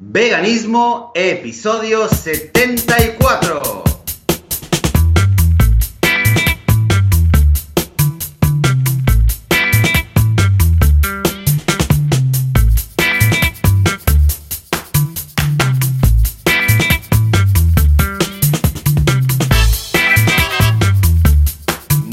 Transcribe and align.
Veganismo, 0.00 1.10
episodio 1.16 2.08
74. 2.08 3.82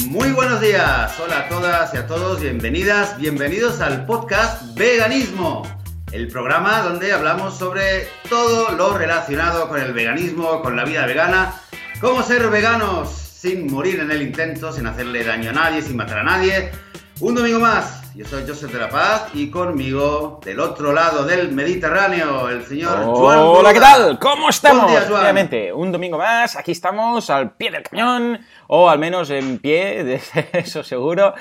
Muy 0.08 0.32
buenos 0.32 0.60
días, 0.60 1.14
hola 1.20 1.38
a 1.38 1.50
todas 1.50 1.94
y 1.94 1.98
a 1.98 2.08
todos, 2.08 2.42
bienvenidas, 2.42 3.16
bienvenidos 3.20 3.80
al 3.80 4.08
podcast 4.08 4.74
Veganismo, 4.74 5.62
el 6.16 6.30
programa 6.30 6.82
donde 6.82 7.12
hablamos 7.12 7.58
sobre 7.58 8.08
todo 8.30 8.72
lo 8.72 8.98
relacionado 8.98 9.68
con 9.68 9.82
el 9.82 9.92
veganismo, 9.92 10.62
con 10.62 10.78
la 10.78 10.86
vida 10.86 11.06
vegana, 11.06 11.56
cómo 12.00 12.24
ser 12.24 12.48
veganos 12.48 13.10
sin 13.10 13.70
morir 13.70 14.00
en 14.00 14.10
el 14.10 14.22
intento, 14.22 14.72
sin 14.72 14.88
hacerle 14.88 15.26
daño 15.26 15.50
a 15.50 15.54
nadie, 15.54 15.82
sin 15.82 15.98
matar 15.98 16.20
a 16.20 16.24
nadie. 16.24 16.72
Un 17.20 17.36
domingo 17.36 17.60
más, 17.60 18.14
yo 18.16 18.26
soy 18.26 18.46
Joseph 18.48 18.72
de 18.72 18.80
la 18.80 18.88
Paz 18.88 19.28
y 19.34 19.50
conmigo, 19.50 20.40
del 20.46 20.62
otro 20.62 20.94
lado 20.94 21.26
del 21.26 21.52
Mediterráneo, 21.52 22.48
el 22.48 22.66
señor 22.66 23.04
Juan 23.04 23.40
Hola, 23.40 23.74
¿qué 23.74 23.82
tal? 23.82 24.18
¿Cómo 24.18 24.50
estamos? 24.50 24.90
Día. 24.90 25.06
Obviamente, 25.20 25.74
un 25.74 25.92
domingo 25.92 26.18
más, 26.18 26.56
aquí 26.56 26.72
estamos 26.72 27.30
al 27.30 27.52
pie 27.56 27.72
del 27.72 27.84
cañón, 27.84 28.40
o 28.68 28.90
al 28.90 29.00
menos 29.00 29.30
en 29.32 29.60
pie, 29.60 30.04
de 30.06 30.22
eso 30.54 30.82
seguro, 30.82 31.34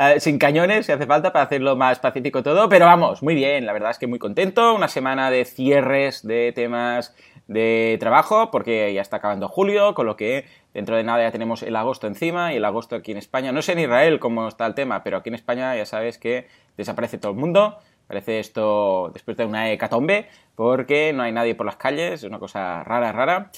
eh, 0.00 0.20
sin 0.20 0.38
cañones 0.38 0.86
si 0.86 0.92
hace 0.92 1.06
falta 1.06 1.32
para 1.32 1.46
hacerlo 1.46 1.74
más 1.74 1.98
pacífico 1.98 2.44
todo, 2.44 2.68
pero 2.68 2.86
vamos, 2.86 3.20
muy 3.20 3.34
bien, 3.34 3.66
la 3.66 3.72
verdad 3.72 3.90
es 3.90 3.98
que 3.98 4.06
muy 4.06 4.20
contento, 4.20 4.72
una 4.72 4.86
semana 4.86 5.28
de 5.28 5.44
cierres 5.44 6.24
de 6.24 6.52
temas 6.52 7.16
de 7.48 7.96
trabajo, 7.98 8.52
porque 8.52 8.94
ya 8.94 9.02
está 9.02 9.16
acabando 9.16 9.48
julio, 9.48 9.94
con 9.94 10.06
lo 10.06 10.16
que 10.16 10.44
dentro 10.72 10.96
de 10.96 11.02
nada 11.02 11.24
ya 11.24 11.32
tenemos 11.32 11.64
el 11.64 11.74
agosto 11.74 12.06
encima, 12.06 12.52
y 12.52 12.58
el 12.58 12.64
agosto 12.64 12.94
aquí 12.94 13.10
en 13.10 13.18
España, 13.18 13.50
no 13.50 13.60
sé 13.60 13.72
en 13.72 13.80
Israel 13.80 14.20
cómo 14.20 14.46
está 14.46 14.66
el 14.66 14.74
tema, 14.74 15.02
pero 15.02 15.16
aquí 15.16 15.30
en 15.30 15.34
España 15.34 15.74
ya 15.76 15.84
sabes 15.84 16.16
que 16.16 16.46
desaparece 16.76 17.18
todo 17.18 17.32
el 17.32 17.38
mundo, 17.38 17.78
Parece 18.08 18.40
esto 18.40 19.10
después 19.12 19.36
de 19.36 19.44
una 19.44 19.70
hecatombe, 19.70 20.28
porque 20.54 21.12
no 21.12 21.22
hay 21.22 21.30
nadie 21.30 21.54
por 21.54 21.66
las 21.66 21.76
calles, 21.76 22.14
es 22.14 22.24
una 22.24 22.38
cosa 22.38 22.82
rara, 22.82 23.12
rara. 23.12 23.50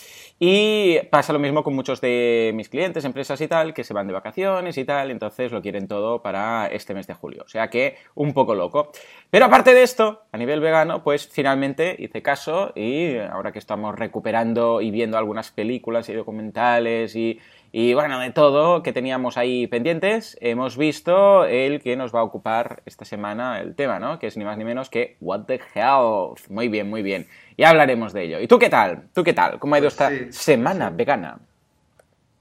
Y 0.43 0.99
pasa 1.11 1.35
lo 1.35 1.39
mismo 1.39 1.63
con 1.63 1.75
muchos 1.75 2.01
de 2.01 2.53
mis 2.55 2.71
clientes, 2.71 3.05
empresas 3.05 3.39
y 3.43 3.47
tal, 3.47 3.75
que 3.75 3.85
se 3.85 3.93
van 3.93 4.07
de 4.07 4.15
vacaciones 4.15 4.79
y 4.79 4.87
tal, 4.87 5.11
entonces 5.11 5.53
lo 5.53 5.61
quieren 5.61 5.87
todo 5.87 6.23
para 6.23 6.67
este 6.69 6.95
mes 6.95 7.07
de 7.07 7.13
julio. 7.13 7.43
O 7.45 7.49
sea 7.49 7.69
que 7.69 7.99
un 8.15 8.33
poco 8.33 8.55
loco. 8.55 8.91
Pero 9.29 9.45
aparte 9.45 9.75
de 9.75 9.83
esto, 9.83 10.23
a 10.33 10.39
nivel 10.39 10.61
vegano, 10.61 11.05
pues 11.05 11.29
finalmente 11.29 11.95
hice 11.99 12.23
caso 12.23 12.73
y 12.75 13.19
ahora 13.19 13.53
que 13.53 13.59
estamos 13.59 13.95
recuperando 13.95 14.81
y 14.81 14.91
viendo 14.91 15.19
algunas 15.19 15.51
películas 15.51 16.09
y 16.09 16.15
documentales 16.15 17.15
y 17.17 17.39
y 17.73 17.95
bueno, 17.95 18.19
de 18.19 18.31
todo 18.31 18.83
que 18.83 18.93
teníamos 18.93 19.37
ahí 19.37 19.67
pendientes, 19.67 20.37
hemos 20.41 20.77
visto 20.77 21.45
el 21.45 21.81
que 21.81 21.97
nos 21.97 22.15
va 22.15 22.21
a 22.21 22.25
ocupar 22.25 22.83
esta 22.87 23.05
semana 23.05 23.61
el 23.61 23.75
tema, 23.77 23.99
¿no? 23.99 24.19
Que 24.19 24.27
es 24.27 24.37
ni 24.37 24.45
más 24.45 24.59
ni 24.59 24.65
menos 24.65 24.91
que 24.91 25.17
What 25.21 25.43
the 25.47 25.61
Health. 25.75 26.49
Muy 26.49 26.69
bien, 26.69 26.91
muy 26.91 27.03
bien. 27.03 27.27
Ya 27.57 27.71
hablaremos 27.71 28.13
de 28.13 28.25
ello. 28.25 28.41
¿Y 28.41 28.49
tú 28.49 28.59
qué 28.59 28.69
tal? 28.71 29.05
¿Tú 29.15 29.23
qué 29.23 29.33
tal? 29.33 29.59
¿Cómo 29.59 29.75
ha 29.75 29.79
ido 29.79 29.87
Pues 29.89 29.95
esta 29.95 30.09
sí, 30.11 30.27
semana 30.31 30.89
sí. 30.89 30.95
vegana? 30.97 31.39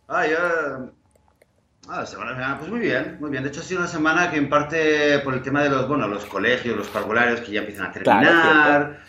Ah, 0.08 0.26
yo... 0.26 0.38
Ah, 1.92 2.02
la 2.02 2.06
semana 2.06 2.34
vegana, 2.34 2.58
pues 2.60 2.70
muy 2.70 2.80
bien, 2.82 3.18
muy 3.20 3.32
bien. 3.32 3.42
De 3.44 3.50
hecho, 3.50 3.62
ha 3.62 3.64
sido 3.64 3.80
una 3.82 3.90
semana 3.90 4.30
que 4.30 4.38
en 4.38 4.48
parte 4.48 5.20
por 5.20 5.34
el 5.34 5.42
tema 5.42 5.64
de 5.64 5.70
los, 5.70 5.88
bueno, 5.88 6.08
los 6.08 6.24
colegios, 6.26 6.78
los 6.78 6.88
parvularios 6.88 7.42
que 7.42 7.52
ya 7.52 7.62
empiezan 7.62 7.88
a 7.88 7.92
Claro, 7.92 8.20
terminar, 8.28 9.00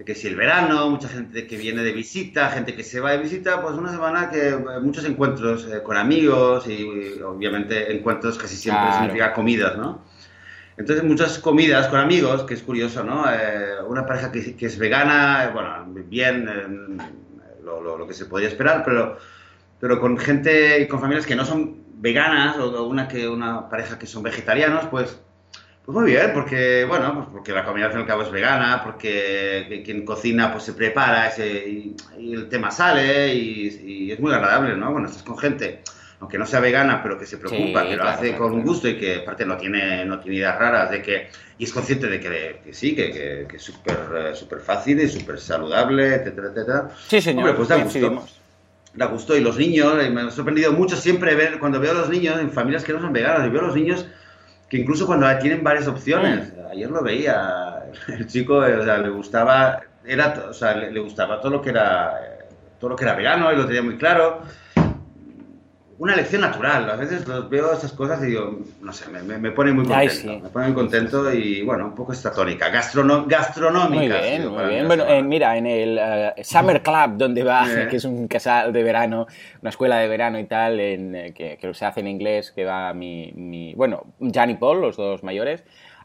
de 0.00 0.04
que 0.06 0.14
si 0.14 0.28
el 0.28 0.36
verano, 0.36 0.88
mucha 0.88 1.08
gente 1.10 1.46
que 1.46 1.58
viene 1.58 1.82
de 1.82 1.92
visita, 1.92 2.48
gente 2.56 2.74
que 2.74 2.82
se 2.84 3.00
va 3.00 3.12
de 3.12 3.18
visita, 3.18 3.60
pues 3.62 3.74
una 3.76 3.92
semana 3.92 4.30
que 4.30 4.48
eh, 4.48 4.56
muchos 4.82 5.04
encuentros 5.04 5.66
eh, 5.70 5.82
con 5.82 5.96
amigos 5.98 6.66
y, 6.68 6.72
y, 7.18 7.20
obviamente 7.22 7.92
encuentros 7.94 8.38
casi 8.38 8.56
siempre 8.56 8.88
Claro. 8.88 8.94
significa 8.94 9.34
comidas, 9.34 9.76
¿no? 9.76 10.02
Entonces 10.76 11.04
muchas 11.04 11.38
comidas 11.38 11.88
con 11.88 12.00
amigos, 12.00 12.44
que 12.44 12.54
es 12.54 12.62
curioso, 12.62 13.04
¿no? 13.04 13.24
Eh, 13.30 13.82
una 13.86 14.06
pareja 14.06 14.32
que, 14.32 14.56
que 14.56 14.66
es 14.66 14.78
vegana, 14.78 15.44
eh, 15.46 15.50
bueno, 15.52 15.86
bien, 16.08 16.48
eh, 16.48 17.04
lo, 17.64 17.82
lo- 17.82 17.98
lo 17.98 18.06
que 18.06 18.14
se 18.14 18.26
podría 18.26 18.48
esperar, 18.48 18.82
pero, 18.84 19.18
pero 19.80 20.00
con 20.00 20.18
gente 20.18 20.80
y 20.82 20.88
con 20.88 21.00
familias 21.00 21.26
que 21.26 21.36
no 21.36 21.44
son 21.44 21.78
veganas 22.00 22.56
o, 22.58 22.66
o 22.82 22.88
una, 22.88 23.08
que, 23.08 23.28
una 23.28 23.68
pareja 23.68 23.98
que 23.98 24.06
son 24.06 24.22
vegetarianos, 24.22 24.86
pues, 24.86 25.20
pues 25.84 25.96
muy 25.96 26.10
bien, 26.10 26.30
porque, 26.34 26.84
bueno, 26.84 27.14
pues 27.16 27.28
porque 27.32 27.52
la 27.52 27.64
comida 27.64 27.86
al 27.86 27.90
fin 27.92 28.00
y 28.00 28.02
al 28.02 28.08
cabo 28.08 28.22
es 28.22 28.30
vegana, 28.30 28.82
porque 28.84 29.66
que- 29.68 29.82
quien 29.82 30.04
cocina 30.04 30.52
pues 30.52 30.64
se 30.64 30.74
prepara 30.74 31.28
ese- 31.28 31.68
y, 31.68 31.96
y 32.18 32.34
el 32.34 32.48
tema 32.48 32.70
sale 32.70 33.34
y, 33.34 34.06
y 34.08 34.12
es 34.12 34.20
muy 34.20 34.32
agradable, 34.32 34.76
¿no? 34.76 34.90
Cuando 34.92 35.08
estás 35.08 35.24
con 35.24 35.36
gente, 35.38 35.80
aunque 36.20 36.38
no 36.38 36.46
sea 36.46 36.60
vegana, 36.60 37.02
pero 37.02 37.18
que 37.18 37.26
se 37.26 37.38
preocupa, 37.38 37.82
Sí, 37.82 37.88
que 37.88 37.96
lo 37.96 38.02
claro, 38.02 38.16
hace 38.18 38.28
claro, 38.28 38.38
con 38.44 38.52
claro. 38.52 38.66
gusto 38.68 38.88
y 38.88 38.98
que 38.98 39.16
aparte 39.16 39.44
no 39.46 39.56
tiene, 39.56 40.04
no 40.04 40.20
tiene 40.20 40.36
ideas 40.36 40.58
raras, 40.58 40.90
de 40.90 41.02
que, 41.02 41.28
y 41.58 41.64
es 41.64 41.72
consciente 41.72 42.06
de 42.06 42.20
que, 42.20 42.60
que 42.64 42.72
sí, 42.74 42.94
que, 42.94 43.10
que, 43.10 43.46
que 43.48 43.56
es 43.56 43.62
súper 43.62 43.96
eh, 44.16 44.34
súper 44.34 44.60
fácil 44.60 45.00
y 45.00 45.08
súper 45.08 45.40
saludable, 45.40 46.14
etcétera, 46.14 46.48
etcétera. 46.54 46.88
Sí, 47.08 47.20
señor. 47.20 47.38
Hombre, 47.48 47.54
pues 47.54 47.68
da 47.68 47.76
gusto. 47.82 48.26
Da 48.92 49.06
gusto. 49.06 49.36
Y 49.36 49.40
los 49.40 49.56
niños, 49.56 49.94
me 50.10 50.20
ha 50.22 50.30
sorprendido 50.30 50.72
mucho 50.72 50.96
siempre 50.96 51.34
ver, 51.34 51.58
cuando 51.58 51.80
veo 51.80 51.92
a 51.92 51.94
los 51.94 52.08
niños 52.10 52.38
en 52.40 52.50
familias 52.52 52.84
que 52.84 52.92
no 52.92 53.00
son 53.00 53.12
veganas, 53.12 53.46
y 53.46 53.50
veo 53.50 53.62
a 53.62 53.66
los 53.66 53.76
niños 53.76 54.06
que 54.70 54.78
incluso 54.78 55.04
cuando 55.04 55.26
tienen 55.38 55.64
varias 55.64 55.88
opciones, 55.88 56.52
ayer 56.70 56.88
lo 56.88 57.02
veía, 57.02 57.82
el 58.08 58.26
chico, 58.28 58.64
eh, 58.64 58.76
o 58.76 58.84
sea, 58.84 58.98
le 58.98 59.10
gustaba, 59.10 59.80
era, 60.06 60.46
o 60.48 60.54
sea, 60.54 60.76
le, 60.76 60.92
le 60.92 61.00
gustaba 61.00 61.40
todo 61.40 61.50
lo 61.50 61.60
que 61.60 61.70
era, 61.70 62.14
eh, 62.22 62.44
todo 62.78 62.90
lo 62.90 62.96
que 62.96 63.04
era 63.04 63.14
vegano, 63.14 63.52
y 63.52 63.56
lo 63.56 63.66
tenía 63.66 63.82
muy 63.82 63.98
claro. 63.98 64.42
Una 66.00 66.14
elección 66.14 66.40
natural, 66.40 66.88
a 66.88 66.96
veces 66.96 67.26
veo 67.50 67.74
esas 67.74 67.92
cosas 67.92 68.22
y 68.22 68.28
digo, 68.28 68.58
no 68.80 68.90
sé, 68.90 69.10
me, 69.10 69.36
me- 69.36 69.50
pone 69.50 69.70
muy 69.70 69.84
Ay, 69.92 70.08
contento, 70.08 70.32
sí. 70.32 70.40
me 70.42 70.48
pone 70.48 70.66
muy 70.68 70.74
contento 70.74 71.30
y 71.30 71.60
bueno, 71.60 71.88
un 71.88 71.94
poco 71.94 72.14
esta 72.14 72.32
tónica, 72.32 72.70
gastrono- 72.72 73.26
gastronómica. 73.28 73.98
Muy 73.98 74.08
bien, 74.30 74.48
muy 74.48 74.64
bien. 74.64 74.86
Bueno, 74.86 75.04
eh, 75.06 75.22
mira, 75.22 75.58
en 75.58 75.66
el 75.66 75.98
eh, 76.00 76.32
Summer 76.42 76.80
Club, 76.82 77.18
donde 77.18 77.42
va, 77.44 77.66
Eh. 77.70 77.88
que 77.90 77.96
es 77.96 78.04
un 78.06 78.28
casal 78.28 78.72
de 78.72 78.82
verano, 78.82 79.26
una 79.60 79.68
escuela 79.68 79.98
de 79.98 80.08
verano 80.08 80.38
y 80.38 80.44
tal, 80.44 80.80
en, 80.80 81.14
eh, 81.14 81.34
que, 81.34 81.58
que 81.58 81.74
se 81.74 81.84
hace 81.84 82.00
en 82.00 82.08
inglés, 82.08 82.50
que 82.50 82.64
va 82.64 82.94
mi, 82.94 83.30
mi- 83.36 83.74
bueno, 83.74 84.06
Jan 84.32 84.48
y 84.48 84.54
Paul, 84.54 84.80
los 84.80 84.96
dos 84.96 85.22
mayores, 85.22 85.62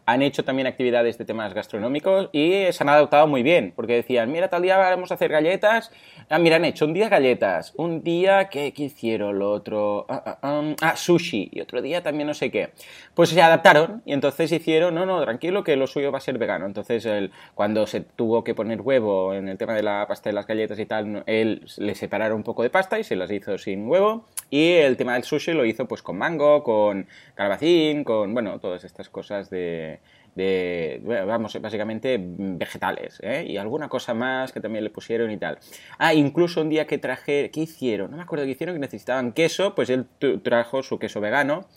han 0.07 0.21
hecho 0.21 0.43
también 0.43 0.67
actividades 0.67 1.17
de 1.17 1.25
temas 1.25 1.53
gastronómicos 1.53 2.29
y 2.31 2.65
se 2.71 2.83
han 2.83 2.89
adaptado 2.89 3.25
muy 3.27 3.41
bien, 3.43 3.73
porque 3.75 3.93
decían, 3.93 4.31
mira, 4.31 4.49
tal 4.49 4.61
día 4.61 4.77
vamos 4.77 5.11
a 5.11 5.15
hacer 5.15 5.31
galletas. 5.31 5.91
Ah, 6.29 6.37
mira, 6.39 6.57
han 6.57 6.65
hecho 6.65 6.85
un 6.85 6.93
día 6.93 7.09
galletas, 7.09 7.73
un 7.75 8.03
día, 8.03 8.49
¿qué, 8.49 8.71
qué 8.73 8.83
hicieron? 8.83 9.39
Lo 9.39 9.51
otro, 9.51 10.05
ah, 10.09 10.21
ah, 10.25 10.37
ah, 10.41 10.75
ah, 10.81 10.95
sushi, 10.95 11.49
y 11.51 11.61
otro 11.61 11.81
día 11.81 12.03
también 12.03 12.27
no 12.27 12.33
sé 12.33 12.51
qué. 12.51 12.69
Pues 13.13 13.29
se 13.29 13.41
adaptaron 13.41 14.01
y 14.05 14.13
entonces 14.13 14.51
hicieron, 14.51 14.93
no, 14.95 15.05
no, 15.05 15.21
tranquilo, 15.23 15.63
que 15.63 15.75
lo 15.75 15.87
suyo 15.87 16.11
va 16.11 16.17
a 16.19 16.21
ser 16.21 16.37
vegano. 16.37 16.65
Entonces, 16.65 17.05
el- 17.05 17.31
cuando 17.53 17.87
se 17.87 18.01
tuvo 18.01 18.43
que 18.43 18.53
poner 18.55 18.81
huevo 18.81 19.33
en 19.33 19.49
el 19.49 19.57
tema 19.57 19.73
de 19.73 19.83
la 19.83 20.05
pasta 20.07 20.29
de 20.29 20.33
las 20.33 20.45
galletas 20.47 20.77
y 20.79 20.85
tal, 20.85 21.23
él 21.25 21.65
le 21.77 21.95
separaron 21.95 22.37
un 22.37 22.43
poco 22.43 22.63
de 22.63 22.69
pasta 22.69 22.99
y 22.99 23.03
se 23.03 23.15
las 23.15 23.31
hizo 23.31 23.57
sin 23.57 23.87
huevo. 23.87 24.25
Y 24.49 24.73
el 24.73 24.97
tema 24.97 25.13
del 25.13 25.23
sushi 25.23 25.53
lo 25.53 25.65
hizo 25.65 25.87
pues 25.87 26.01
con 26.03 26.17
mango, 26.17 26.63
con 26.63 27.07
calabacín, 27.35 28.03
con, 28.03 28.33
bueno, 28.33 28.59
todas 28.59 28.83
estas 28.83 29.09
cosas 29.09 29.49
de, 29.49 29.94
de 30.35 31.01
vamos, 31.25 31.59
básicamente 31.61 32.17
mm, 32.17 32.57
vegetales, 32.57 33.19
¿eh? 33.23 33.45
Y 33.47 33.57
alguna 33.57 33.87
cosa 33.89 34.13
más 34.13 34.51
que 34.51 34.59
también 34.59 34.83
le 34.83 34.89
pusieron 34.89 35.31
y 35.31 35.37
tal. 35.37 35.57
Ah, 35.97 36.13
incluso 36.13 36.61
un 36.61 36.69
día 36.69 36.85
que 36.87 36.97
traje, 36.97 37.49
¿qué 37.51 37.61
hicieron? 37.61 38.11
No 38.11 38.17
me 38.17 38.23
acuerdo 38.23 38.45
qué 38.45 38.51
hicieron, 38.51 38.75
que 38.75 38.79
necesitaban 38.79 39.31
queso, 39.31 39.75
pues 39.75 39.89
él 39.89 40.05
trajo 40.43 40.83
su 40.83 40.99
queso 40.99 41.21
vegano, 41.21 41.67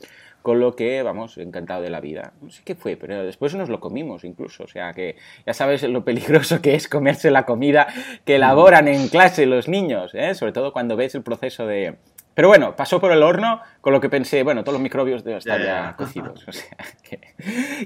con 0.42 0.60
lo 0.60 0.76
que, 0.76 1.02
vamos, 1.02 1.36
encantado 1.38 1.82
de 1.82 1.91
la 1.91 2.00
vida. 2.00 2.32
No 2.41 2.50
sé 2.50 2.62
qué 2.64 2.74
fue, 2.74 2.97
pero 2.97 3.22
después 3.24 3.54
nos 3.54 3.68
lo 3.68 3.80
comimos 3.80 4.24
incluso, 4.24 4.64
o 4.64 4.68
sea 4.68 4.92
que 4.92 5.16
ya 5.47 5.52
sabes 5.52 5.82
lo 5.82 6.04
peligroso 6.04 6.60
que 6.62 6.74
es 6.74 6.88
comerse 6.88 7.30
la 7.30 7.44
comida 7.44 7.88
que 8.24 8.36
elaboran 8.36 8.88
en 8.88 9.09
clase 9.09 9.47
los 9.47 9.68
niños, 9.68 10.15
¿eh? 10.15 10.34
Sobre 10.34 10.53
todo 10.53 10.72
cuando 10.72 10.97
ves 10.97 11.15
el 11.15 11.22
proceso 11.22 11.66
de... 11.66 11.97
Pero 12.38 12.46
bueno, 12.46 12.76
pasó 12.76 13.00
por 13.00 13.10
el 13.10 13.24
horno, 13.24 13.60
con 13.80 13.92
lo 13.92 14.00
que 14.00 14.08
pensé, 14.08 14.44
bueno, 14.44 14.62
todos 14.62 14.74
los 14.74 14.80
microbios 14.80 15.24
deben 15.24 15.38
estar 15.38 15.58
Ya, 15.58 15.66
ya, 15.66 15.84
ya. 15.90 15.96
cocidos. 15.96 16.46
O 16.46 16.52
sea, 16.52 16.76
que... 17.02 17.34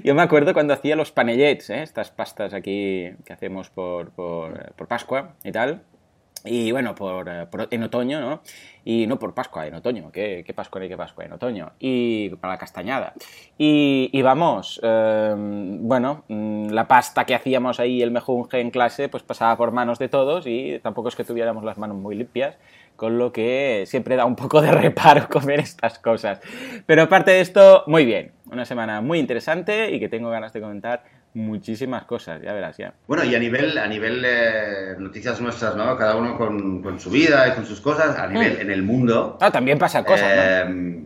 Yo 0.03 0.13
me 0.13 0.21
acuerdo 0.21 0.53
cuando 0.53 0.75
hacía 0.75 0.95
los 0.95 1.11
panellets, 1.11 1.71
¿eh? 1.71 1.81
estas 1.81 2.11
pastas 2.11 2.53
aquí 2.53 3.13
que 3.25 3.33
hacemos 3.33 3.71
por, 3.71 4.11
por, 4.11 4.73
por 4.75 4.87
Pascua 4.87 5.33
y 5.43 5.51
tal. 5.51 5.81
Y 6.45 6.71
bueno, 6.73 6.93
por, 6.93 7.29
eh, 7.29 7.45
por- 7.49 7.67
en 7.71 7.83
otoño, 7.83 8.19
¿no? 8.19 8.41
Y 8.83 9.07
no 9.07 9.17
por 9.17 9.33
Pascua, 9.33 9.65
en 9.65 9.75
otoño. 9.75 10.11
¿Qué, 10.11 10.43
qué 10.45 10.53
Pascua 10.53 10.81
ni 10.81 10.89
qué 10.89 10.97
Pascua? 10.97 11.23
En 11.23 11.31
otoño. 11.31 11.71
Y 11.79 12.29
para 12.35 12.55
la 12.55 12.57
castañada. 12.59 13.13
Y, 13.57 14.21
vamos, 14.21 14.79
eh, 14.83 15.33
bueno, 15.37 16.25
mm, 16.27 16.67
la 16.71 16.85
pasta 16.87 17.25
que 17.25 17.33
hacíamos 17.33 17.79
ahí, 17.79 18.01
el 18.01 18.11
mejunje 18.11 18.59
en 18.59 18.71
clase, 18.71 19.07
pues 19.07 19.23
pasaba 19.23 19.55
por 19.55 19.71
manos 19.71 19.99
de 19.99 20.09
todos 20.09 20.45
y 20.45 20.79
tampoco 20.83 21.07
es 21.07 21.15
que 21.15 21.23
tuviéramos 21.23 21.63
las 21.63 21.77
manos 21.77 21.95
muy 21.95 22.15
limpias, 22.15 22.57
con 22.97 23.17
lo 23.17 23.31
que 23.31 23.85
siempre 23.87 24.17
da 24.17 24.25
un 24.25 24.35
poco 24.35 24.61
de 24.61 24.71
reparo 24.73 25.29
comer 25.29 25.61
estas 25.61 25.97
cosas. 25.99 26.41
Pero 26.85 27.03
aparte 27.03 27.31
de 27.31 27.39
esto, 27.39 27.83
muy 27.87 28.03
bien. 28.05 28.33
Una 28.51 28.65
semana 28.65 28.99
muy 28.99 29.17
interesante 29.19 29.91
y 29.95 29.99
que 29.99 30.09
tengo 30.09 30.29
ganas 30.29 30.51
de 30.51 30.59
comentar 30.59 31.03
muchísimas 31.33 32.05
cosas, 32.05 32.41
ya 32.41 32.53
verás, 32.53 32.77
ya. 32.77 32.93
Bueno, 33.07 33.23
y 33.23 33.35
a 33.35 33.39
nivel, 33.39 33.77
a 33.77 33.87
nivel 33.87 34.23
eh, 34.25 34.95
noticias 34.97 35.39
nuestras, 35.41 35.75
¿no? 35.75 35.97
Cada 35.97 36.15
uno 36.15 36.37
con, 36.37 36.99
su 36.99 37.09
vida 37.09 37.47
y 37.47 37.51
con 37.53 37.65
sus 37.65 37.81
cosas, 37.81 38.17
a 38.17 38.27
nivel 38.27 38.57
mm. 38.57 38.61
en 38.61 38.71
el 38.71 38.83
mundo. 38.83 39.37
Ah, 39.41 39.51
también 39.51 39.77
pasan 39.79 40.03
cosas, 40.03 40.29
eh, 40.31 41.05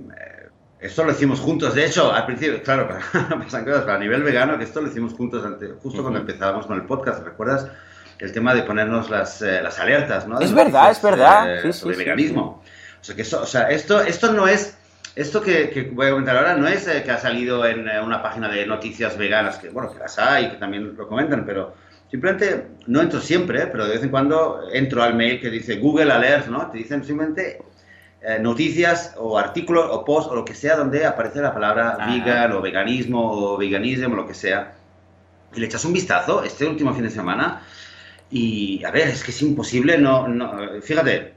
Esto 0.80 1.04
lo 1.04 1.12
hicimos 1.12 1.40
juntos, 1.40 1.74
de 1.74 1.86
hecho, 1.86 2.12
al 2.12 2.26
principio, 2.26 2.62
claro, 2.62 2.88
pasan 3.14 3.64
cosas, 3.64 3.82
pero 3.82 3.94
a 3.94 4.00
nivel 4.00 4.24
vegano, 4.24 4.58
que 4.58 4.66
esto 4.66 4.82
lo 4.82 4.88
hicimos 4.88 5.14
juntos 5.14 5.44
justo 5.82 6.02
cuando 6.02 6.20
empezábamos 6.20 6.66
con 6.66 6.78
el 6.78 6.86
podcast, 6.86 7.24
¿recuerdas? 7.24 7.68
El 8.20 8.32
tema 8.32 8.54
de 8.54 8.64
ponernos 8.64 9.10
las, 9.10 9.42
eh, 9.42 9.62
las 9.62 9.80
alertas, 9.80 10.28
¿no? 10.28 10.40
es 10.40 10.54
verdad, 10.54 10.92
es 10.92 11.02
verdad. 11.02 11.62
sí, 11.62 11.74
sobre 11.74 11.98
veganismo. 11.98 12.64
O 13.00 13.04
sea, 13.04 13.16
que 13.16 13.22
eso, 13.22 13.42
o 13.42 13.46
sea, 13.46 13.70
esto, 13.70 14.02
esto 14.02 14.34
no 14.34 14.48
es 14.48 14.77
esto 15.18 15.42
que, 15.42 15.90
voy 15.94 16.08
a 16.08 16.12
comentar 16.12 16.38
ahora 16.38 16.56
no 16.56 16.68
es 16.68 16.88
eh, 16.88 17.02
que 17.04 17.12
ha 17.12 17.18
salido 17.18 17.66
en 17.66 17.90
eh, 17.90 18.00
una 18.00 18.22
página 18.22 18.48
de 18.50 18.68
noticias 18.68 19.18
veganas, 19.18 19.58
que 19.58 19.70
bueno, 19.70 19.92
que 19.92 19.98
las 19.98 20.20
hay, 20.20 20.52
que 20.52 20.58
también 20.58 20.96
lo 20.96 21.08
comentan, 21.08 21.44
pero 21.44 21.74
simplemente 22.10 22.68
no 22.86 23.02
entro 23.02 23.20
siempre, 23.20 23.66
pero 23.68 23.86
de 23.86 23.94
vez 23.94 24.04
en 24.04 24.10
cuando 24.10 24.62
entro 24.72 25.02
al 25.02 25.16
mail 25.16 25.42
que 25.42 25.50
dice 25.50 25.78
Google 25.78 26.12
Alerts, 26.12 26.50
¿no? 26.50 26.70
Te 26.70 26.78
dicen 26.78 27.04
simplemente 27.04 27.60
eh, 28.22 28.38
noticias 28.40 29.16
o 29.18 29.40
artículos 29.40 29.88
o 29.90 30.06
posts 30.06 30.32
o 30.32 30.36
lo 30.36 30.46
que 30.46 30.54
sea 30.54 30.76
donde 30.76 31.06
aparece 31.06 31.42
la 31.42 31.54
palabra 31.54 31.98
vegan 32.08 32.52
o 32.52 32.62
veganismo 32.62 33.54
o 33.54 33.58
veganismo 33.58 34.14
o 34.14 34.18
lo 34.18 34.28
que 34.28 34.36
sea. 34.36 34.76
Y 35.56 35.60
le 35.60 35.66
echas 35.66 35.84
un 35.84 35.94
vistazo 35.94 36.44
este 36.44 36.66
último 36.68 36.94
fin 36.94 37.04
de 37.04 37.10
semana 37.10 37.64
y 38.30 38.84
a 38.84 38.92
ver, 38.92 39.08
es 39.08 39.24
que 39.24 39.32
es 39.32 39.42
imposible, 39.42 39.98
no, 39.98 40.28
no 40.28 40.80
fíjate, 40.82 41.37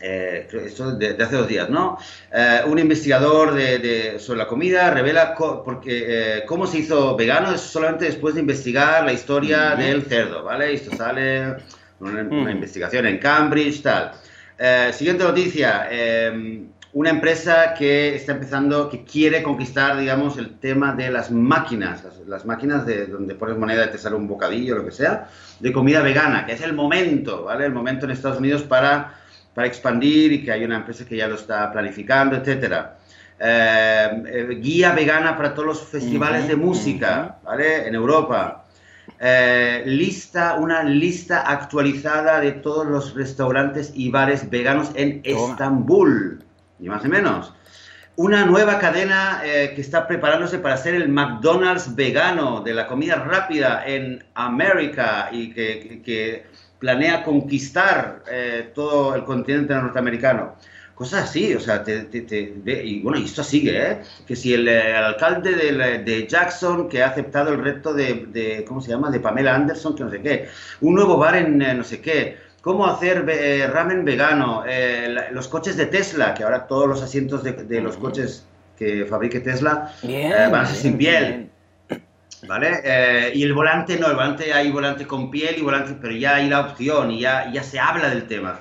eh, 0.00 0.46
esto 0.64 0.92
de, 0.92 1.16
hace 1.22 1.36
dos 1.36 1.48
días, 1.48 1.70
¿no? 1.70 1.98
Eh, 2.32 2.60
un 2.66 2.78
investigador 2.78 3.54
de, 3.54 4.16
sobre 4.18 4.38
la 4.38 4.46
comida 4.46 4.90
revela 4.90 5.34
porque, 5.34 6.04
eh, 6.06 6.44
cómo 6.46 6.66
se 6.66 6.78
hizo 6.78 7.16
vegano 7.16 7.52
es 7.52 7.62
solamente 7.62 8.04
después 8.04 8.34
de 8.34 8.40
investigar 8.40 9.04
la 9.04 9.12
historia 9.12 9.74
del 9.74 10.02
cerdo, 10.02 10.44
¿vale? 10.44 10.74
Esto 10.74 10.94
sale 10.94 11.56
una, 12.00 12.22
una 12.22 12.50
investigación 12.50 13.06
en 13.06 13.18
Cambridge, 13.18 13.82
tal. 13.82 14.12
siguiente 14.92 15.24
noticia. 15.24 15.88
una 16.92 17.10
empresa 17.10 17.74
que 17.74 18.14
está 18.14 18.32
empezando, 18.32 18.88
que 18.88 19.04
quiere 19.04 19.42
conquistar, 19.42 19.98
digamos, 19.98 20.36
el 20.38 20.58
tema 20.58 20.94
de 20.94 21.10
las 21.10 21.30
máquinas, 21.30 22.02
las, 22.26 22.44
máquinas 22.44 22.86
de 22.86 23.06
donde 23.06 23.34
pones 23.34 23.56
moneda 23.56 23.86
y 23.86 23.90
te 23.90 23.98
sale 23.98 24.16
un 24.16 24.26
bocadillo, 24.28 24.76
lo 24.76 24.84
que 24.84 24.92
sea, 24.92 25.28
de 25.60 25.72
comida 25.72 26.02
vegana, 26.02 26.44
que 26.44 26.52
es 26.52 26.60
el 26.60 26.74
momento, 26.74 27.44
¿vale? 27.44 27.66
El 27.66 27.72
momento 27.72 28.04
en 28.04 28.12
Estados 28.12 28.38
Unidos 28.38 28.62
para 28.62 29.25
para 29.56 29.68
expandir 29.68 30.32
y 30.34 30.44
que 30.44 30.52
hay 30.52 30.64
una 30.64 30.76
empresa 30.76 31.06
que 31.06 31.16
ya 31.16 31.26
lo 31.26 31.36
está 31.36 31.72
planificando, 31.72 32.36
etcétera. 32.36 32.98
Eh, 33.40 34.22
eh, 34.26 34.58
guía 34.60 34.92
vegana 34.92 35.34
para 35.34 35.54
todos 35.54 35.66
los 35.66 35.82
festivales 35.82 36.46
de 36.46 36.56
música, 36.56 37.38
¿vale? 37.42 37.88
En 37.88 37.94
Europa. 37.94 38.66
Eh, 39.18 39.82
lista, 39.86 40.56
una 40.56 40.82
lista 40.82 41.40
actualizada 41.40 42.38
de 42.38 42.52
todos 42.52 42.86
los 42.86 43.14
restaurantes 43.14 43.92
y 43.94 44.10
bares 44.10 44.50
veganos 44.50 44.90
en 44.94 45.22
Estambul, 45.24 46.44
ni 46.78 46.90
más 46.90 47.02
ni 47.02 47.08
menos. 47.08 47.54
Una 48.16 48.44
nueva 48.44 48.78
cadena 48.78 49.40
que 49.42 49.80
está 49.80 50.06
preparándose 50.06 50.58
para 50.58 50.76
ser 50.76 50.94
el 50.94 51.08
McDonald's 51.08 51.94
vegano 51.94 52.60
de 52.60 52.74
la 52.74 52.86
comida 52.86 53.16
rápida 53.16 53.86
en 53.86 54.22
América 54.34 55.30
y 55.32 55.52
que 55.52 56.46
planea 56.78 57.22
conquistar 57.22 58.22
eh, 58.30 58.70
todo 58.74 59.14
el 59.14 59.24
continente 59.24 59.74
norteamericano. 59.74 60.56
Cosas 60.94 61.24
así, 61.24 61.54
o 61.54 61.60
sea, 61.60 61.84
te, 61.84 62.08
y 62.64 63.02
bueno, 63.02 63.18
y 63.18 63.24
esto 63.24 63.44
sigue, 63.44 63.76
¿eh? 63.76 63.98
Que 64.26 64.34
si 64.34 64.54
el, 64.54 64.66
alcalde 64.66 65.54
de, 65.54 66.26
Jackson, 66.26 66.88
que 66.88 67.02
ha 67.02 67.08
aceptado 67.08 67.52
el 67.52 67.62
reto 67.62 67.92
de, 67.92 68.64
¿cómo 68.66 68.80
se 68.80 68.92
llama?, 68.92 69.10
de 69.10 69.20
Pamela 69.20 69.54
Anderson, 69.54 69.94
que 69.94 70.04
no 70.04 70.10
sé 70.10 70.22
qué, 70.22 70.48
un 70.80 70.94
nuevo 70.94 71.18
bar 71.18 71.36
en 71.36 71.60
eh, 71.60 71.74
no 71.74 71.84
sé 71.84 72.00
qué, 72.00 72.38
cómo 72.62 72.86
hacer 72.86 73.26
eh, 73.28 73.66
ramen 73.66 74.06
vegano, 74.06 74.64
los 75.32 75.48
coches 75.48 75.76
de 75.76 75.84
Tesla, 75.84 76.32
que 76.32 76.44
ahora 76.44 76.66
todos 76.66 76.88
los 76.88 77.02
asientos 77.02 77.42
de, 77.44 77.80
los 77.82 77.98
coches 77.98 78.46
que 78.78 79.04
fabrique 79.04 79.40
Tesla 79.40 79.92
van 80.02 80.54
a 80.54 80.66
ser 80.66 80.76
sin 80.76 80.96
piel. 80.96 81.50
¿Vale? 82.46 82.80
Eh, 82.84 83.32
y 83.34 83.42
el 83.42 83.52
volante 83.52 83.98
no, 83.98 84.08
el 84.08 84.14
volante 84.14 84.52
hay 84.52 84.70
volante 84.70 85.06
con 85.06 85.30
piel 85.30 85.56
y 85.58 85.62
volante, 85.62 85.96
pero 86.00 86.14
ya 86.14 86.36
hay 86.36 86.48
la 86.48 86.60
opción 86.60 87.10
y 87.10 87.20
ya, 87.20 87.50
ya 87.52 87.62
se 87.62 87.78
habla 87.78 88.08
del 88.08 88.26
tema. 88.26 88.58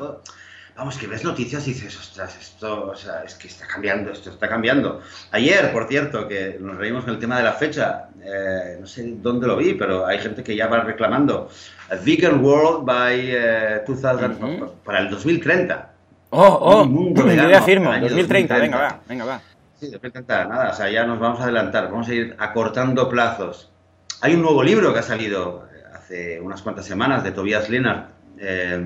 Vamos, 0.75 0.97
que 0.97 1.07
ves 1.07 1.23
noticias 1.23 1.65
y 1.67 1.73
dices, 1.73 1.97
ostras, 1.97 2.37
esto, 2.37 2.87
o 2.87 2.95
sea, 2.95 3.23
es 3.23 3.35
que 3.35 3.47
está 3.47 3.65
cambiando, 3.65 4.11
esto 4.11 4.29
está 4.29 4.49
cambiando. 4.49 5.01
Ayer, 5.31 5.71
por 5.71 5.87
cierto, 5.87 6.27
que 6.27 6.57
nos 6.59 6.75
reímos 6.75 7.05
con 7.05 7.13
el 7.13 7.19
tema 7.19 7.37
de 7.37 7.43
la 7.43 7.53
fecha, 7.53 8.09
eh, 8.21 8.77
no 8.81 8.85
sé 8.85 9.03
dónde 9.21 9.47
lo 9.47 9.55
vi, 9.55 9.75
pero 9.75 10.05
hay 10.05 10.19
gente 10.19 10.43
que 10.43 10.53
ya 10.53 10.67
va 10.67 10.81
reclamando 10.81 11.49
a 11.89 11.95
Vegan 11.95 12.43
World 12.43 12.85
by 12.85 13.85
2000, 13.87 14.33
eh, 14.43 14.67
para 14.83 14.99
el 14.99 15.09
2030. 15.09 15.91
Oh, 16.31 16.41
oh, 16.43 16.85
mundo 16.85 17.25
ya 17.33 17.61
firmo, 17.61 17.93
2030, 17.97 18.57
venga, 18.57 18.77
va, 18.77 18.99
venga, 19.07 19.23
va. 19.23 19.41
Sí, 19.79 19.89
2030, 19.89 20.45
nada, 20.45 20.71
o 20.71 20.73
sea, 20.73 20.89
ya 20.89 21.05
nos 21.05 21.19
vamos 21.19 21.39
a 21.39 21.43
adelantar, 21.43 21.89
vamos 21.89 22.09
a 22.09 22.13
ir 22.13 22.35
acortando 22.37 23.07
plazos. 23.07 23.71
Hay 24.21 24.33
un 24.33 24.41
nuevo 24.41 24.63
libro 24.63 24.93
que 24.93 24.99
ha 24.99 25.03
salido 25.03 25.67
hace 25.93 26.39
unas 26.39 26.61
cuantas 26.61 26.85
semanas 26.85 27.23
de 27.23 27.31
Tobias 27.31 27.69
Lennart, 27.69 28.09
eh, 28.37 28.85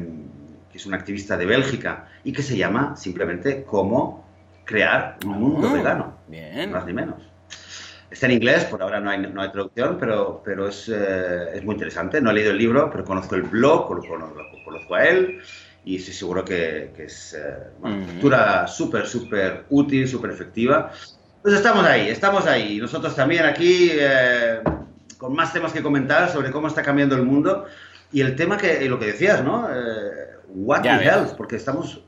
que 0.71 0.77
es 0.77 0.85
un 0.85 0.93
activista 0.93 1.37
de 1.37 1.45
Bélgica, 1.45 2.07
y 2.23 2.33
que 2.33 2.41
se 2.41 2.57
llama 2.57 2.95
simplemente 2.95 3.63
Cómo 3.63 4.27
crear 4.65 5.17
un 5.25 5.39
mundo 5.39 5.69
ah, 5.69 5.73
vegano. 5.73 6.17
Bien. 6.27 6.71
Más 6.71 6.85
ni 6.85 6.93
menos. 6.93 7.15
Está 8.09 8.25
en 8.25 8.33
inglés, 8.33 8.65
por 8.65 8.81
ahora 8.81 8.99
no 8.99 9.11
hay, 9.11 9.19
no 9.19 9.41
hay 9.41 9.51
traducción, 9.51 9.97
pero, 9.99 10.41
pero 10.43 10.67
es, 10.67 10.89
eh, 10.89 11.55
es, 11.55 11.63
muy 11.63 11.73
interesante. 11.73 12.19
No 12.21 12.31
he 12.31 12.33
leído 12.33 12.51
el 12.51 12.57
libro, 12.57 12.89
pero 12.91 13.03
conozco 13.03 13.35
el 13.35 13.43
blog, 13.43 13.87
conozco, 13.87 14.15
conozco 14.65 14.95
a 14.95 15.05
él 15.05 15.41
y 15.85 15.97
estoy 15.97 16.13
seguro 16.13 16.43
que, 16.43 16.91
es 16.97 17.33
eh, 17.33 17.55
una 17.81 17.97
lectura 17.97 18.67
súper, 18.67 19.05
súper 19.07 19.65
útil, 19.69 20.07
súper 20.07 20.31
efectiva. 20.31 20.91
Pues 21.41 21.53
estamos 21.53 21.85
ahí, 21.85 22.09
estamos 22.09 22.45
ahí. 22.47 22.79
Nosotros 22.79 23.15
también 23.15 23.45
aquí 23.45 23.91
con 25.19 25.35
más 25.35 25.51
temas 25.51 25.73
que 25.73 25.83
comentar 25.83 26.29
sobre 26.29 26.49
cómo 26.49 26.67
está 26.67 26.81
cambiando 26.81 27.15
el 27.15 27.23
mundo 27.23 27.65
y 28.11 28.21
el 28.21 28.35
tema 28.35 28.57
que, 28.57 28.87
lo 28.89 28.97
que 28.97 29.07
decías, 29.07 29.43
¿no? 29.43 29.67
Eh, 29.69 30.37
what 30.47 30.81
the 30.81 30.89
health, 30.89 31.35
porque 31.35 31.57
estamos 31.57 32.01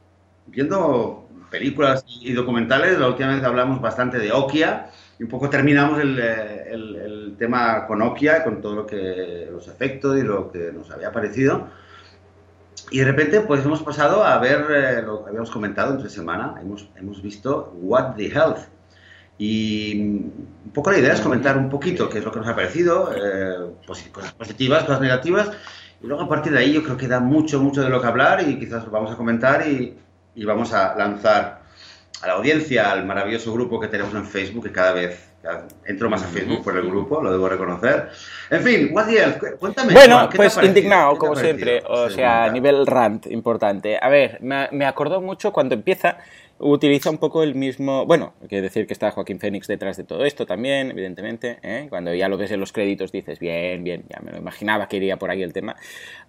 viendo 0.47 1.27
películas 1.51 2.05
y 2.07 2.31
documentales, 2.31 2.97
la 2.97 3.09
última 3.09 3.35
vez 3.35 3.43
hablamos 3.43 3.81
bastante 3.81 4.17
de 4.17 4.31
Okia 4.31 4.89
y 5.19 5.23
un 5.23 5.29
poco 5.29 5.49
terminamos 5.49 5.99
el, 5.99 6.17
eh, 6.19 6.71
el, 6.71 7.35
tema 7.37 7.85
con 7.85 8.01
Okia, 8.01 8.43
con 8.43 8.61
todo 8.61 8.75
lo 8.75 8.85
que, 8.87 9.49
los 9.51 9.67
efectos 9.67 10.17
y 10.17 10.21
lo 10.21 10.49
que 10.49 10.71
nos 10.71 10.89
había 10.89 11.11
parecido. 11.11 11.67
Y 12.91 12.99
de 12.99 13.05
repente, 13.05 13.41
pues 13.41 13.65
hemos 13.65 13.83
pasado 13.83 14.23
a 14.23 14.37
ver 14.37 14.65
eh, 14.69 15.01
lo 15.01 15.23
que 15.23 15.29
habíamos 15.29 15.51
comentado 15.51 15.93
entre 15.93 16.09
semana, 16.09 16.55
hemos, 16.61 16.89
hemos 16.95 17.21
visto 17.21 17.73
What 17.75 18.15
the 18.15 18.27
Health, 18.27 18.59
y 19.37 19.99
un 19.99 20.71
poco 20.73 20.91
la 20.91 20.99
idea 20.99 21.13
es 21.13 21.21
comentar 21.21 21.57
un 21.57 21.69
poquito 21.69 22.09
qué 22.09 22.19
es 22.19 22.25
lo 22.25 22.31
que 22.31 22.39
nos 22.39 22.47
ha 22.47 22.55
parecido, 22.55 23.11
eh, 23.15 23.73
cosas 23.85 24.33
positivas, 24.33 24.83
cosas 24.83 25.01
negativas, 25.01 25.51
y 26.01 26.07
luego 26.07 26.23
a 26.23 26.29
partir 26.29 26.51
de 26.51 26.59
ahí 26.59 26.73
yo 26.73 26.83
creo 26.83 26.97
que 26.97 27.07
da 27.07 27.19
mucho, 27.19 27.59
mucho 27.59 27.81
de 27.81 27.89
lo 27.89 28.01
que 28.01 28.07
hablar 28.07 28.47
y 28.47 28.59
quizás 28.59 28.85
lo 28.85 28.91
vamos 28.91 29.11
a 29.11 29.15
comentar 29.15 29.67
y, 29.67 29.97
y 30.35 30.45
vamos 30.45 30.73
a 30.73 30.95
lanzar 30.95 31.61
a 32.21 32.27
la 32.27 32.33
audiencia, 32.33 32.91
al 32.91 33.05
maravilloso 33.05 33.51
grupo 33.53 33.79
que 33.79 33.87
tenemos 33.87 34.13
en 34.13 34.25
Facebook, 34.25 34.65
que 34.65 34.71
cada 34.71 34.93
vez 34.93 35.31
entro 35.85 36.09
más 36.09 36.23
a 36.23 36.27
Facebook 36.27 36.63
por 36.63 36.77
el 36.77 36.85
grupo, 36.85 37.21
lo 37.21 37.31
debo 37.31 37.49
reconocer. 37.49 38.09
En 38.49 38.61
fin, 38.61 38.89
Wadiel, 38.91 39.37
cuéntame. 39.59 39.93
Bueno, 39.93 40.29
pues 40.35 40.57
indignado, 40.61 41.17
como 41.17 41.35
siempre, 41.35 41.81
o 41.87 42.09
sea, 42.09 42.43
a 42.43 42.49
nivel 42.49 42.85
rant 42.85 43.25
importante. 43.27 43.97
A 43.99 44.09
ver, 44.09 44.37
me, 44.41 44.69
me 44.71 44.85
acordó 44.85 45.19
mucho 45.19 45.51
cuando 45.51 45.73
empieza 45.73 46.17
utiliza 46.61 47.09
un 47.09 47.17
poco 47.17 47.43
el 47.43 47.55
mismo. 47.55 48.05
Bueno, 48.05 48.33
hay 48.41 48.47
que 48.47 48.61
decir 48.61 48.87
que 48.87 48.93
está 48.93 49.11
Joaquín 49.11 49.39
Fénix 49.39 49.67
detrás 49.67 49.97
de 49.97 50.03
todo 50.03 50.25
esto 50.25 50.45
también, 50.45 50.91
evidentemente. 50.91 51.59
¿eh? 51.63 51.87
Cuando 51.89 52.13
ya 52.13 52.29
lo 52.29 52.37
ves 52.37 52.51
en 52.51 52.59
los 52.59 52.71
créditos 52.71 53.11
dices, 53.11 53.39
bien, 53.39 53.83
bien, 53.83 54.03
ya 54.09 54.19
me 54.21 54.31
lo 54.31 54.37
imaginaba 54.37 54.87
que 54.87 54.97
iría 54.97 55.17
por 55.17 55.31
ahí 55.31 55.41
el 55.41 55.53
tema. 55.53 55.75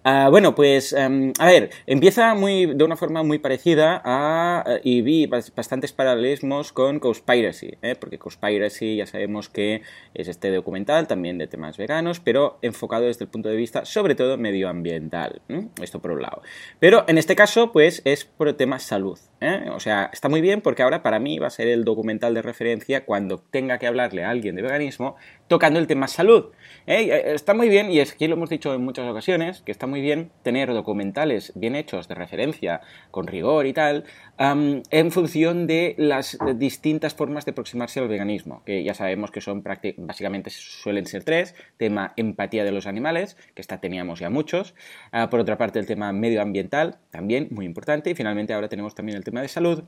Ah, 0.03 0.27
bueno, 0.29 0.55
pues, 0.55 0.93
em, 0.93 1.33
a 1.39 1.45
ver, 1.45 1.69
empieza 1.85 2.33
muy, 2.35 2.65
de 2.65 2.83
una 2.83 2.97
forma 2.97 3.23
muy 3.23 3.39
parecida 3.39 4.01
a. 4.03 4.63
Eh, 4.67 4.81
y 4.83 5.01
vi 5.01 5.27
bastantes 5.27 5.93
paralelismos 5.93 6.73
con 6.73 6.99
Conspiracy, 6.99 7.77
¿eh? 7.81 7.95
porque 7.99 8.17
Conspiracy 8.17 8.97
ya 8.97 9.05
sabemos 9.05 9.49
que 9.49 9.81
es 10.13 10.27
este 10.27 10.51
documental 10.51 11.07
también 11.07 11.37
de 11.37 11.47
temas 11.47 11.77
veganos, 11.77 12.19
pero 12.19 12.57
enfocado 12.61 13.05
desde 13.05 13.25
el 13.25 13.31
punto 13.31 13.49
de 13.49 13.55
vista, 13.55 13.85
sobre 13.85 14.15
todo, 14.15 14.37
medioambiental. 14.37 15.41
Esto 15.81 16.01
por 16.01 16.11
un 16.11 16.21
lado. 16.21 16.41
Pero 16.79 17.05
en 17.07 17.17
este 17.17 17.35
caso, 17.35 17.71
pues, 17.71 18.01
es 18.05 18.25
por 18.25 18.47
el 18.47 18.55
tema 18.55 18.79
salud. 18.79 19.19
¿Eh? 19.43 19.69
O 19.71 19.79
sea, 19.79 20.09
está 20.13 20.29
muy 20.29 20.41
bien 20.41 20.61
porque 20.61 20.81
ahora 20.83 21.03
para 21.03 21.19
mí 21.19 21.37
va 21.37 21.47
a 21.47 21.51
ser 21.51 21.67
el 21.67 21.83
documental 21.83 22.33
de 22.33 22.41
referencia 22.41 23.05
cuando 23.05 23.39
tenga 23.39 23.77
que 23.77 23.87
hablarle 23.87 24.23
a 24.23 24.29
alguien 24.29 24.55
de 24.55 24.61
veganismo 24.61 25.15
tocando 25.47 25.79
el 25.79 25.87
tema 25.87 26.07
salud. 26.07 26.51
¿eh? 26.87 27.33
Está 27.33 27.53
muy 27.53 27.69
bien, 27.69 27.91
y 27.91 27.99
es 27.99 28.13
que 28.13 28.27
lo 28.27 28.35
hemos 28.35 28.49
dicho 28.49 28.73
en 28.73 28.83
muchas 28.83 29.09
ocasiones, 29.09 29.61
que 29.61 29.71
está 29.71 29.87
muy 29.87 30.01
bien 30.01 30.31
tener 30.43 30.73
documentales 30.73 31.51
bien 31.55 31.75
hechos 31.75 32.07
de 32.07 32.15
referencia, 32.15 32.81
con 33.11 33.27
rigor 33.27 33.65
y 33.65 33.73
tal, 33.73 34.05
en 34.37 35.11
función 35.11 35.67
de 35.67 35.95
las 35.97 36.37
distintas 36.55 37.13
formas 37.13 37.45
de 37.45 37.51
aproximarse 37.51 37.99
al 37.99 38.07
veganismo, 38.07 38.63
que 38.65 38.83
ya 38.83 38.93
sabemos 38.93 39.31
que 39.31 39.41
son 39.41 39.63
básicamente 39.97 40.49
suelen 40.49 41.05
ser 41.05 41.23
tres, 41.23 41.55
tema 41.77 42.13
empatía 42.17 42.63
de 42.63 42.71
los 42.71 42.87
animales, 42.87 43.37
que 43.53 43.61
esta 43.61 43.79
teníamos 43.79 44.19
ya 44.19 44.29
muchos, 44.29 44.75
ah, 45.11 45.29
por 45.29 45.39
otra 45.39 45.57
parte 45.57 45.79
el 45.79 45.85
tema 45.85 46.11
medioambiental, 46.13 46.97
también 47.11 47.47
muy 47.51 47.65
importante, 47.65 48.09
y 48.09 48.15
finalmente 48.15 48.53
ahora 48.53 48.69
tenemos 48.69 48.95
también 48.95 49.17
el 49.17 49.23
tema 49.23 49.41
de 49.41 49.47
salud, 49.47 49.83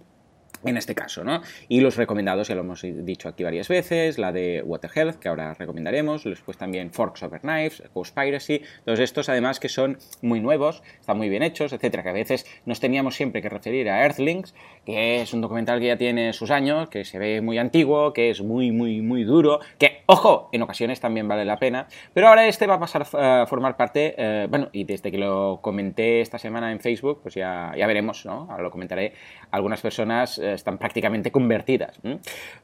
en 0.66 0.78
este 0.78 0.96
caso, 0.96 1.24
¿no? 1.24 1.42
Y 1.68 1.82
los 1.82 1.96
recomendados, 1.96 2.48
ya 2.48 2.56
lo 2.56 2.62
hemos 2.62 2.82
dicho 2.82 3.30
aquí 3.30 3.44
varias 3.44 3.68
veces, 3.68 4.18
la 4.18 4.32
de 4.32 4.62
Water 4.64 4.92
Health, 4.94 5.16
que 5.18 5.28
ahora 5.28 5.54
recomendaremos, 5.54 6.24
después 6.24 6.58
también 6.58 6.92
Forks 6.92 7.24
Over 7.24 7.42
Knives, 7.42 7.84
Piracy, 8.16 8.62
todos 8.84 9.00
estos 9.00 9.30
además 9.30 9.60
que 9.60 9.70
son 9.70 9.98
muy 10.22 10.40
nuevos, 10.40 10.84
están 11.00 11.18
muy 11.18 11.30
bien 11.30 11.44
hechos, 11.44 11.74
etcétera, 11.74 12.04
que 12.04 12.10
a 12.10 12.14
veces 12.14 12.46
nos 12.66 12.80
teníamos 12.80 13.16
siempre 13.16 13.42
que 13.42 13.50
referir 13.50 13.90
a 13.90 14.04
Earthlings, 14.04 14.54
que 14.86 15.22
es 15.22 15.34
un 15.34 15.42
documental 15.42 15.80
que 15.80 15.88
ya 15.88 15.98
tiene 15.98 16.34
sus 16.34 16.52
años, 16.52 16.90
que 16.90 17.06
se 17.06 17.20
ve 17.20 17.42
muy 17.42 17.58
antiguo, 17.58 18.14
que 18.14 18.30
es 18.30 18.42
muy, 18.42 18.72
muy, 18.72 19.02
muy 19.02 19.24
duro, 19.24 19.60
que, 19.78 20.04
ojo, 20.06 20.50
en 20.52 20.62
ocasiones 20.62 21.00
también 21.00 21.28
vale 21.28 21.46
la 21.46 21.58
pena, 21.58 21.88
pero 22.14 22.28
ahora 22.28 22.48
este 22.48 22.68
va 22.68 22.76
a 22.76 22.80
pasar 22.80 23.06
a 23.14 23.46
formar 23.48 23.78
parte, 23.78 24.16
eh, 24.18 24.48
bueno, 24.50 24.70
y 24.72 24.84
desde 24.84 25.12
que 25.12 25.18
lo 25.18 25.60
comenté 25.62 26.22
esta 26.22 26.40
semana 26.40 26.72
en 26.72 26.80
Facebook, 26.80 27.20
pues 27.22 27.36
ya, 27.36 27.74
ya 27.78 27.88
veremos, 27.88 28.26
¿no? 28.26 28.48
Ahora 28.50 28.64
lo 28.64 28.72
comentaré, 28.72 29.14
algunas 29.52 29.82
personas 29.82 30.38
eh, 30.38 30.55
están 30.56 30.78
prácticamente 30.78 31.32
convertidas. 31.32 32.00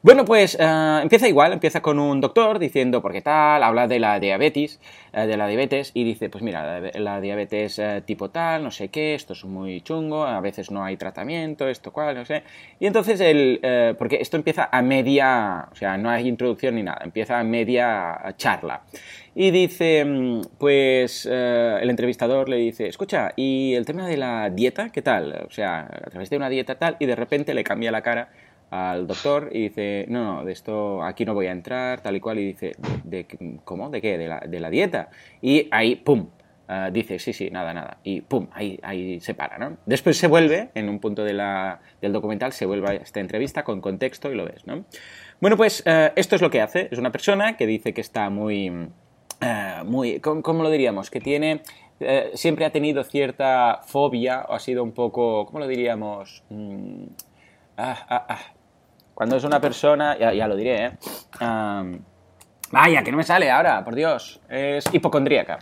Bueno, 0.02 0.24
pues 0.24 0.56
eh, 0.58 1.00
empieza 1.02 1.28
igual, 1.28 1.52
empieza 1.52 1.80
con 1.80 1.98
un 1.98 2.20
doctor 2.20 2.58
diciendo 2.58 3.00
por 3.00 3.12
qué 3.12 3.22
tal, 3.22 3.62
habla 3.62 3.86
de 3.86 3.98
la 3.98 4.18
diabetes, 4.18 4.80
eh, 5.12 5.26
de 5.26 5.36
la 5.36 5.46
diabetes 5.46 5.92
y 5.94 6.04
dice, 6.04 6.28
pues 6.28 6.42
mira, 6.42 6.80
la, 6.80 7.20
diabetes 7.20 7.80
tipo 8.04 8.30
tal, 8.30 8.64
no 8.64 8.70
sé 8.70 8.88
qué, 8.88 9.14
esto 9.14 9.32
es 9.32 9.44
muy 9.44 9.80
chungo, 9.82 10.24
a 10.24 10.40
veces 10.40 10.70
no 10.70 10.84
hay 10.84 10.96
tratamiento, 10.96 11.68
esto 11.68 11.92
cual, 11.92 12.14
no 12.14 12.24
sé. 12.24 12.42
Y 12.80 12.86
entonces 12.86 13.20
el, 13.20 13.60
porque 13.98 14.16
esto 14.20 14.36
empieza 14.36 14.68
a 14.72 14.82
media, 14.82 15.68
o 15.70 15.74
sea, 15.74 15.96
no 15.96 16.10
hay 16.10 16.26
introducción 16.26 16.74
ni 16.74 16.82
nada, 16.82 17.00
empieza 17.04 17.38
a 17.38 17.44
media 17.44 18.34
charla. 18.36 18.82
Y 19.34 19.50
dice, 19.50 20.04
mm, 20.04 20.42
pues 20.58 21.26
eh, 21.30 21.78
el 21.80 21.88
entrevistador 21.88 22.48
le 22.48 22.56
dice, 22.56 22.86
escucha, 22.86 23.32
¿y 23.34 23.74
el 23.74 23.86
tema 23.86 24.06
de 24.06 24.16
la 24.18 24.50
dieta 24.50 24.90
qué 24.90 25.00
tal? 25.00 25.46
O 25.46 25.50
sea, 25.50 25.80
a 25.80 26.10
través 26.10 26.28
de 26.28 26.36
una 26.36 26.50
dieta 26.50 26.78
tal, 26.78 26.96
y 26.98 27.06
de 27.06 27.16
repente 27.16 27.54
le 27.54 27.64
cambia 27.64 27.90
la 27.90 28.02
cara 28.02 28.28
al 28.70 29.06
doctor 29.06 29.50
y 29.52 29.68
dice, 29.68 30.06
no, 30.08 30.36
no, 30.36 30.44
de 30.44 30.52
esto 30.52 31.02
aquí 31.02 31.24
no 31.24 31.34
voy 31.34 31.46
a 31.46 31.52
entrar, 31.52 32.00
tal 32.00 32.16
y 32.16 32.20
cual, 32.20 32.38
y 32.38 32.46
dice, 32.46 32.72
¿de, 33.04 33.26
cómo? 33.64 33.90
¿De 33.90 34.00
qué? 34.00 34.18
De 34.18 34.28
la, 34.28 34.40
de 34.40 34.60
la 34.60 34.70
dieta. 34.70 35.08
Y 35.40 35.68
ahí, 35.70 35.96
¡pum! 35.96 36.28
Eh, 36.68 36.90
dice, 36.92 37.18
sí, 37.18 37.32
sí, 37.32 37.50
nada, 37.50 37.74
nada. 37.74 37.98
Y 38.02 38.22
¡pum! 38.22 38.48
Ahí, 38.52 38.78
ahí 38.82 39.20
se 39.20 39.34
para, 39.34 39.58
¿no? 39.58 39.76
Después 39.84 40.16
se 40.16 40.26
vuelve, 40.26 40.70
en 40.74 40.88
un 40.88 41.00
punto 41.00 41.24
de 41.24 41.34
la, 41.34 41.80
del 42.00 42.12
documental, 42.12 42.52
se 42.52 42.64
vuelve 42.64 42.88
a 42.88 42.94
esta 42.94 43.20
entrevista 43.20 43.62
con 43.64 43.80
contexto 43.80 44.30
y 44.30 44.34
lo 44.34 44.44
ves, 44.44 44.66
¿no? 44.66 44.84
Bueno, 45.40 45.56
pues 45.56 45.82
eh, 45.86 46.12
esto 46.16 46.36
es 46.36 46.42
lo 46.42 46.50
que 46.50 46.60
hace. 46.60 46.88
Es 46.90 46.98
una 46.98 47.12
persona 47.12 47.56
que 47.56 47.66
dice 47.66 47.92
que 47.92 48.00
está 48.00 48.30
muy 48.30 48.70
eh, 49.42 49.82
muy, 49.84 50.20
¿cómo, 50.20 50.62
lo 50.62 50.70
diríamos? 50.70 51.10
Que 51.10 51.20
tiene, 51.20 51.62
eh, 52.00 52.30
siempre 52.34 52.64
ha 52.64 52.70
tenido 52.70 53.02
cierta 53.04 53.80
fobia 53.84 54.46
o 54.48 54.54
ha 54.54 54.60
sido 54.60 54.82
un 54.82 54.92
poco, 54.92 55.46
¿cómo 55.46 55.58
lo 55.58 55.66
diríamos? 55.66 56.44
Mm, 56.48 57.04
ah, 57.76 58.06
ah, 58.08 58.26
ah. 58.28 58.38
Cuando 59.14 59.36
es 59.36 59.44
una 59.44 59.60
persona, 59.60 60.16
ya, 60.18 60.48
lo 60.48 60.56
diré, 60.56 60.86
¿eh? 60.86 60.92
vaya, 62.70 63.02
que 63.02 63.10
no 63.10 63.18
me 63.18 63.24
sale 63.24 63.50
ahora, 63.50 63.84
por 63.84 63.94
Dios, 63.94 64.40
es 64.48 64.84
hipocondríaca. 64.92 65.58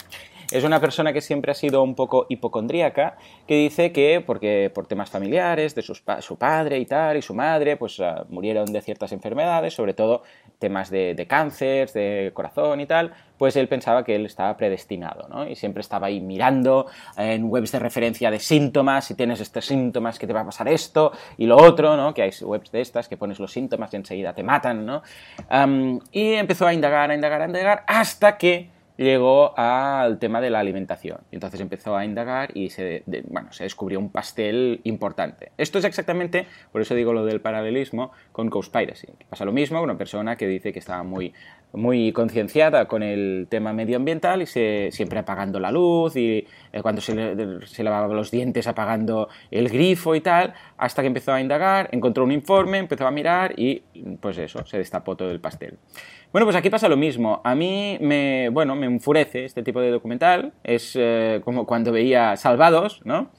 Es 0.51 0.65
una 0.65 0.81
persona 0.81 1.13
que 1.13 1.21
siempre 1.21 1.53
ha 1.53 1.55
sido 1.55 1.81
un 1.83 1.95
poco 1.95 2.27
hipocondríaca, 2.29 3.17
que 3.47 3.55
dice 3.55 3.93
que 3.93 4.21
porque 4.21 4.71
por 4.75 4.87
temas 4.87 5.09
familiares, 5.09 5.77
de 5.77 5.83
su 5.83 6.37
padre 6.37 6.79
y 6.79 6.87
tal, 6.87 7.17
y 7.17 7.23
su 7.23 7.35
madre, 7.35 7.77
pues 7.77 8.01
ah, 8.01 8.25
murieron 8.29 8.73
de 8.73 8.83
ciertas 8.83 9.13
enfermedades, 9.13 9.75
sobre 9.75 9.95
todo 9.95 10.25
temas 10.61 10.91
de, 10.91 11.15
de 11.15 11.27
cáncer, 11.27 11.91
de 11.91 12.31
corazón 12.33 12.81
y 12.81 12.87
tal, 12.87 13.13
pues 13.37 13.57
él 13.57 13.67
pensaba 13.69 14.05
que 14.05 14.15
él 14.15 14.27
estaba 14.27 14.55
predestinado, 14.57 15.27
¿no? 15.29 15.49
Y 15.49 15.57
siempre 15.57 15.81
estaba 15.81 16.09
ahí 16.09 16.21
mirando 16.21 16.87
en 17.17 17.47
webs 17.47 17.73
de 17.73 17.79
referencia 17.79 18.31
de 18.31 18.39
síntomas, 18.39 19.07
si 19.07 19.15
tienes 19.15 19.41
estos 19.41 19.65
síntomas 19.65 20.19
que 20.19 20.27
te 20.27 20.35
va 20.35 20.43
a 20.43 20.45
pasar 20.45 20.69
esto 20.69 21.11
y 21.39 21.47
lo 21.47 21.57
otro, 21.57 21.97
¿no? 21.97 22.13
Que 22.13 22.23
hay 22.23 22.31
webs 22.43 22.71
de 22.71 22.83
estas 22.83 23.09
que 23.09 23.17
pones 23.17 23.41
los 23.41 23.51
síntomas 23.51 23.93
y 23.95 23.97
enseguida 23.97 24.35
te 24.35 24.43
matan, 24.43 24.87
¿no? 24.87 25.03
y 26.13 26.35
empezó 26.35 26.67
a 26.67 26.75
indagar, 26.75 27.11
a 27.11 27.15
indagar, 27.15 27.43
a 27.43 27.47
indagar, 27.47 27.85
hasta 27.87 28.37
que 28.37 28.71
llegó 29.05 29.59
al 29.59 30.19
tema 30.19 30.41
de 30.41 30.51
la 30.51 30.61
alimentación. 30.61 31.21
Y 31.31 31.37
entonces 31.37 31.61
empezó 31.61 31.97
a 31.97 32.05
indagar 32.05 32.51
y 32.55 32.69
se, 32.69 33.03
bueno, 33.29 33.51
se 33.53 33.65
descubrió 33.65 33.99
un 33.99 34.11
pastel 34.11 34.81
importante. 34.85 35.53
Esto 35.57 35.79
es 35.79 35.85
exactamente, 35.87 36.47
por 36.71 36.83
eso 36.83 36.95
digo 36.95 37.13
lo 37.15 37.25
del 37.25 37.41
paralelismo, 37.41 38.13
con 38.33 38.51
Cowspiracy. 38.51 39.09
Pasa 39.29 39.45
lo 39.47 39.53
mismo, 39.53 39.81
una 39.83 39.97
persona 39.97 40.37
que 40.37 40.47
dice 40.47 40.73
que 40.73 40.81
estaba 40.81 41.03
muy, 41.03 41.33
muy 41.73 42.13
concienciada 42.13 42.89
con 42.89 43.03
el 43.03 43.47
tema 43.49 43.73
medioambiental 43.73 44.43
y 44.43 44.47
se, 44.47 44.91
siempre 44.93 45.19
apagando 45.19 45.59
la 45.61 45.73
luz 45.73 46.17
y 46.17 46.47
eh, 46.73 46.83
cuando 46.83 47.01
se, 47.01 47.67
se 47.67 47.83
lavaba 47.83 48.13
los 48.13 48.31
dientes 48.31 48.67
apagando 48.67 49.31
el 49.51 49.71
grifo 49.71 50.15
y 50.15 50.21
tal, 50.21 50.53
hasta 50.77 51.01
que 51.01 51.09
empezó 51.09 51.33
a 51.33 51.41
indagar, 51.41 51.89
encontró 51.93 52.25
un 52.25 52.33
informe, 52.33 52.77
empezó 52.77 53.07
a 53.07 53.11
mirar 53.11 53.59
y 53.59 53.83
pues 54.21 54.37
eso, 54.37 54.67
se 54.67 54.77
destapó 54.77 55.17
todo 55.17 55.31
el 55.31 55.41
pastel. 55.41 55.79
Bueno, 56.33 56.47
pues 56.47 56.55
aquí 56.55 56.71
pasa 56.71 56.89
lo 56.89 56.97
mismo. 56.97 57.41
A 57.43 57.57
mí 57.57 57.99
me, 58.01 58.51
bueno, 58.51 58.77
me 58.77 58.87
enfurece 58.87 59.45
este 59.45 59.65
tipo 59.65 59.81
de 59.81 59.91
documental. 59.91 60.53
Es 60.63 60.95
eh, 60.95 61.41
como 61.45 61.67
cuando 61.67 61.91
veía 61.91 62.37
Salvados, 62.37 63.01
¿no? 63.05 63.31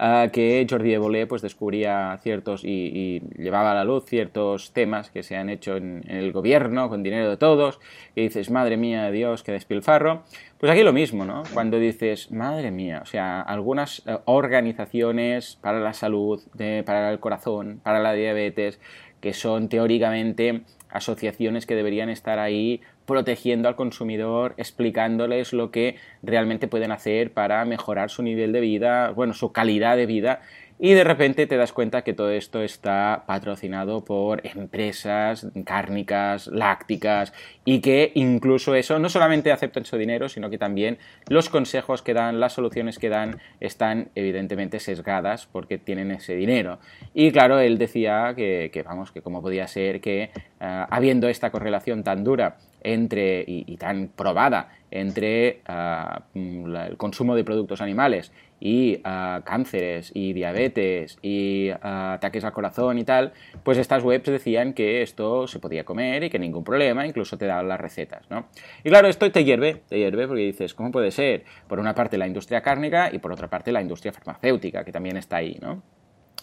Ah, 0.00 0.28
que 0.32 0.64
Jordi 0.70 0.94
Evole 0.94 1.26
pues 1.26 1.42
descubría 1.42 2.16
ciertos 2.22 2.62
y, 2.64 3.20
llevaba 3.36 3.72
a 3.72 3.74
la 3.74 3.84
luz 3.84 4.04
ciertos 4.06 4.72
temas 4.72 5.10
que 5.10 5.24
se 5.24 5.36
han 5.36 5.50
hecho 5.50 5.76
en, 5.76 6.04
el 6.08 6.30
gobierno 6.32 6.88
con 6.88 7.02
dinero 7.02 7.28
de 7.28 7.36
todos, 7.36 7.80
y 8.14 8.22
dices, 8.22 8.48
madre 8.48 8.76
mía, 8.76 9.10
Dios, 9.10 9.42
qué 9.42 9.50
despilfarro. 9.50 10.22
Pues 10.58 10.70
aquí 10.70 10.84
lo 10.84 10.92
mismo, 10.92 11.24
¿no? 11.24 11.42
Cuando 11.52 11.78
dices, 11.80 12.30
madre 12.30 12.70
mía, 12.70 13.00
o 13.02 13.06
sea, 13.06 13.40
algunas 13.40 14.02
eh, 14.06 14.16
organizaciones 14.26 15.58
para 15.60 15.80
la 15.80 15.92
salud, 15.92 16.40
para 16.86 17.10
el 17.10 17.18
corazón, 17.18 17.80
para 17.82 17.98
la 17.98 18.12
diabetes, 18.12 18.80
que 19.20 19.34
son 19.34 19.68
teóricamente 19.68 20.62
asociaciones 20.90 21.66
que 21.66 21.74
deberían 21.74 22.08
estar 22.08 22.38
ahí 22.38 22.80
protegiendo 23.06 23.68
al 23.68 23.76
consumidor, 23.76 24.54
explicándoles 24.56 25.52
lo 25.52 25.70
que 25.70 25.96
realmente 26.22 26.68
pueden 26.68 26.92
hacer 26.92 27.32
para 27.32 27.64
mejorar 27.64 28.10
su 28.10 28.22
nivel 28.22 28.52
de 28.52 28.60
vida, 28.60 29.10
bueno, 29.10 29.32
su 29.34 29.52
calidad 29.52 29.96
de 29.96 30.06
vida 30.06 30.42
y 30.78 30.92
de 30.92 31.04
repente 31.04 31.46
te 31.46 31.56
das 31.56 31.72
cuenta 31.72 32.02
que 32.02 32.12
todo 32.12 32.30
esto 32.30 32.62
está 32.62 33.24
patrocinado 33.26 34.04
por 34.04 34.46
empresas 34.46 35.46
cárnicas, 35.64 36.46
lácticas 36.46 37.32
y 37.64 37.80
que 37.80 38.12
incluso 38.14 38.74
eso 38.74 38.98
no 38.98 39.08
solamente 39.08 39.50
aceptan 39.50 39.84
su 39.84 39.96
dinero, 39.96 40.28
sino 40.28 40.50
que 40.50 40.58
también 40.58 40.98
los 41.28 41.48
consejos 41.48 42.02
que 42.02 42.14
dan, 42.14 42.40
las 42.40 42.52
soluciones 42.52 42.98
que 42.98 43.08
dan 43.08 43.40
están 43.60 44.10
evidentemente 44.14 44.78
sesgadas 44.78 45.46
porque 45.46 45.78
tienen 45.78 46.12
ese 46.12 46.36
dinero. 46.36 46.78
Y 47.12 47.32
claro, 47.32 47.58
él 47.58 47.78
decía 47.78 48.34
que, 48.36 48.82
vamos, 48.84 49.10
que 49.10 49.22
cómo 49.22 49.42
podía 49.42 49.66
ser 49.66 50.00
que 50.00 50.22
eh, 50.22 50.30
habiendo 50.60 51.28
esta 51.28 51.50
correlación 51.50 52.04
tan 52.04 52.22
dura 52.22 52.56
entre 52.82 53.44
y, 53.46 53.76
tan 53.76 54.08
probada 54.08 54.70
entre 54.90 55.60
ah, 55.66 56.22
el 56.34 56.96
consumo 56.96 57.34
de 57.34 57.44
productos 57.44 57.80
animales 57.80 58.32
y 58.60 59.00
ah, 59.04 59.42
cánceres 59.44 60.10
y 60.14 60.32
diabetes 60.32 61.18
y 61.22 61.70
ah, 61.82 62.14
ataques 62.14 62.44
al 62.44 62.52
corazón 62.52 62.98
y 62.98 63.04
tal, 63.04 63.32
pues 63.62 63.78
estas 63.78 64.02
webs 64.02 64.30
decían 64.30 64.72
que 64.72 65.02
esto 65.02 65.46
se 65.46 65.58
podía 65.58 65.84
comer 65.84 66.24
y 66.24 66.30
que 66.30 66.38
ningún 66.38 66.64
problema, 66.64 67.06
incluso 67.06 67.36
te 67.38 67.46
daban 67.46 67.68
las 67.68 67.80
recetas, 67.80 68.28
¿no? 68.30 68.48
Y 68.82 68.88
claro, 68.88 69.08
esto 69.08 69.30
te 69.30 69.44
hierve, 69.44 69.82
te 69.88 69.98
hierve 69.98 70.26
porque 70.26 70.42
dices, 70.42 70.74
¿cómo 70.74 70.90
puede 70.90 71.10
ser? 71.10 71.44
Por 71.68 71.78
una 71.78 71.94
parte 71.94 72.18
la 72.18 72.26
industria 72.26 72.62
cárnica 72.62 73.10
y 73.12 73.18
por 73.18 73.32
otra 73.32 73.48
parte 73.48 73.72
la 73.72 73.82
industria 73.82 74.12
farmacéutica, 74.12 74.84
que 74.84 74.92
también 74.92 75.16
está 75.16 75.36
ahí, 75.36 75.58
¿no? 75.60 75.82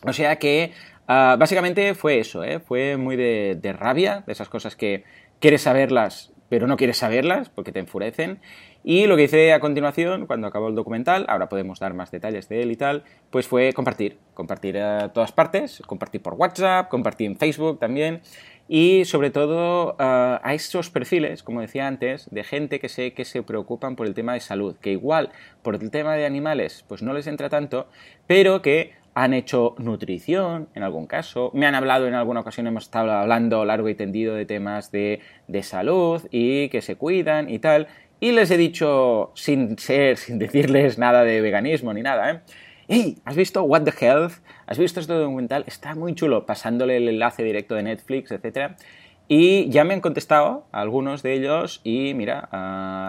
O 0.04 0.14
sea 0.14 0.36
que 0.36 0.72
básicamente 1.08 1.96
fue 1.96 2.20
eso, 2.20 2.44
¿eh? 2.44 2.60
fue 2.60 2.98
muy 2.98 3.16
de 3.16 3.76
rabia, 3.78 4.24
de 4.28 4.34
esas 4.34 4.50
cosas 4.50 4.76
que 4.76 5.04
quieres 5.40 5.64
saberlas 5.64 6.32
pero 6.50 6.68
no 6.68 6.78
quieres 6.78 6.98
saberlas 6.98 7.50
porque 7.50 7.72
te 7.72 7.80
enfurecen. 7.80 8.40
Y 8.84 9.08
lo 9.08 9.16
que 9.16 9.24
hice 9.24 9.52
a 9.52 9.60
continuación, 9.60 10.28
cuando 10.28 10.48
acabó 10.48 10.68
el 10.68 10.76
documental, 10.76 11.26
ahora 11.28 11.50
podemos 11.50 11.80
dar 11.80 11.96
más 11.96 12.12
detalles 12.12 12.48
de 12.50 12.62
él 12.62 12.72
y 12.72 12.76
tal, 12.76 13.04
pues 13.32 13.48
fue 13.48 13.74
compartir, 13.74 14.20
compartir 14.36 14.78
a 14.78 15.12
todas 15.12 15.32
partes, 15.32 15.82
compartir 15.88 16.22
por 16.22 16.36
WhatsApp, 16.36 16.88
compartir 16.88 17.28
en 17.28 17.38
Facebook 17.38 17.80
también, 17.80 18.22
y 18.68 19.06
sobre 19.06 19.32
todo 19.32 19.96
a 20.00 20.54
esos 20.54 20.92
perfiles, 20.92 21.42
como 21.42 21.62
decía 21.62 21.88
antes, 21.88 22.30
de 22.32 22.44
gente 22.44 22.80
que 22.80 22.90
sé 22.90 23.14
que 23.14 23.26
se 23.26 23.42
preocupan 23.42 23.96
por 23.96 24.06
el 24.06 24.14
tema 24.14 24.34
de 24.34 24.40
salud, 24.40 24.76
que 24.80 24.92
igual 24.92 25.32
por 25.64 25.76
el 25.76 25.90
tema 25.90 26.16
de 26.16 26.26
animales 26.26 26.86
pues 26.88 27.02
no 27.02 27.14
les 27.14 27.28
entra 27.28 27.50
tanto, 27.50 27.88
pero 28.28 28.62
que 28.62 28.94
han 29.16 29.34
hecho 29.34 29.76
nutrición 29.80 30.68
en 30.76 30.84
algún 30.84 31.08
caso, 31.08 31.50
me 31.54 31.66
han 31.66 31.74
hablado 31.74 32.08
en 32.08 32.14
alguna 32.14 32.42
ocasión, 32.42 32.68
hemos 32.68 32.84
estado 32.84 33.12
hablando 33.12 33.64
largo 33.66 33.90
y 33.90 33.96
tendido 33.96 34.36
de 34.36 34.46
temas 34.46 34.92
de, 34.92 35.22
de 35.48 35.64
salud 35.64 36.22
y 36.32 36.68
que 36.70 36.82
se 36.82 36.98
cuidan 36.98 37.50
y 37.50 37.60
tal, 37.60 37.88
y 38.20 38.34
les 38.34 38.52
he 38.52 38.58
dicho, 38.58 39.32
sin 39.34 39.78
ser, 39.80 40.18
sin 40.24 40.38
decirles 40.38 40.98
nada 40.98 41.24
de 41.24 41.42
veganismo 41.42 41.94
ni 41.94 42.02
nada, 42.02 42.30
¿eh? 42.30 42.40
hey, 42.88 43.18
¿has 43.26 43.36
visto 43.36 43.64
What 43.64 43.84
the 43.84 44.06
Health? 44.06 44.34
¿Has 44.68 44.78
visto 44.78 45.00
este 45.00 45.14
documental? 45.14 45.64
Está 45.66 45.96
muy 45.96 46.14
chulo, 46.14 46.46
pasándole 46.46 46.98
el 46.98 47.08
enlace 47.08 47.44
directo 47.44 47.76
de 47.76 47.84
Netflix, 47.84 48.32
etcétera. 48.32 48.76
Y 49.28 49.70
ya 49.70 49.84
me 49.86 49.96
han 49.96 50.02
contestado 50.02 50.68
algunos 50.72 51.24
de 51.24 51.34
ellos 51.34 51.82
y 51.84 52.14
mira, 52.14 52.48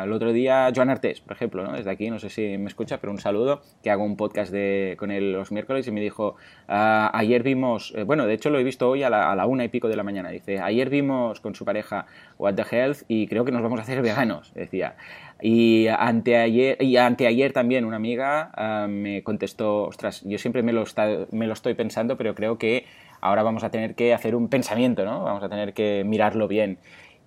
el 0.02 0.12
otro 0.12 0.32
día 0.32 0.72
Joan 0.74 0.88
Artés, 0.88 1.20
por 1.20 1.36
ejemplo, 1.36 1.62
¿no? 1.62 1.72
desde 1.72 1.90
aquí, 1.90 2.08
no 2.08 2.18
sé 2.18 2.30
si 2.30 2.56
me 2.56 2.68
escucha, 2.68 3.00
pero 3.02 3.12
un 3.12 3.18
saludo, 3.18 3.60
que 3.82 3.90
hago 3.90 4.02
un 4.02 4.16
podcast 4.16 4.50
de, 4.50 4.96
con 4.98 5.10
él 5.10 5.34
los 5.34 5.52
miércoles 5.52 5.86
y 5.88 5.92
me 5.92 6.00
dijo, 6.00 6.36
ah, 6.68 7.10
ayer 7.12 7.42
vimos, 7.42 7.92
eh, 7.94 8.04
bueno, 8.04 8.26
de 8.26 8.32
hecho 8.32 8.48
lo 8.48 8.58
he 8.58 8.64
visto 8.64 8.88
hoy 8.88 9.02
a 9.02 9.10
la, 9.10 9.46
una 9.46 9.64
y 9.64 9.68
pico 9.68 9.88
de 9.88 9.96
la 9.96 10.04
mañana, 10.04 10.30
dice, 10.30 10.58
ayer 10.58 10.88
vimos 10.88 11.40
con 11.40 11.54
su 11.54 11.66
pareja 11.66 12.06
What 12.38 12.54
the 12.54 12.64
Health 12.70 13.02
y 13.08 13.26
creo 13.26 13.44
que 13.44 13.52
nos 13.52 13.62
vamos 13.62 13.78
a 13.80 13.82
hacer 13.82 14.00
veganos, 14.00 14.54
decía. 14.54 14.96
Y 15.42 15.86
anteayer, 15.88 16.82
y 16.82 16.96
anteayer 16.96 17.52
también 17.52 17.84
una 17.84 17.96
amiga 17.96 18.52
uh, 18.56 18.88
me 18.88 19.22
contestó, 19.22 19.82
ostras, 19.82 20.22
yo 20.24 20.38
siempre 20.38 20.62
me 20.62 20.72
lo, 20.72 20.82
está, 20.82 21.26
me 21.30 21.46
lo 21.46 21.52
estoy 21.52 21.74
pensando, 21.74 22.16
pero 22.16 22.34
creo 22.34 22.56
que 22.56 22.86
ahora 23.20 23.42
vamos 23.42 23.64
a 23.64 23.70
tener 23.70 23.94
que 23.94 24.14
hacer 24.14 24.34
un 24.34 24.48
pensamiento, 24.48 25.04
¿no? 25.04 25.24
Vamos 25.24 25.42
a 25.42 25.48
tener 25.48 25.74
que 25.74 26.04
mirarlo 26.06 26.48
bien. 26.48 26.78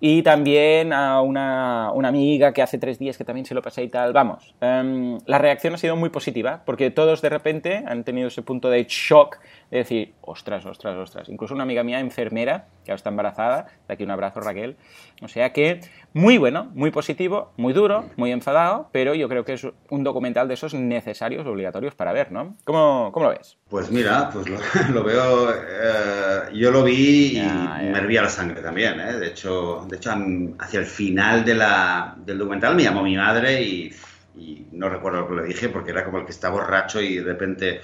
Y 0.02 0.22
también 0.22 0.94
a 0.94 1.20
una, 1.20 1.92
una, 1.92 2.08
amiga 2.08 2.54
que 2.54 2.62
hace 2.62 2.78
tres 2.78 2.98
días 2.98 3.18
que 3.18 3.24
también 3.24 3.44
se 3.44 3.54
lo 3.54 3.60
pasé 3.60 3.82
y 3.82 3.88
tal. 3.88 4.14
Vamos, 4.14 4.54
um, 4.62 5.18
la 5.26 5.36
reacción 5.36 5.74
ha 5.74 5.76
sido 5.76 5.94
muy 5.94 6.08
positiva 6.08 6.62
porque 6.64 6.90
todos 6.90 7.20
de 7.20 7.28
repente 7.28 7.84
han 7.86 8.02
tenido 8.02 8.28
ese 8.28 8.40
punto 8.40 8.70
de 8.70 8.86
shock 8.88 9.38
de 9.70 9.78
decir, 9.78 10.14
ostras, 10.22 10.64
ostras, 10.64 10.96
ostras. 10.96 11.28
Incluso 11.28 11.54
una 11.54 11.64
amiga 11.64 11.84
mía, 11.84 12.00
enfermera, 12.00 12.66
que 12.84 12.90
ahora 12.90 12.96
está 12.96 13.10
embarazada, 13.10 13.66
de 13.86 13.94
aquí 13.94 14.02
un 14.02 14.10
abrazo 14.10 14.40
Raquel. 14.40 14.76
O 15.22 15.28
sea 15.28 15.52
que 15.52 15.80
muy 16.12 16.38
bueno, 16.38 16.70
muy 16.74 16.90
positivo, 16.90 17.52
muy 17.56 17.72
duro, 17.72 18.06
muy 18.16 18.32
enfadado, 18.32 18.88
pero 18.92 19.14
yo 19.14 19.28
creo 19.28 19.44
que 19.44 19.52
es 19.52 19.66
un 19.90 20.02
documental 20.02 20.48
de 20.48 20.54
esos 20.54 20.74
necesarios, 20.74 21.46
obligatorios 21.46 21.94
para 21.94 22.12
ver, 22.12 22.32
¿no? 22.32 22.56
¿Cómo, 22.64 23.10
cómo 23.12 23.26
lo 23.26 23.32
ves? 23.32 23.58
Pues 23.68 23.90
mira, 23.90 24.30
pues 24.32 24.48
lo, 24.48 24.58
lo 24.92 25.04
veo, 25.04 25.52
eh, 25.52 26.50
yo 26.54 26.70
lo 26.70 26.82
vi 26.82 26.92
y 26.92 27.34
ya, 27.34 27.80
ya. 27.80 27.90
me 27.92 27.98
hervía 27.98 28.22
la 28.22 28.28
sangre 28.28 28.60
también, 28.60 28.98
¿eh? 28.98 29.12
De 29.12 29.28
hecho, 29.28 29.86
de 29.90 29.96
hecho 29.96 30.12
hacia 30.58 30.80
el 30.80 30.86
final 30.86 31.44
de 31.44 31.54
la, 31.54 32.14
del 32.16 32.38
documental 32.38 32.76
me 32.76 32.84
llamó 32.84 33.02
mi 33.02 33.16
madre 33.16 33.60
y, 33.62 33.92
y 34.36 34.66
no 34.72 34.88
recuerdo 34.88 35.20
lo 35.20 35.28
que 35.28 35.34
le 35.34 35.44
dije 35.48 35.68
porque 35.68 35.90
era 35.90 36.04
como 36.04 36.18
el 36.18 36.24
que 36.24 36.30
está 36.30 36.48
borracho 36.48 37.00
y 37.00 37.16
de 37.16 37.24
repente 37.24 37.80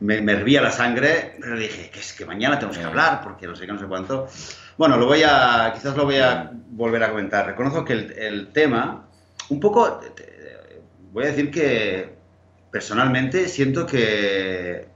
me, 0.00 0.20
me 0.20 0.32
hervía 0.32 0.60
la 0.60 0.72
sangre, 0.72 1.36
pero 1.40 1.56
dije 1.56 1.90
que 1.90 2.00
es 2.00 2.12
que 2.12 2.26
mañana 2.26 2.58
tenemos 2.58 2.76
que 2.76 2.84
hablar 2.84 3.20
porque 3.22 3.46
no 3.46 3.54
sé 3.54 3.66
qué, 3.66 3.72
no 3.72 3.78
sé 3.78 3.86
cuánto. 3.86 4.28
Bueno, 4.76 4.96
lo 4.96 5.06
voy 5.06 5.22
a, 5.24 5.70
quizás 5.72 5.96
lo 5.96 6.04
voy 6.04 6.16
a 6.16 6.50
volver 6.52 7.04
a 7.04 7.10
comentar. 7.10 7.46
Reconozco 7.46 7.84
que 7.84 7.92
el, 7.92 8.12
el 8.18 8.48
tema, 8.48 9.06
un 9.48 9.60
poco, 9.60 10.00
voy 11.12 11.24
a 11.24 11.28
decir 11.28 11.50
que 11.50 12.12
personalmente 12.72 13.48
siento 13.48 13.86
que, 13.86 14.88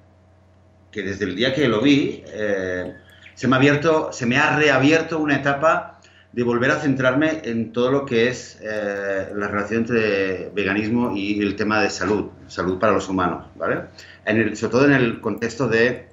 que 0.90 1.02
desde 1.02 1.26
el 1.26 1.36
día 1.36 1.54
que 1.54 1.68
lo 1.68 1.80
vi, 1.80 2.24
eh, 2.26 2.92
se 3.34 3.46
me 3.46 3.54
ha 3.54 3.58
abierto, 3.58 4.12
se 4.12 4.26
me 4.26 4.36
ha 4.36 4.56
reabierto 4.56 5.20
una 5.20 5.36
etapa 5.36 5.97
de 6.32 6.42
volver 6.42 6.70
a 6.70 6.80
centrarme 6.80 7.40
en 7.44 7.72
todo 7.72 7.90
lo 7.90 8.04
que 8.04 8.28
es 8.28 8.58
eh, 8.62 9.32
la 9.34 9.48
relación 9.48 9.80
entre 9.80 10.50
veganismo 10.50 11.16
y 11.16 11.40
el 11.42 11.56
tema 11.56 11.82
de 11.82 11.90
salud, 11.90 12.26
salud 12.46 12.78
para 12.78 12.92
los 12.92 13.08
humanos, 13.08 13.46
¿vale? 13.56 13.82
En 14.24 14.36
el, 14.36 14.56
sobre 14.56 14.70
todo 14.72 14.84
en 14.84 14.92
el 14.92 15.20
contexto 15.20 15.68
de, 15.68 16.08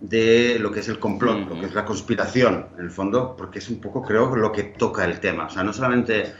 de 0.00 0.58
lo 0.60 0.70
que 0.70 0.80
es 0.80 0.88
el 0.88 0.98
complot, 0.98 1.38
mm 1.38 1.42
-hmm. 1.44 1.48
lo 1.48 1.60
que 1.60 1.66
es 1.66 1.74
la 1.74 1.84
conspiración, 1.84 2.66
en 2.78 2.84
el 2.84 2.90
fondo, 2.90 3.34
porque 3.36 3.58
es 3.58 3.68
un 3.70 3.80
poco, 3.80 4.02
creo, 4.02 4.36
lo 4.36 4.52
que 4.52 4.64
toca 4.64 5.04
el 5.04 5.18
tema. 5.18 5.46
O 5.46 5.50
sea, 5.50 5.62
no 5.64 5.72
solamente 5.72 6.34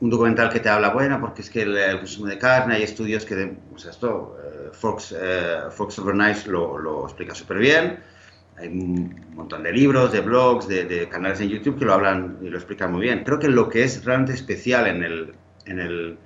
un 0.00 0.10
documental 0.10 0.50
que 0.50 0.58
te 0.58 0.68
habla, 0.68 0.90
bueno, 0.90 1.20
porque 1.20 1.42
es 1.42 1.50
que 1.50 1.62
el, 1.62 1.76
el 1.76 1.98
consumo 1.98 2.26
de 2.26 2.36
carne, 2.36 2.74
hay 2.74 2.82
estudios 2.82 3.24
que, 3.24 3.36
de, 3.36 3.56
o 3.72 3.78
sea, 3.78 3.92
esto, 3.92 4.36
eh, 4.44 4.70
Fox, 4.72 5.14
eh, 5.16 5.70
Fox 5.70 5.98
Overnight 6.00 6.46
lo, 6.46 6.78
lo 6.78 7.04
explica 7.04 7.32
súper 7.34 7.58
bien, 7.58 8.00
hay 8.62 8.68
un 8.68 9.34
montón 9.34 9.62
de 9.62 9.72
libros, 9.72 10.12
de 10.12 10.20
blogs, 10.20 10.68
de, 10.68 10.84
de, 10.84 11.08
canales 11.08 11.40
en 11.40 11.48
YouTube 11.48 11.78
que 11.78 11.84
lo 11.84 11.94
hablan 11.94 12.38
y 12.42 12.48
lo 12.48 12.56
explican 12.56 12.92
muy 12.92 13.02
bien. 13.02 13.24
Creo 13.24 13.38
que 13.38 13.48
lo 13.48 13.68
que 13.68 13.82
es 13.82 14.04
realmente 14.04 14.32
especial 14.32 14.86
en 14.86 15.02
el, 15.02 15.34
en 15.66 15.80
el 15.80 16.18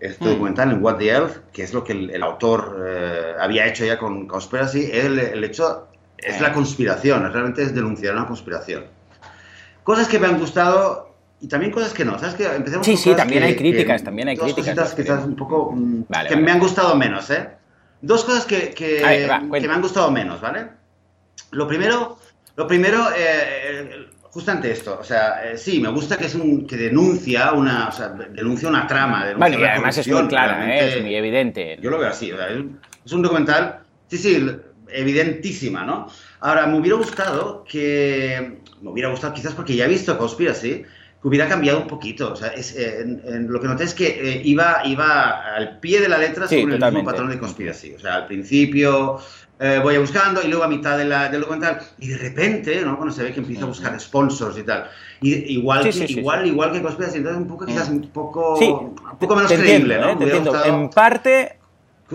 este 0.00 0.24
mm. 0.24 0.28
documental, 0.28 0.72
en 0.72 0.82
What 0.82 0.96
the 0.96 1.10
Elf, 1.10 1.38
que 1.52 1.62
es 1.62 1.72
lo 1.72 1.84
que 1.84 1.92
el, 1.92 2.10
el 2.10 2.22
autor 2.22 2.84
eh, 2.86 3.34
había 3.38 3.66
hecho 3.66 3.84
ya 3.84 3.98
con 3.98 4.26
Conspiracy, 4.26 4.90
el, 4.92 5.18
el 5.18 5.44
hecho 5.44 5.88
es 6.18 6.40
la 6.40 6.52
conspiración, 6.52 7.30
realmente 7.32 7.62
es 7.62 7.74
denunciar 7.74 8.14
una 8.14 8.26
conspiración. 8.26 8.84
Cosas 9.82 10.08
que 10.08 10.18
me 10.18 10.26
han 10.26 10.38
gustado 10.38 11.14
y 11.40 11.48
también 11.48 11.70
cosas 11.70 11.92
que 11.92 12.04
no. 12.04 12.18
¿Sabes 12.18 12.34
que 12.34 12.46
Empecemos 12.46 12.86
sí, 12.86 12.96
sí, 12.96 13.14
también 13.14 13.42
que, 13.42 13.48
hay 13.48 13.56
críticas, 13.56 14.00
que, 14.00 14.04
también 14.06 14.28
hay 14.28 14.36
dos 14.36 14.44
críticas. 14.44 14.74
Cositas 14.74 14.94
que 14.94 15.02
estás 15.02 15.24
un 15.24 15.36
poco 15.36 15.72
mm, 15.72 16.04
vale, 16.08 16.28
que 16.28 16.34
vale. 16.34 16.46
me 16.46 16.52
han 16.52 16.58
gustado 16.58 16.96
menos, 16.96 17.30
¿eh? 17.30 17.48
Dos 18.00 18.24
cosas 18.24 18.46
que, 18.46 18.70
que, 18.70 19.02
ver, 19.02 19.30
va, 19.30 19.40
que 19.40 19.68
me 19.68 19.74
han 19.74 19.82
gustado 19.82 20.10
menos, 20.10 20.40
¿vale? 20.40 20.68
Lo 21.54 21.66
primero, 21.66 22.18
lo 22.56 22.66
primero, 22.66 23.06
eh, 23.16 24.08
justamente 24.22 24.70
esto, 24.70 24.98
o 25.00 25.04
sea, 25.04 25.50
eh, 25.50 25.56
sí, 25.56 25.80
me 25.80 25.88
gusta 25.88 26.16
que 26.16 26.26
es 26.26 26.34
un 26.34 26.66
que 26.66 26.76
denuncia 26.76 27.52
una, 27.52 27.88
o 27.88 27.92
sea, 27.92 28.08
denuncia 28.08 28.68
una 28.68 28.86
trama, 28.86 29.26
denuncia 29.26 29.48
bueno, 29.48 29.60
y 29.60 29.68
además 29.68 29.98
es 29.98 30.08
muy 30.08 30.26
clara, 30.26 30.76
¿eh? 30.76 30.96
es 30.96 31.02
muy 31.02 31.14
evidente. 31.14 31.78
Yo 31.80 31.90
lo 31.90 31.98
veo 31.98 32.08
así, 32.08 32.32
o 32.32 32.36
sea, 32.36 32.48
es 32.48 33.12
un 33.12 33.22
documental, 33.22 33.80
sí, 34.08 34.18
sí, 34.18 34.46
evidentísima, 34.88 35.84
¿no? 35.84 36.08
Ahora, 36.40 36.66
me 36.66 36.78
hubiera 36.78 36.96
gustado 36.96 37.64
que, 37.64 38.60
me 38.82 38.90
hubiera 38.90 39.08
gustado 39.10 39.34
quizás 39.34 39.54
porque 39.54 39.76
ya 39.76 39.84
he 39.86 39.88
visto 39.88 40.16
Conspiracy, 40.16 40.84
que 41.24 41.28
hubiera 41.28 41.48
cambiado 41.48 41.80
un 41.80 41.86
poquito. 41.86 42.32
O 42.32 42.36
sea, 42.36 42.48
es, 42.48 42.76
eh, 42.76 43.00
en, 43.00 43.22
en, 43.24 43.50
lo 43.50 43.60
que 43.60 43.66
noté 43.66 43.84
es 43.84 43.94
que 43.94 44.08
eh, 44.08 44.42
iba, 44.44 44.82
iba 44.84 45.54
al 45.54 45.80
pie 45.80 46.00
de 46.00 46.08
la 46.08 46.18
letra 46.18 46.46
sí, 46.46 46.60
sobre 46.60 46.74
totalmente. 46.74 46.86
el 46.86 46.94
mismo 46.94 47.10
patrón 47.10 47.30
de 47.30 47.38
Conspiracy. 47.38 47.94
O 47.94 47.98
sea, 47.98 48.16
al 48.16 48.26
principio 48.26 49.18
eh, 49.58 49.80
voy 49.82 49.98
buscando 49.98 50.42
y 50.42 50.48
luego 50.48 50.64
a 50.64 50.68
mitad 50.68 50.98
de 50.98 51.04
la, 51.04 51.28
del 51.28 51.42
documental 51.42 51.80
y 51.98 52.08
de 52.08 52.18
repente, 52.18 52.82
¿no? 52.84 52.96
Cuando 52.96 53.14
se 53.14 53.22
ve 53.22 53.32
que 53.32 53.40
empieza 53.40 53.64
a 53.64 53.68
buscar 53.68 53.98
sponsors 54.00 54.58
y 54.58 54.62
tal. 54.64 54.90
Y, 55.20 55.34
igual, 55.54 55.82
sí, 55.82 55.88
que, 55.88 55.92
sí, 55.92 56.14
sí, 56.14 56.20
igual, 56.20 56.46
igual 56.46 56.72
que 56.72 56.82
Conspiracy, 56.82 57.18
entonces 57.18 57.40
un 57.40 57.48
poco 57.48 57.64
quizás 57.64 57.88
un 57.88 58.02
poco, 58.08 58.54
un 58.54 58.94
poco 59.18 59.36
menos 59.36 59.52
creíble, 59.52 59.94
entiendo, 59.94 60.06
¿no? 60.06 60.18
Te 60.18 60.24
entiendo. 60.24 60.64
En 60.64 60.90
parte 60.90 61.58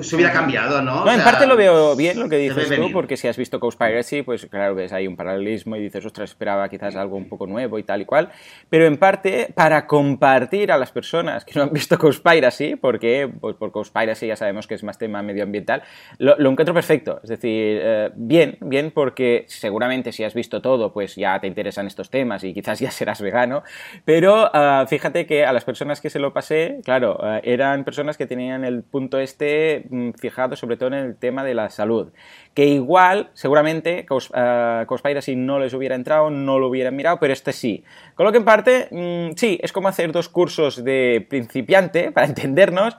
se 0.02 0.16
hubiera 0.16 0.32
cambiado, 0.32 0.82
¿no? 0.82 1.06
No, 1.06 1.12
en 1.12 1.24
parte 1.24 1.46
lo 1.46 1.56
veo 1.56 1.96
bien 1.96 2.20
lo 2.20 2.30
que 2.30 2.38
dices 2.38 2.70
tú, 2.70 2.92
porque 2.92 3.18
si 3.18 3.28
has 3.28 3.38
visto 3.38 3.60
Conspiracy, 3.60 4.22
pues 4.22 4.46
claro, 4.46 4.76
ves 4.76 4.94
ahí 4.94 5.08
un 5.08 5.16
paralelismo 5.16 5.76
y 5.76 5.82
dices, 5.82 6.06
ostras, 6.06 6.30
esperaba 6.30 6.70
quizás 6.70 6.96
algo 6.96 7.18
un 7.18 7.28
poco 7.28 7.48
nuevo 7.48 7.80
y 7.80 7.84
tal 7.84 8.02
y 8.02 8.06
cual. 8.06 8.30
Pero 8.70 8.86
en 8.86 8.98
parte, 8.98 9.52
para 9.56 9.88
compartir 9.88 10.72
a 10.72 10.78
las 10.78 10.92
personas 10.92 11.44
que 11.44 11.54
no 11.56 11.64
han 11.64 11.74
visto 11.74 11.98
Conspiracy, 11.98 12.76
porque 12.76 13.30
pues, 13.40 13.56
por 13.56 13.72
Conspiracy 13.72 14.28
ya 14.28 14.36
sabemos 14.36 14.68
que 14.68 14.76
es 14.76 14.84
más 14.84 14.98
tema 14.98 15.22
medioambiental, 15.22 15.84
lo, 16.18 16.38
lo 16.38 16.50
encuentro 16.50 16.74
perfecto. 16.74 17.20
Es 17.24 17.30
decir, 17.30 17.80
eh, 17.82 18.12
bien, 18.16 18.58
bien, 18.62 18.92
porque 18.92 19.46
seguramente 19.48 20.12
si 20.12 20.24
has 20.24 20.34
visto 20.34 20.62
todo, 20.62 20.94
pues 20.94 21.16
ya 21.16 21.40
te 21.40 21.48
interesan 21.48 21.88
estos 21.88 22.10
temas 22.10 22.44
y 22.44 22.54
quizás 22.54 22.80
ya 22.80 22.92
serás 22.92 23.22
vegano. 23.22 23.64
Pero 24.06 24.46
uh, 24.46 24.86
fíjate 24.88 25.26
que 25.26 25.46
a 25.46 25.54
las 25.54 25.66
personas 25.66 26.02
que 26.02 26.10
se 26.10 26.20
lo 26.20 26.34
pasé, 26.34 26.80
claro, 26.84 27.18
uh, 27.20 27.40
eran 27.44 27.84
personas 27.84 28.18
que 28.18 28.28
tenían 28.28 28.64
el 28.64 28.84
punto 28.84 29.20
este 29.20 29.79
Mm, 29.90 30.12
fijado 30.12 30.56
sobre 30.56 30.78
todo 30.78 30.88
en 30.90 30.96
el 30.96 31.16
tema 31.16 31.44
de 31.44 31.54
la 31.54 31.70
salud. 31.70 32.12
Que 32.54 32.66
igual, 32.66 33.30
seguramente, 33.34 34.06
Cos, 34.06 34.30
uh, 34.32 34.86
Conspiracy 34.86 35.36
no 35.36 35.60
les 35.60 35.74
hubiera 35.74 35.96
entrado, 35.96 36.30
no 36.30 36.60
lo 36.60 36.68
hubieran 36.68 36.96
mirado, 36.96 37.20
pero 37.20 37.34
este 37.34 37.54
sí. 37.54 37.84
Con 38.16 38.26
lo 38.26 38.32
que 38.32 38.40
en 38.40 38.46
parte, 38.46 38.88
mmm, 38.92 39.36
sí, 39.36 39.60
es 39.62 39.72
como 39.72 39.88
hacer 39.88 40.12
dos 40.12 40.30
cursos 40.30 40.84
de 40.84 41.26
principiante, 41.30 42.12
para 42.14 42.28
entendernos, 42.28 42.98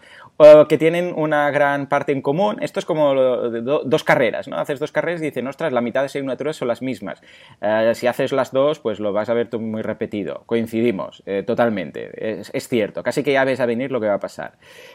que 0.69 0.79
tienen 0.79 1.13
una 1.17 1.51
gran 1.51 1.87
parte 1.87 2.13
en 2.13 2.23
común. 2.23 2.57
Esto 2.63 2.81
es 2.81 2.87
como 2.87 3.15
do, 3.15 3.83
dos 3.85 4.05
carreras, 4.05 4.49
¿no? 4.49 4.57
Haces 4.57 4.81
dos 4.81 4.91
carreras 4.91 5.21
y 5.21 5.27
dicen, 5.27 5.47
ostras, 5.47 5.73
la 5.73 5.83
mitad 5.83 6.01
de 6.01 6.07
asignaturas 6.07 6.57
son 6.57 6.69
las 6.69 6.81
mismas. 6.81 7.21
Uh, 7.61 7.95
si 7.95 8.07
haces 8.07 8.33
las 8.33 8.51
dos, 8.51 8.79
pues 8.79 9.01
lo 9.01 9.13
vas 9.13 9.29
a 9.29 9.35
ver 9.35 9.51
tú 9.51 9.61
muy 9.61 9.83
repetido. 9.83 10.45
Coincidimos, 10.47 11.23
eh, 11.27 11.43
totalmente. 11.43 12.11
Es, 12.41 12.51
es, 12.55 12.69
cierto, 12.69 13.03
casi 13.03 13.23
que 13.23 13.33
ya 13.33 13.45
ves 13.45 13.61
a 13.61 13.67
venir 13.67 13.93
lo 13.93 14.01
que 14.01 14.07
va 14.07 14.15
a 14.15 14.21
pasar. 14.21 14.55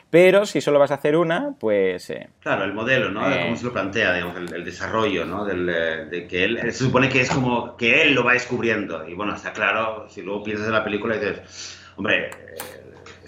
Pero 0.10 0.46
si 0.46 0.62
solo 0.62 0.80
vas 0.80 0.92
a 0.92 0.96
hacer 0.96 1.16
una, 1.16 1.54
pues... 1.60 2.10
Eh, 2.10 2.30
claro, 2.40 2.64
el 2.64 2.74
modelo, 2.74 3.12
¿no? 3.12 3.30
De 3.30 3.42
cómo 3.44 3.56
se 3.56 3.66
lo 3.66 3.74
plantea, 3.74 4.14
digamos, 4.14 4.38
el, 4.38 4.54
el 4.54 4.66
desarrollo, 4.66 5.26
¿no? 5.26 5.46
Del, 5.46 5.70
eh, 5.70 6.06
de 6.06 6.28
que 6.28 6.44
él, 6.44 6.60
se 6.62 6.86
supone 6.86 7.08
que 7.08 7.22
es 7.22 7.30
como 7.30 7.78
que 7.78 8.02
él 8.02 8.14
lo 8.14 8.24
va 8.24 8.34
descubriendo. 8.34 9.08
Y 9.08 9.14
bueno, 9.14 9.36
está 9.36 9.54
claro, 9.54 10.08
si 10.10 10.22
luego 10.22 10.44
piensas 10.44 10.68
en 10.68 10.74
la 10.74 10.84
película 10.84 11.16
y 11.16 11.20
dices, 11.20 11.80
hombre 11.98 12.32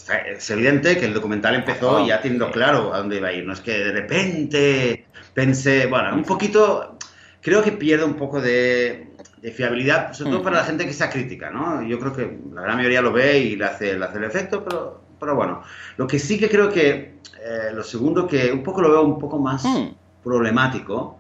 es 0.09 0.49
evidente 0.49 0.97
que 0.97 1.05
el 1.05 1.13
documental 1.13 1.55
empezó 1.55 2.05
ya 2.05 2.21
teniendo 2.21 2.51
claro 2.51 2.93
a 2.93 2.99
dónde 2.99 3.17
iba 3.17 3.29
a 3.29 3.33
ir. 3.33 3.45
No 3.45 3.53
es 3.53 3.61
que 3.61 3.77
de 3.77 3.91
repente 3.91 5.05
pensé, 5.33 5.87
bueno, 5.87 6.15
un 6.15 6.23
poquito, 6.23 6.97
creo 7.41 7.61
que 7.61 7.71
pierde 7.71 8.05
un 8.05 8.15
poco 8.15 8.41
de, 8.41 9.07
de 9.41 9.51
fiabilidad, 9.51 10.13
sobre 10.13 10.31
todo 10.31 10.43
para 10.43 10.57
la 10.57 10.63
gente 10.65 10.85
que 10.85 10.93
sea 10.93 11.09
crítica, 11.09 11.49
¿no? 11.49 11.83
Yo 11.83 11.99
creo 11.99 12.13
que 12.13 12.39
la 12.53 12.61
gran 12.61 12.77
mayoría 12.77 13.01
lo 13.01 13.11
ve 13.11 13.39
y 13.39 13.55
le 13.55 13.65
hace, 13.65 13.97
le 13.97 14.05
hace 14.05 14.17
el 14.17 14.23
efecto, 14.23 14.63
pero, 14.63 15.01
pero 15.19 15.35
bueno. 15.35 15.63
Lo 15.97 16.07
que 16.07 16.19
sí 16.19 16.39
que 16.39 16.49
creo 16.49 16.69
que, 16.69 17.17
eh, 17.43 17.71
lo 17.73 17.83
segundo 17.83 18.27
que 18.27 18.51
un 18.51 18.63
poco 18.63 18.81
lo 18.81 18.91
veo 18.91 19.01
un 19.03 19.19
poco 19.19 19.39
más... 19.39 19.63
Mm 19.63 20.07
problemático 20.27 21.17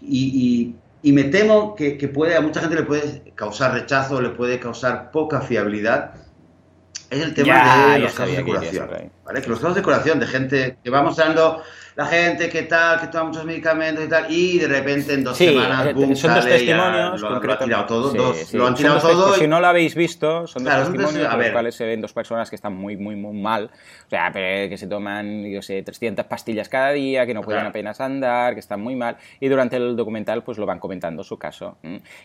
y, 0.00 0.74
me 1.04 1.24
temo 1.24 1.76
que, 1.76 2.10
puede, 2.12 2.36
a 2.36 2.40
mucha 2.40 2.60
gente 2.60 2.74
le 2.74 2.82
puede 2.82 3.32
causar 3.36 3.72
rechazo, 3.72 4.20
le 4.20 4.30
puede 4.30 4.58
causar 4.58 5.12
poca 5.12 5.40
fiabilidad, 5.40 6.14
es 7.10 7.20
el 7.20 7.34
tema 7.34 7.92
de 7.92 7.98
los. 8.00 8.14
¿Vale? 9.26 9.42
Que 9.42 9.50
los 9.50 9.58
casos 9.58 9.74
de 9.74 9.82
curación 9.82 10.20
de 10.20 10.26
gente 10.26 10.78
que 10.82 10.90
va 10.90 11.02
mostrando 11.02 11.62
la 11.96 12.04
gente 12.04 12.50
que 12.50 12.64
tal, 12.64 13.00
que 13.00 13.06
toma 13.06 13.24
muchos 13.24 13.44
medicamentos 13.46 14.04
y 14.04 14.08
tal, 14.08 14.26
y 14.28 14.58
de 14.58 14.68
repente 14.68 15.14
en 15.14 15.24
dos 15.24 15.36
semanas, 15.36 15.86
eh, 15.86 15.92
boom, 15.94 16.14
son 16.14 16.34
dos 16.34 16.44
testimonios, 16.44 17.20
lo, 17.22 17.30
lo, 17.30 17.52
han 17.52 17.58
tirado 17.58 17.86
todo, 17.86 18.12
dos, 18.12 18.52
lo 18.52 18.66
han 18.66 18.74
tirado 18.74 19.00
todo. 19.00 19.34
Si 19.34 19.48
no 19.48 19.60
lo 19.60 19.66
habéis 19.66 19.94
visto, 19.94 20.46
son 20.46 20.64
dos 20.64 20.74
testimonios 20.74 21.32
en 21.32 21.38
los 21.38 21.50
cuales 21.50 21.74
se 21.74 21.86
ven 21.86 22.02
dos 22.02 22.12
personas 22.12 22.50
que 22.50 22.56
están 22.56 22.76
muy, 22.76 22.98
muy, 22.98 23.16
muy 23.16 23.34
mal, 23.40 23.70
o 24.06 24.10
sea, 24.10 24.30
que 24.30 24.76
se 24.76 24.86
toman, 24.86 25.46
yo 25.46 25.62
sé, 25.62 25.82
300 25.82 26.26
pastillas 26.26 26.68
cada 26.68 26.90
día, 26.90 27.24
que 27.24 27.32
no 27.32 27.40
pueden 27.40 27.64
apenas 27.64 27.98
andar, 28.02 28.52
que 28.52 28.60
están 28.60 28.82
muy 28.82 28.94
mal, 28.94 29.16
y 29.40 29.48
durante 29.48 29.76
el 29.76 29.96
documental 29.96 30.44
pues 30.44 30.58
lo 30.58 30.66
van 30.66 30.78
comentando 30.78 31.24
su 31.24 31.38
caso. 31.38 31.78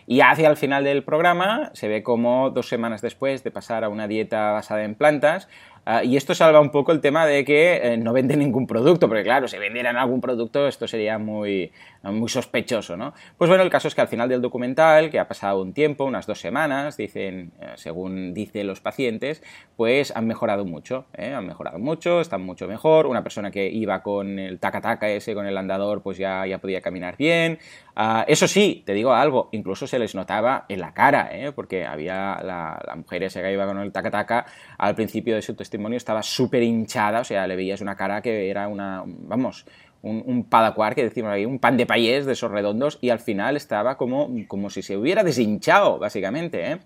Y 0.06 0.20
hacia 0.20 0.50
el 0.50 0.58
final 0.58 0.84
del 0.84 1.02
programa 1.02 1.70
se 1.72 1.88
ve 1.88 2.02
como 2.02 2.50
dos 2.50 2.68
semanas 2.68 3.00
después 3.00 3.42
de 3.42 3.50
pasar 3.50 3.84
a 3.84 3.88
una 3.88 4.06
dieta 4.06 4.52
basada 4.52 4.84
en 4.84 4.96
plantas, 4.96 5.48
Ah, 5.84 6.04
y 6.04 6.16
esto 6.16 6.32
salva 6.32 6.60
un 6.60 6.70
poco 6.70 6.92
el 6.92 7.00
tema 7.00 7.26
de 7.26 7.44
que 7.44 7.74
eh, 7.82 7.96
no 7.96 8.12
venden 8.12 8.38
ningún 8.38 8.68
producto, 8.68 9.08
porque 9.08 9.24
claro, 9.24 9.48
si 9.48 9.58
vendieran 9.58 9.96
algún 9.96 10.20
producto 10.20 10.68
esto 10.68 10.86
sería 10.86 11.18
muy, 11.18 11.72
muy 12.04 12.28
sospechoso, 12.28 12.96
¿no? 12.96 13.14
Pues 13.36 13.48
bueno, 13.48 13.64
el 13.64 13.70
caso 13.70 13.88
es 13.88 13.94
que 13.96 14.00
al 14.00 14.06
final 14.06 14.28
del 14.28 14.40
documental, 14.40 15.10
que 15.10 15.18
ha 15.18 15.26
pasado 15.26 15.60
un 15.60 15.72
tiempo, 15.72 16.04
unas 16.04 16.24
dos 16.28 16.38
semanas, 16.38 16.96
dicen, 16.96 17.50
eh, 17.60 17.72
según 17.74 18.32
dicen 18.32 18.68
los 18.68 18.80
pacientes, 18.80 19.42
pues 19.76 20.14
han 20.14 20.28
mejorado 20.28 20.64
mucho, 20.64 21.06
¿eh? 21.14 21.34
han 21.34 21.48
mejorado 21.48 21.80
mucho, 21.80 22.20
están 22.20 22.42
mucho 22.42 22.68
mejor. 22.68 23.06
Una 23.06 23.24
persona 23.24 23.50
que 23.50 23.68
iba 23.68 24.04
con 24.04 24.38
el 24.38 24.60
taca-taca 24.60 25.08
ese, 25.10 25.34
con 25.34 25.46
el 25.46 25.58
andador, 25.58 26.00
pues 26.00 26.16
ya, 26.16 26.46
ya 26.46 26.58
podía 26.58 26.80
caminar 26.80 27.16
bien. 27.16 27.58
Ah, 27.96 28.24
eso 28.28 28.46
sí, 28.46 28.84
te 28.86 28.94
digo 28.94 29.14
algo, 29.14 29.48
incluso 29.50 29.88
se 29.88 29.98
les 29.98 30.14
notaba 30.14 30.64
en 30.68 30.78
la 30.78 30.94
cara, 30.94 31.30
porque 31.56 31.84
había 31.84 32.38
la, 32.42 32.80
la 32.86 32.94
mujer 32.94 33.24
esa 33.24 33.42
que 33.42 33.52
iba 33.52 33.66
con 33.66 33.78
el 33.78 33.90
taca-taca 33.90 34.46
al 34.78 34.94
principio 34.94 35.34
de 35.34 35.42
su 35.42 35.54
testimonio 35.54 35.71
estaba 35.96 36.22
súper 36.22 36.62
hinchada, 36.62 37.20
o 37.20 37.24
sea, 37.24 37.46
le 37.46 37.56
veías 37.56 37.80
una 37.80 37.96
cara 37.96 38.22
que 38.22 38.50
era 38.50 38.68
una, 38.68 39.02
vamos, 39.06 39.66
un, 40.02 40.22
un 40.26 40.44
padacuar, 40.44 40.94
que 40.94 41.04
decimos 41.04 41.32
ahí, 41.32 41.46
un 41.46 41.58
pan 41.58 41.76
de 41.76 41.86
payés 41.86 42.26
de 42.26 42.32
esos 42.32 42.50
redondos, 42.50 42.98
y 43.00 43.10
al 43.10 43.20
final 43.20 43.56
estaba 43.56 43.96
como, 43.96 44.30
como 44.48 44.68
si 44.68 44.82
se 44.82 44.96
hubiera 44.96 45.22
deshinchado, 45.24 45.98
básicamente, 45.98 46.72
¿eh? 46.72 46.78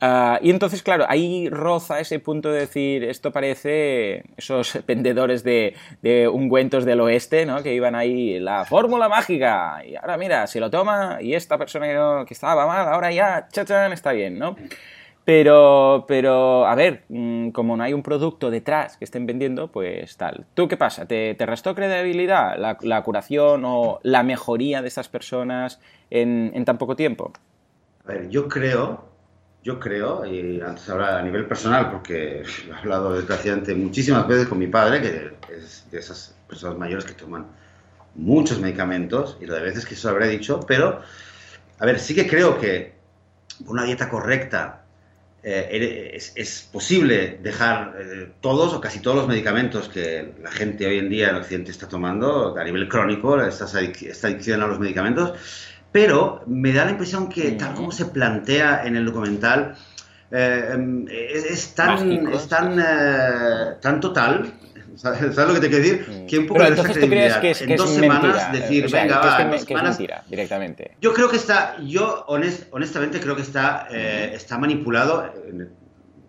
ah, 0.00 0.38
y 0.42 0.50
entonces, 0.50 0.82
claro, 0.82 1.06
ahí 1.08 1.48
roza 1.48 2.00
ese 2.00 2.18
punto 2.18 2.50
de 2.50 2.60
decir, 2.60 3.04
esto 3.04 3.32
parece 3.32 4.24
esos 4.36 4.78
vendedores 4.86 5.42
de, 5.42 5.74
de 6.02 6.28
ungüentos 6.28 6.84
del 6.84 7.00
oeste, 7.00 7.46
¿no? 7.46 7.62
Que 7.62 7.74
iban 7.74 7.94
ahí, 7.94 8.38
la 8.38 8.64
fórmula 8.64 9.08
mágica, 9.08 9.82
y 9.84 9.96
ahora 9.96 10.16
mira, 10.18 10.46
se 10.46 10.60
lo 10.60 10.70
toma, 10.70 11.18
y 11.20 11.34
esta 11.34 11.56
persona 11.58 11.86
que, 11.86 12.26
que 12.26 12.34
estaba 12.34 12.66
mal, 12.66 12.88
ahora 12.88 13.10
ya, 13.10 13.48
chachán, 13.50 13.92
está 13.92 14.12
bien, 14.12 14.38
¿no? 14.38 14.56
Pero, 15.24 16.06
pero, 16.08 16.66
a 16.66 16.74
ver, 16.74 17.04
mm, 17.08 17.50
como 17.50 17.76
no 17.76 17.82
hay 17.82 17.92
un 17.92 18.02
producto 18.02 18.50
detrás 18.50 18.96
que 18.96 19.04
estén 19.04 19.26
vendiendo, 19.26 19.68
pues 19.68 20.16
tal. 20.16 20.46
¿Tú 20.54 20.66
qué 20.66 20.76
pasa? 20.76 21.06
¿Te, 21.06 21.36
restó 21.38 21.74
credibilidad 21.74 22.56
la, 22.58 23.02
curación 23.02 23.62
o 23.64 24.00
la 24.02 24.22
mejoría 24.22 24.82
de 24.82 24.88
estas 24.88 25.08
personas 25.08 25.78
en, 26.10 26.64
tan 26.64 26.78
poco 26.78 26.96
tiempo? 26.96 27.32
A 28.06 28.12
ver, 28.12 28.28
yo 28.30 28.48
creo, 28.48 29.04
yo 29.62 29.78
creo, 29.78 30.24
y 30.24 30.60
antes 30.60 30.88
hablaba 30.88 31.18
a 31.18 31.22
nivel 31.22 31.46
personal, 31.46 31.90
porque 31.90 32.42
he 32.68 32.72
hablado 32.72 33.14
desgraciadamente 33.14 33.74
muchísimas 33.74 34.26
veces 34.26 34.48
con 34.48 34.58
mi 34.58 34.68
padre, 34.68 35.02
que 35.02 35.54
es 35.54 35.86
de 35.90 35.98
esas 35.98 36.34
personas 36.48 36.78
mayores 36.78 37.04
que 37.04 37.12
toman 37.12 37.46
muchos 38.14 38.58
medicamentos, 38.58 39.36
y 39.40 39.46
lo 39.46 39.54
de 39.54 39.60
veces 39.60 39.84
que 39.84 39.94
eso 39.94 40.08
lo 40.08 40.14
habré 40.14 40.28
dicho, 40.28 40.60
pero, 40.66 41.02
a 41.78 41.86
ver, 41.86 42.00
sí 42.00 42.14
que 42.14 42.26
creo 42.26 42.58
que 42.58 42.94
una 43.66 43.84
dieta 43.84 44.08
correcta, 44.08 44.84
eh, 45.42 46.18
es, 46.36 46.68
posible 46.70 47.38
dejar 47.42 47.96
eh, 47.98 48.32
todos 48.42 48.74
o 48.74 48.80
casi 48.80 49.00
todos 49.00 49.16
los 49.16 49.28
medicamentos 49.28 49.88
que 49.88 50.34
la 50.42 50.50
gente 50.50 50.86
hoy 50.86 50.98
en 50.98 51.08
día 51.08 51.30
en 51.30 51.36
Occidente 51.36 51.70
está 51.70 51.88
tomando 51.88 52.56
a 52.58 52.64
nivel 52.64 52.88
crónico, 52.88 53.40
esta, 53.40 53.64
adicción 53.64 54.62
a 54.62 54.66
los 54.66 54.78
medicamentos, 54.78 55.32
pero 55.92 56.42
me 56.46 56.72
da 56.72 56.84
la 56.84 56.90
impresión 56.90 57.30
que 57.30 57.52
tal 57.52 57.74
como 57.74 57.90
se 57.90 58.06
plantea 58.06 58.82
en 58.84 58.96
el 58.96 59.06
documental, 59.06 59.76
eh, 60.30 60.72
em, 60.74 61.06
es, 61.08 61.74
tan, 61.74 62.28
es 62.28 62.46
tan, 62.46 62.76
tan 63.80 64.00
total 64.00 64.52
¿Sabes 65.00 65.36
lo 65.36 65.54
que 65.54 65.60
te 65.60 65.68
quiero 65.70 65.82
decir? 65.82 66.06
Mm. 66.08 66.26
Que 66.26 66.38
un 66.38 66.46
poco 66.46 66.58
Pero 66.58 66.70
entonces 66.70 67.00
tú 67.00 67.08
crees 67.08 67.36
que 67.36 67.50
es, 67.52 67.62
en 67.62 67.76
dos 67.76 67.90
semanas 67.90 68.52
decir, 68.52 68.90
venga, 68.90 69.18
va, 69.18 69.54
es, 69.56 69.68
mentira, 69.70 70.24
directamente. 70.28 70.96
Yo 71.00 71.14
creo 71.14 71.30
que 71.30 71.36
está, 71.36 71.76
yo 71.80 72.24
honestamente 72.26 73.18
creo 73.18 73.34
que 73.34 73.42
está, 73.42 73.88
eh, 73.90 74.32
está 74.34 74.58
manipulado, 74.58 75.32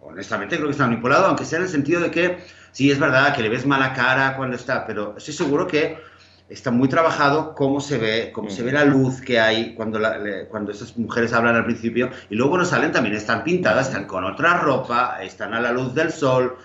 honestamente 0.02 0.56
creo 0.56 0.68
que 0.68 0.72
está 0.72 0.86
manipulado, 0.88 1.26
aunque 1.26 1.44
sea 1.44 1.58
en 1.58 1.64
el 1.66 1.70
sentido 1.70 2.00
de 2.00 2.12
que 2.12 2.38
sí 2.72 2.90
es 2.90 2.98
verdad 2.98 3.36
que 3.36 3.42
le 3.42 3.50
ves 3.50 3.66
mala 3.66 3.94
cara 3.94 4.38
cuando 4.38 4.56
está, 4.56 4.88
pero 4.88 5.16
estoy 5.18 5.34
seguro 5.34 5.68
que 5.68 5.98
está 6.48 6.72
muy 6.72 6.88
trabajado 6.88 7.54
cómo 7.56 7.82
se 7.82 7.98
ve, 7.98 8.32
cómo 8.34 8.50
se 8.50 8.64
ve 8.64 8.72
la 8.72 8.86
luz 8.86 9.22
que 9.22 9.40
hay 9.40 9.74
cuando, 9.74 10.00
cuando 10.50 10.72
esas 10.72 10.98
mujeres 10.98 11.34
hablan 11.34 11.56
al 11.56 11.66
principio 11.66 12.10
y 12.30 12.36
luego 12.36 12.52
cuando 12.52 12.70
salen 12.70 12.94
también 12.94 13.16
están 13.16 13.44
pintadas, 13.44 13.88
están 13.88 14.06
con 14.06 14.24
otra 14.24 14.58
ropa, 14.58 15.18
están 15.22 15.54
a 15.54 15.60
la 15.60 15.72
luz 15.74 15.94
del 15.94 16.12
sol 16.12 16.58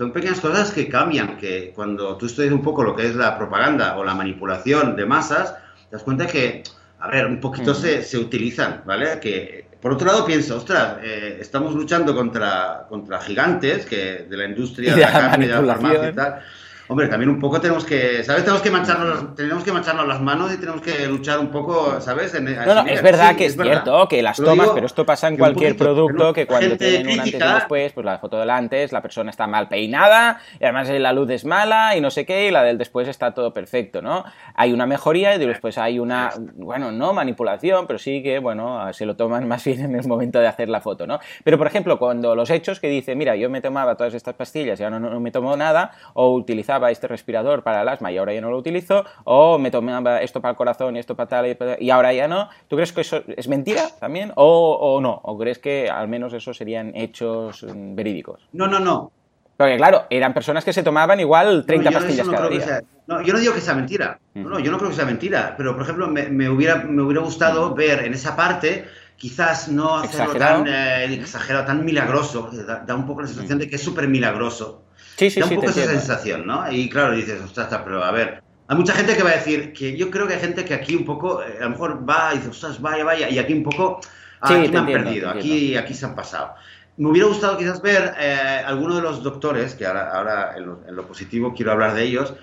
son 0.00 0.12
pequeñas 0.12 0.40
cosas 0.40 0.72
que 0.72 0.88
cambian, 0.88 1.36
que 1.36 1.74
cuando 1.76 2.16
tú 2.16 2.24
estudias 2.24 2.54
un 2.54 2.62
poco 2.62 2.82
lo 2.82 2.96
que 2.96 3.06
es 3.06 3.14
la 3.14 3.36
propaganda 3.36 3.98
o 3.98 4.02
la 4.02 4.14
manipulación 4.14 4.96
de 4.96 5.04
masas, 5.04 5.56
te 5.90 5.96
das 5.96 6.02
cuenta 6.02 6.26
que, 6.26 6.62
a 7.00 7.08
ver, 7.08 7.26
un 7.26 7.38
poquito 7.38 7.74
se, 7.74 8.02
se, 8.02 8.16
utilizan, 8.16 8.80
¿vale? 8.86 9.20
Que 9.20 9.66
por 9.78 9.92
otro 9.92 10.06
lado 10.06 10.24
pienso, 10.24 10.56
ostras, 10.56 10.96
eh, 11.02 11.36
estamos 11.38 11.74
luchando 11.74 12.14
contra, 12.14 12.86
contra 12.88 13.20
gigantes 13.20 13.84
que 13.84 14.24
de 14.26 14.36
la 14.38 14.46
industria 14.46 14.94
de 14.96 15.02
la 15.02 15.12
carne, 15.12 15.46
de 15.46 15.52
la 15.52 15.74
farmacia 15.74 16.08
y 16.08 16.14
tal 16.14 16.42
Hombre, 16.90 17.06
también 17.06 17.30
un 17.30 17.38
poco 17.38 17.60
tenemos 17.60 17.84
que, 17.84 18.24
¿sabes? 18.24 18.42
Tenemos 18.42 18.62
que 18.62 18.70
mancharnos, 18.72 19.36
tenemos 19.36 19.62
que 19.62 19.70
mancharnos 19.70 20.08
las 20.08 20.20
manos 20.20 20.52
y 20.52 20.58
tenemos 20.58 20.80
que 20.80 21.06
luchar 21.06 21.38
un 21.38 21.46
poco, 21.46 22.00
¿sabes? 22.00 22.34
no, 22.34 22.74
no, 22.74 22.84
es 22.84 23.00
verdad 23.00 23.36
que 23.36 23.46
es, 23.46 23.56
cierto 23.56 24.08
que 24.08 24.20
las 24.20 24.36
tomas, 24.38 24.70
pero 24.70 24.86
esto 24.86 25.06
pasa 25.06 25.28
en 25.28 25.36
cualquier 25.36 25.76
producto, 25.76 26.32
que 26.32 26.48
cuando 26.48 26.76
tienen 26.76 27.06
un 27.06 27.20
antes 27.20 27.34
y 27.34 27.38
después, 27.38 27.92
pues 27.92 28.04
la 28.04 28.18
foto 28.18 28.40
del 28.40 28.50
antes, 28.50 28.90
la 28.90 29.00
persona 29.02 29.30
está 29.30 29.46
mal 29.46 29.68
peinada, 29.68 30.40
y 30.58 30.64
además 30.64 30.88
la 30.88 31.12
luz 31.12 31.30
es 31.30 31.44
mala 31.44 31.94
y 31.96 32.00
no 32.00 32.10
sé 32.10 32.26
qué, 32.26 32.48
y 32.48 32.50
la 32.50 32.64
del 32.64 32.76
después 32.76 33.06
está 33.06 33.34
todo 33.34 33.52
perfecto, 33.52 34.02
¿no? 34.02 34.24
Hay 34.56 34.72
una 34.72 34.86
mejoría 34.86 35.36
y 35.36 35.38
después 35.38 35.78
hay 35.78 36.00
una, 36.00 36.30
bueno, 36.56 36.90
no 36.90 37.12
manipulación, 37.12 37.86
pero 37.86 38.00
sí 38.00 38.20
que, 38.20 38.40
bueno, 38.40 38.92
se 38.92 39.06
lo 39.06 39.14
toman 39.14 39.46
más 39.48 39.64
bien 39.64 39.80
en 39.80 39.94
el 39.94 40.08
momento 40.08 40.40
de 40.40 40.48
hacer 40.48 40.68
la 40.68 40.80
foto, 40.80 41.06
¿no? 41.06 41.20
Pero, 41.44 41.56
por 41.56 41.68
ejemplo, 41.68 42.00
cuando 42.00 42.34
los 42.34 42.50
hechos 42.50 42.80
que 42.80 42.88
dicen, 42.88 43.16
mira, 43.16 43.36
yo 43.36 43.48
me 43.48 43.60
tomaba 43.60 43.94
todas 43.94 44.14
estas 44.14 44.34
pastillas 44.34 44.80
y 44.80 44.82
ahora 44.82 44.98
no 44.98 45.20
me 45.20 45.30
tomo 45.30 45.56
nada, 45.56 45.92
o 46.14 46.34
utilizaba 46.34 46.79
este 46.88 47.08
respirador 47.08 47.64
para 47.64 47.82
el 47.82 47.88
asma 47.88 48.12
y 48.12 48.18
ahora 48.18 48.32
ya 48.32 48.40
no 48.40 48.50
lo 48.50 48.58
utilizo, 48.58 49.04
o 49.24 49.58
me 49.58 49.70
tomaba 49.70 50.22
esto 50.22 50.40
para 50.40 50.52
el 50.52 50.56
corazón 50.56 50.94
y 50.94 51.00
esto 51.00 51.16
para 51.16 51.28
tal 51.28 51.56
y, 51.80 51.90
ahora 51.90 52.12
ya 52.12 52.28
no. 52.28 52.48
¿Tú 52.68 52.76
crees 52.76 52.92
que 52.92 53.00
eso 53.00 53.24
es 53.36 53.48
mentira 53.48 53.88
también 53.98 54.32
o, 54.36 55.00
no? 55.02 55.20
¿O 55.24 55.36
crees 55.36 55.58
que 55.58 55.90
al 55.90 56.08
menos 56.08 56.32
eso 56.32 56.54
serían 56.54 56.94
hechos 56.94 57.64
mm, 57.64 57.94
verídicos? 57.96 58.48
No, 58.52 58.68
no, 58.68 58.78
no. 58.78 59.10
Porque 59.56 59.76
claro, 59.76 60.06
eran 60.08 60.32
personas 60.32 60.64
que 60.64 60.72
se 60.72 60.82
tomaban 60.82 61.20
igual 61.20 61.66
30 61.66 61.90
pastillas 61.90 62.26
cada 62.26 62.48
día. 62.48 62.80
no, 63.06 63.20
yo 63.20 63.34
no 63.34 63.38
digo 63.40 63.52
que 63.52 63.60
sea 63.60 63.74
mentira. 63.74 64.18
No, 64.32 64.58
yo 64.58 64.70
no 64.70 64.78
creo 64.78 64.88
que 64.88 64.96
sea 64.96 65.04
mentira. 65.04 65.54
Pero, 65.58 65.74
por 65.74 65.82
ejemplo, 65.82 66.08
me, 66.08 66.48
hubiera, 66.48 66.76
me 66.76 67.02
hubiera 67.02 67.20
gustado 67.20 67.74
ver 67.74 68.04
en 68.04 68.14
esa 68.14 68.34
parte 68.34 68.86
quizás 69.20 69.68
no 69.68 69.98
hacerlo 69.98 70.34
tan 70.36 70.66
eh, 70.66 71.12
exagerado, 71.12 71.66
tan 71.66 71.84
milagroso, 71.84 72.48
da, 72.66 72.82
da, 72.86 72.94
un 72.94 73.06
poco 73.06 73.20
la 73.20 73.28
sensación 73.28 73.58
de 73.58 73.68
que 73.68 73.76
es 73.76 73.82
súper 73.82 74.08
milagroso. 74.08 74.84
Sí, 75.16 75.30
sí, 75.30 75.40
da 75.40 75.46
un 75.46 75.56
poco 75.56 75.70
esa 75.70 75.84
sensación, 75.86 76.46
¿no? 76.46 76.70
Y 76.70 76.88
claro, 76.88 77.14
dices, 77.14 77.40
ostras, 77.42 77.68
pero 77.84 78.02
a 78.02 78.10
ver, 78.10 78.42
hay 78.70 78.76
mucha 78.76 78.94
gente 78.94 79.16
que 79.16 79.22
va 79.24 79.30
a 79.30 79.34
decir 79.34 79.72
que 79.72 79.96
yo 79.96 80.10
creo 80.10 80.28
que 80.28 80.34
hay 80.34 80.40
gente 80.40 80.64
que 80.64 80.74
aquí 80.74 80.94
un 80.94 81.04
poco, 81.04 81.42
eh, 81.42 81.56
a 81.58 81.64
lo 81.64 81.70
mejor 81.70 82.08
va 82.08 82.32
y 82.32 82.38
dice, 82.38 82.50
ostras, 82.50 82.80
vaya, 82.80 83.02
vaya, 83.02 83.28
y 83.28 83.38
aquí 83.38 83.52
un 83.52 83.64
poco, 83.64 84.00
ah, 84.40 84.54
aquí 84.54 84.68
me 84.68 84.78
han 84.78 84.86
perdido, 84.86 85.28
aquí, 85.28 85.76
aquí 85.76 85.92
se 85.92 86.06
han 86.06 86.14
pasado. 86.14 86.54
Me 86.96 87.08
hubiera 87.08 87.26
gustado 87.26 87.58
quizás 87.58 87.82
ver 87.82 88.14
eh, 88.20 88.62
alguno 88.64 88.94
de 88.94 89.02
los 89.02 89.22
doctores, 89.22 89.74
que 89.74 89.86
ahora, 89.86 90.10
ahora 90.16 90.54
en, 90.56 90.94
lo, 90.94 91.06
positivo 91.06 91.52
quiero 91.52 91.72
hablar 91.72 91.94
de 91.94 92.04
ellos, 92.04 92.34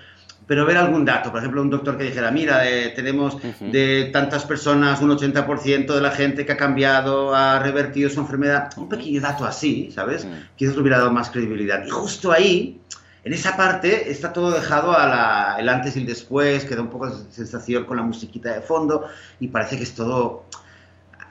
pero 0.48 0.64
ver 0.64 0.78
algún 0.78 1.04
dato, 1.04 1.30
por 1.30 1.40
ejemplo, 1.40 1.60
un 1.60 1.68
doctor 1.68 1.98
que 1.98 2.04
dijera, 2.04 2.30
mira, 2.30 2.66
eh, 2.66 2.88
tenemos 2.96 3.36
de 3.60 4.08
tantas 4.14 4.46
personas 4.46 5.02
un 5.02 5.10
80% 5.10 5.94
de 5.94 6.00
la 6.00 6.10
gente 6.10 6.46
que 6.46 6.52
ha 6.52 6.56
cambiado, 6.56 7.34
ha 7.34 7.58
revertido 7.58 8.08
su 8.08 8.18
enfermedad, 8.18 8.70
un 8.78 8.88
pequeño 8.88 9.20
dato 9.20 9.44
así, 9.44 9.90
¿sabes? 9.94 10.26
Quizás 10.56 10.74
le 10.74 10.80
hubiera 10.80 10.98
dado 10.98 11.12
más 11.12 11.28
credibilidad. 11.28 11.84
Y 11.84 11.90
justo 11.90 12.32
ahí, 12.32 12.80
en 13.24 13.34
esa 13.34 13.58
parte, 13.58 14.10
está 14.10 14.32
todo 14.32 14.50
dejado 14.50 14.92
a 14.96 15.56
el 15.58 15.68
antes 15.68 15.96
y 15.96 16.00
el 16.00 16.06
después, 16.06 16.64
queda 16.64 16.80
un 16.80 16.88
poco 16.88 17.10
de 17.10 17.30
sensación 17.30 17.84
con 17.84 17.98
la 17.98 18.02
musiquita 18.02 18.54
de 18.54 18.62
fondo 18.62 19.04
y 19.38 19.48
parece 19.48 19.76
que 19.76 19.82
es 19.82 19.94
todo 19.94 20.46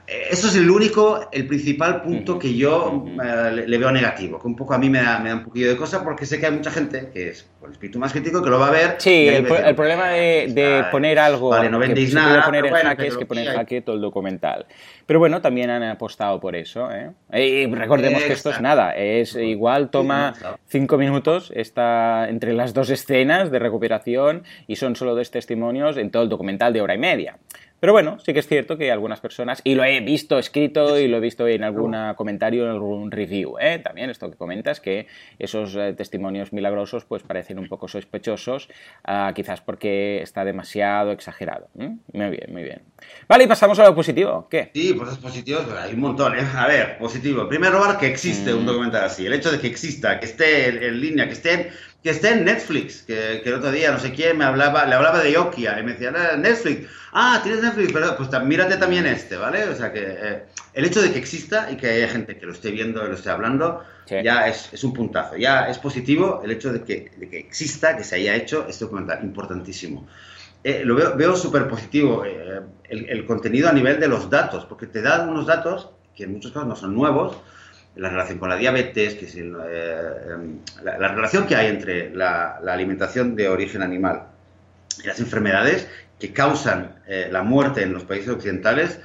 eso 0.08 0.48
es 0.48 0.56
el 0.56 0.70
único, 0.70 1.28
el 1.30 1.46
principal 1.46 2.00
punto 2.00 2.38
que 2.38 2.54
yo 2.54 3.04
eh, 3.22 3.64
le, 3.66 3.78
veo 3.78 3.92
negativo, 3.92 4.38
que 4.40 4.46
un 4.46 4.56
poco 4.56 4.72
a 4.72 4.78
mí 4.78 4.88
me 4.88 5.02
da, 5.02 5.18
me 5.18 5.28
da 5.28 5.34
un 5.34 5.44
poquillo 5.44 5.68
de 5.68 5.76
cosa 5.76 6.02
porque 6.02 6.24
sé 6.24 6.40
que 6.40 6.46
hay 6.46 6.52
mucha 6.52 6.70
gente 6.70 7.10
que 7.12 7.28
es 7.28 7.50
con 7.60 7.72
espíritu 7.72 7.98
más 7.98 8.12
crítico 8.12 8.42
que 8.42 8.48
lo 8.48 8.58
va 8.58 8.68
a 8.68 8.70
ver. 8.70 8.94
Sí, 8.98 9.28
el, 9.28 9.44
problema 9.44 10.08
de, 10.08 10.84
poner 10.90 11.18
algo 11.18 11.50
vale, 11.50 11.68
no 11.68 11.78
vendéis 11.78 12.14
nada, 12.14 12.42
poner 12.42 12.64
en 12.64 12.74
jaque 12.74 13.06
es 13.06 13.16
que 13.18 13.26
pone 13.26 13.44
en 13.44 13.52
jaque 13.52 13.82
todo 13.82 13.96
el 13.96 14.00
documental. 14.00 14.64
Pero 15.04 15.18
bueno, 15.18 15.42
también 15.42 15.68
han 15.68 15.82
apostado 15.82 16.40
por 16.40 16.56
eso. 16.56 16.88
¿eh? 16.90 17.12
Y 17.32 17.66
recordemos 17.74 18.22
que 18.22 18.32
esto 18.32 18.50
es 18.50 18.62
nada, 18.62 18.92
es 18.92 19.36
igual 19.36 19.90
toma 19.90 20.32
cinco 20.68 20.96
minutos, 20.96 21.52
está 21.54 22.28
entre 22.30 22.54
las 22.54 22.72
dos 22.72 22.88
escenas 22.88 23.50
de 23.50 23.58
recuperación 23.58 24.44
y 24.66 24.76
son 24.76 24.96
solo 24.96 25.14
dos 25.14 25.30
testimonios 25.30 25.98
en 25.98 26.10
todo 26.10 26.22
el 26.22 26.30
documental 26.30 26.72
de 26.72 26.80
hora 26.80 26.94
y 26.94 26.98
media. 26.98 27.36
Pero 27.80 27.92
bueno, 27.92 28.18
sí 28.18 28.32
que 28.32 28.40
es 28.40 28.48
cierto 28.48 28.76
que 28.76 28.90
algunas 28.90 29.20
personas, 29.20 29.60
y 29.64 29.74
lo 29.74 29.84
he 29.84 30.00
visto 30.00 30.38
escrito 30.38 30.98
y 30.98 31.08
lo 31.08 31.18
he 31.18 31.20
visto 31.20 31.46
en 31.46 31.64
algún 31.64 31.96
comentario, 32.16 32.64
en 32.64 32.70
algún 32.70 33.10
review, 33.10 33.56
¿eh? 33.60 33.78
también 33.78 34.10
esto 34.10 34.30
que 34.30 34.36
comentas, 34.36 34.80
que 34.80 35.06
esos 35.38 35.74
eh, 35.76 35.94
testimonios 35.96 36.52
milagrosos 36.52 37.04
pues 37.04 37.22
parecen 37.22 37.58
un 37.58 37.68
poco 37.68 37.88
sospechosos, 37.88 38.68
ah, 39.04 39.32
quizás 39.34 39.60
porque 39.60 40.22
está 40.22 40.44
demasiado 40.44 41.12
exagerado. 41.12 41.68
Muy 41.74 42.30
bien, 42.30 42.52
muy 42.52 42.62
bien. 42.62 42.82
Vale, 43.28 43.44
y 43.44 43.46
pasamos 43.46 43.78
a 43.78 43.84
lo 43.84 43.94
positivo. 43.94 44.48
¿Qué? 44.50 44.70
Sí, 44.74 44.94
pues 44.94 45.12
es 45.12 45.18
positivo, 45.18 45.60
hay 45.78 45.94
un 45.94 46.00
montón. 46.00 46.38
¿eh? 46.38 46.46
A 46.56 46.66
ver, 46.66 46.98
positivo. 46.98 47.42
En 47.42 47.48
primer 47.48 47.72
lugar, 47.72 47.98
que 47.98 48.06
existe 48.06 48.52
un 48.52 48.62
mm. 48.62 48.66
documental 48.66 49.04
así. 49.04 49.26
El 49.26 49.32
hecho 49.32 49.50
de 49.50 49.60
que 49.60 49.66
exista, 49.66 50.18
que 50.18 50.26
esté 50.26 50.86
en, 50.86 51.00
línea, 51.00 51.26
que 51.26 51.34
esté 51.34 51.70
que 52.02 52.10
esté 52.10 52.30
en 52.30 52.44
Netflix, 52.44 53.02
que, 53.02 53.42
el 53.44 53.54
otro 53.54 53.72
día 53.72 53.90
no 53.90 53.98
sé 53.98 54.12
quién 54.12 54.38
me 54.38 54.44
hablaba, 54.44 54.86
le 54.86 54.94
hablaba 54.94 55.22
de 55.22 55.32
Nokia 55.32 55.80
y 55.80 55.82
me 55.82 55.92
decía, 55.94 56.12
ah, 56.16 56.36
Netflix, 56.36 56.88
ah, 57.12 57.40
tienes 57.42 57.62
Netflix, 57.62 57.92
pero 57.92 58.16
pues 58.16 58.28
mírate 58.44 58.76
también 58.76 59.06
este, 59.06 59.36
¿vale? 59.36 59.64
O 59.64 59.74
sea 59.74 59.92
que 59.92 60.04
eh, 60.06 60.42
el 60.74 60.84
hecho 60.84 61.02
de 61.02 61.12
que 61.12 61.18
exista 61.18 61.70
y 61.70 61.76
que 61.76 61.88
haya 61.88 62.08
gente 62.08 62.38
que 62.38 62.46
lo 62.46 62.52
esté 62.52 62.70
viendo 62.70 63.04
y 63.04 63.08
lo 63.08 63.14
esté 63.14 63.30
hablando, 63.30 63.82
ya 64.06 64.46
es, 64.46 64.72
es, 64.72 64.84
un 64.84 64.94
puntazo, 64.94 65.36
ya 65.36 65.68
es 65.68 65.78
positivo 65.78 66.40
el 66.44 66.52
hecho 66.52 66.72
de 66.72 66.82
que, 66.82 67.10
de 67.16 67.28
que 67.28 67.38
exista, 67.38 67.96
que 67.96 68.04
se 68.04 68.14
haya 68.14 68.36
hecho 68.36 68.66
este 68.68 68.84
documental, 68.84 69.22
importantísimo. 69.24 70.06
Eh, 70.62 70.82
lo 70.84 70.94
veo, 70.94 71.16
veo 71.16 71.36
súper 71.36 71.68
positivo 71.68 72.24
eh, 72.24 72.60
el, 72.84 73.08
el 73.08 73.26
contenido 73.26 73.68
a 73.68 73.72
nivel 73.72 73.98
de 73.98 74.08
los 74.08 74.30
datos, 74.30 74.64
porque 74.66 74.86
te 74.86 75.02
dan 75.02 75.28
unos 75.28 75.46
datos 75.46 75.90
que 76.14 76.24
en 76.24 76.32
muchos 76.32 76.52
casos 76.52 76.68
no 76.68 76.76
son 76.76 76.94
nuevos, 76.94 77.36
la 77.98 78.08
relación 78.08 78.38
con 78.38 78.48
la 78.48 78.56
diabetes, 78.56 79.14
que 79.14 79.26
es 79.26 79.34
eh, 79.34 79.40
em, 79.42 80.58
la, 80.82 81.08
relación 81.08 81.46
que 81.46 81.56
hay 81.56 81.66
entre 81.66 82.14
la, 82.14 82.60
alimentación 82.66 83.34
de 83.34 83.48
origen 83.48 83.82
animal 83.82 84.22
y 85.02 85.06
las 85.06 85.18
enfermedades 85.20 85.88
que 86.18 86.32
causan 86.32 87.02
eh, 87.06 87.28
la 87.30 87.42
muerte 87.42 87.82
en 87.82 87.92
los 87.92 88.04
países 88.04 88.28
occidentales, 88.28 89.00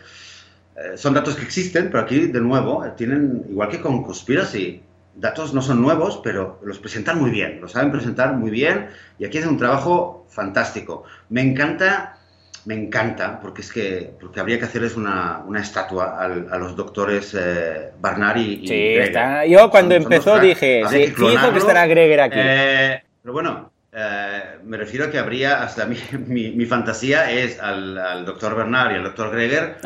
eh, 0.76 0.96
son 0.96 1.14
datos 1.14 1.36
que 1.36 1.44
existen, 1.44 1.90
pero 1.90 2.04
aquí, 2.04 2.28
de 2.28 2.40
nuevo, 2.40 2.84
tienen, 2.96 3.46
igual 3.50 3.70
que 3.70 3.82
con 3.82 4.04
Conspiracy, 4.04 4.84
datos 5.16 5.54
no 5.54 5.62
son 5.62 5.82
nuevos, 5.82 6.22
pero 6.24 6.60
los 6.64 6.80
presentan 6.80 7.20
muy 7.20 7.32
bien, 7.32 7.62
los 7.62 7.72
saben 7.72 7.92
presentar 7.92 8.34
muy 8.36 8.52
bien, 8.52 8.90
y 9.18 9.26
aquí 9.26 9.40
hacen 9.40 9.52
un 9.52 9.58
trabajo 9.58 10.26
fantástico. 10.30 11.04
Me 11.30 11.42
encanta 11.42 12.18
me 12.66 12.76
encanta, 12.76 13.40
porque 13.42 13.62
es 13.62 13.72
que 13.72 14.14
porque 14.20 14.40
habría 14.40 14.58
que 14.58 14.66
hacerles 14.66 14.96
una, 14.96 15.42
una 15.46 15.62
estatua 15.62 16.18
a 16.20 16.58
los 16.58 16.76
doctores 16.76 17.36
eh, 17.38 17.92
Barnari 18.00 18.60
y 18.64 18.68
Sí, 18.68 18.96
está. 18.96 19.46
yo 19.46 19.70
cuando 19.70 19.96
empezó 19.96 20.40
dije, 20.40 20.84
sí, 20.90 21.08
fijo 21.08 21.52
que 21.52 21.60
estará 21.60 21.86
Greger 21.88 22.22
aquí. 22.22 22.38
Eh, 22.40 23.04
pero 23.22 23.34
bueno, 23.34 23.72
eh, 23.92 24.42
me 24.64 24.78
refiero 24.78 25.06
a 25.06 25.12
que 25.12 25.20
habría, 25.20 25.62
hasta 25.62 25.86
mi, 25.86 25.98
mi, 26.28 26.66
fantasía 26.66 27.30
es 27.32 27.60
al, 27.60 28.26
doctor 28.26 28.56
Bernard 28.56 28.94
y 28.94 28.96
al 28.96 29.04
doctor 29.04 29.32
Greger 29.32 29.78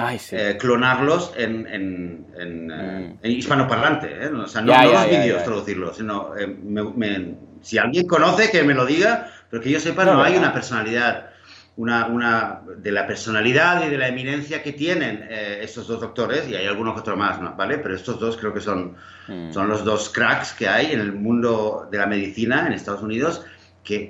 clonarlos 0.60 1.34
en, 1.36 1.68
en, 1.68 2.26
en, 2.38 2.68
mm. 2.68 3.20
en 3.24 3.32
hispanoparlante, 3.32 4.28
o 4.28 4.48
sea, 4.48 4.62
no, 4.62 4.84
los 4.84 5.10
vídeos 5.10 5.44
traducirlos, 5.44 5.98
sino 5.98 6.34
si 7.62 7.78
alguien 7.78 8.08
conoce 8.08 8.52
que 8.52 8.64
me 8.64 8.74
lo 8.74 8.86
diga, 8.86 9.30
pero 9.50 9.62
que 9.62 9.72
yo 9.72 9.80
sepa 9.80 10.06
no 10.06 10.22
hay 10.22 10.36
una 10.36 10.54
personalidad 10.54 11.27
una, 11.78 12.08
una, 12.08 12.62
de 12.78 12.92
la 12.92 13.06
personalidad 13.06 13.86
y 13.86 13.90
de 13.90 13.98
la 13.98 14.08
eminencia 14.08 14.64
que 14.64 14.74
tienen 14.74 15.26
eh, 15.30 15.60
estos 15.62 15.88
dos 15.88 16.02
doctores, 16.02 16.48
y 16.50 16.56
hay 16.56 16.66
algunos 16.66 16.96
que 16.96 17.02
otro 17.02 17.16
más, 17.16 17.40
¿no? 17.40 17.56
¿vale? 17.56 17.78
Pero 17.78 17.96
estos 17.96 18.20
dos 18.20 18.36
creo 18.36 18.54
que 18.54 18.62
son, 18.62 18.96
mm. 19.28 19.52
son 19.52 19.70
los 19.70 19.86
dos 19.86 20.10
cracks 20.10 20.54
que 20.54 20.68
hay 20.68 20.92
en 20.92 21.00
el 21.00 21.14
mundo 21.14 21.88
de 21.92 22.00
la 22.00 22.08
medicina 22.08 22.66
en 22.66 22.74
Estados 22.74 23.04
Unidos, 23.04 23.44
que, 23.84 24.10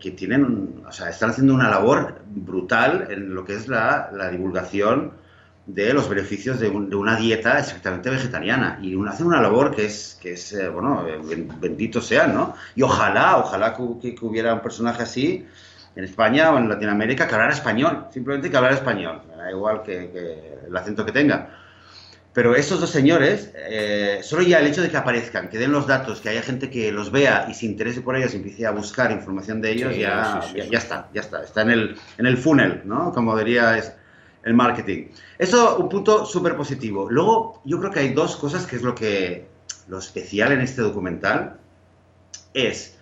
que, 0.00 0.10
tienen, 0.12 0.82
o 0.88 0.90
sea, 0.92 1.10
están 1.10 1.30
haciendo 1.30 1.52
una 1.52 1.68
labor 1.68 2.22
brutal 2.26 3.08
en 3.10 3.34
lo 3.34 3.44
que 3.44 3.56
es 3.56 3.68
la, 3.68 4.08
la 4.14 4.30
divulgación 4.30 5.12
de 5.66 5.92
los 5.92 6.08
beneficios 6.08 6.58
de, 6.58 6.68
una 6.70 7.16
dieta 7.16 7.58
exactamente 7.58 8.08
vegetariana 8.08 8.78
y 8.82 8.96
hacen 9.06 9.26
una 9.26 9.42
labor 9.42 9.74
que 9.74 9.84
es, 9.84 10.18
que 10.20 10.32
es 10.32 10.52
eh, 10.54 10.68
bueno, 10.68 11.06
eh, 11.06 11.46
bendito 11.60 12.00
sea, 12.00 12.26
¿no? 12.26 12.54
Y 12.74 12.82
ojalá, 12.82 13.36
ojalá 13.36 13.76
que, 14.00 14.14
que 14.14 14.24
hubiera 14.24 14.54
un 14.54 14.62
personaje 14.62 15.02
así 15.02 15.46
en 15.94 16.04
España 16.04 16.52
o 16.52 16.58
en 16.58 16.68
Latinoamérica 16.68 17.28
que 17.28 17.34
hablar 17.34 17.50
español, 17.50 18.06
simplemente 18.10 18.50
que 18.50 18.56
hablar 18.56 18.72
español, 18.72 19.22
da 19.36 19.50
igual 19.50 19.82
que, 19.82 20.60
el 20.66 20.76
acento 20.76 21.04
que 21.04 21.12
tenga. 21.12 21.50
Pero 22.32 22.54
esos 22.56 22.80
dos 22.80 22.88
señores, 22.88 23.52
eh, 23.54 24.20
solo 24.22 24.42
ya 24.42 24.58
el 24.58 24.66
hecho 24.66 24.80
de 24.80 24.88
que 24.88 24.96
aparezcan, 24.96 25.50
que 25.50 25.58
den 25.58 25.70
los 25.70 25.86
datos, 25.86 26.22
que 26.22 26.30
haya 26.30 26.40
gente 26.40 26.70
que 26.70 26.90
los 26.90 27.12
vea 27.12 27.46
y 27.50 27.52
se 27.52 27.66
interese 27.66 28.00
por 28.00 28.16
ellos 28.16 28.32
y 28.32 28.38
empiece 28.38 28.64
a 28.64 28.70
buscar 28.70 29.10
información 29.10 29.60
de 29.60 29.70
ellos, 29.70 29.94
ya, 29.94 30.40
ya, 30.54 30.78
está, 30.78 31.10
ya 31.12 31.20
está, 31.20 31.42
está 31.42 31.60
en 31.60 31.70
el, 31.70 31.96
en 32.16 32.24
el 32.24 32.38
funnel, 32.38 32.80
¿no? 32.86 33.12
Como 33.12 33.36
diría 33.36 33.76
es 33.76 33.92
el 34.44 34.54
marketing. 34.54 35.08
Eso 35.38 35.76
un 35.76 35.90
punto 35.90 36.24
súper 36.24 36.56
positivo. 36.56 37.10
Luego, 37.10 37.60
yo 37.66 37.78
creo 37.78 37.90
que 37.90 38.00
hay 38.00 38.14
dos 38.14 38.36
cosas 38.36 38.66
que 38.66 38.76
es 38.76 38.82
lo 38.82 38.94
que, 38.94 39.46
lo 39.88 39.98
especial 39.98 40.52
en 40.52 40.62
este 40.62 40.80
documental, 40.82 41.58
es, 42.54 42.98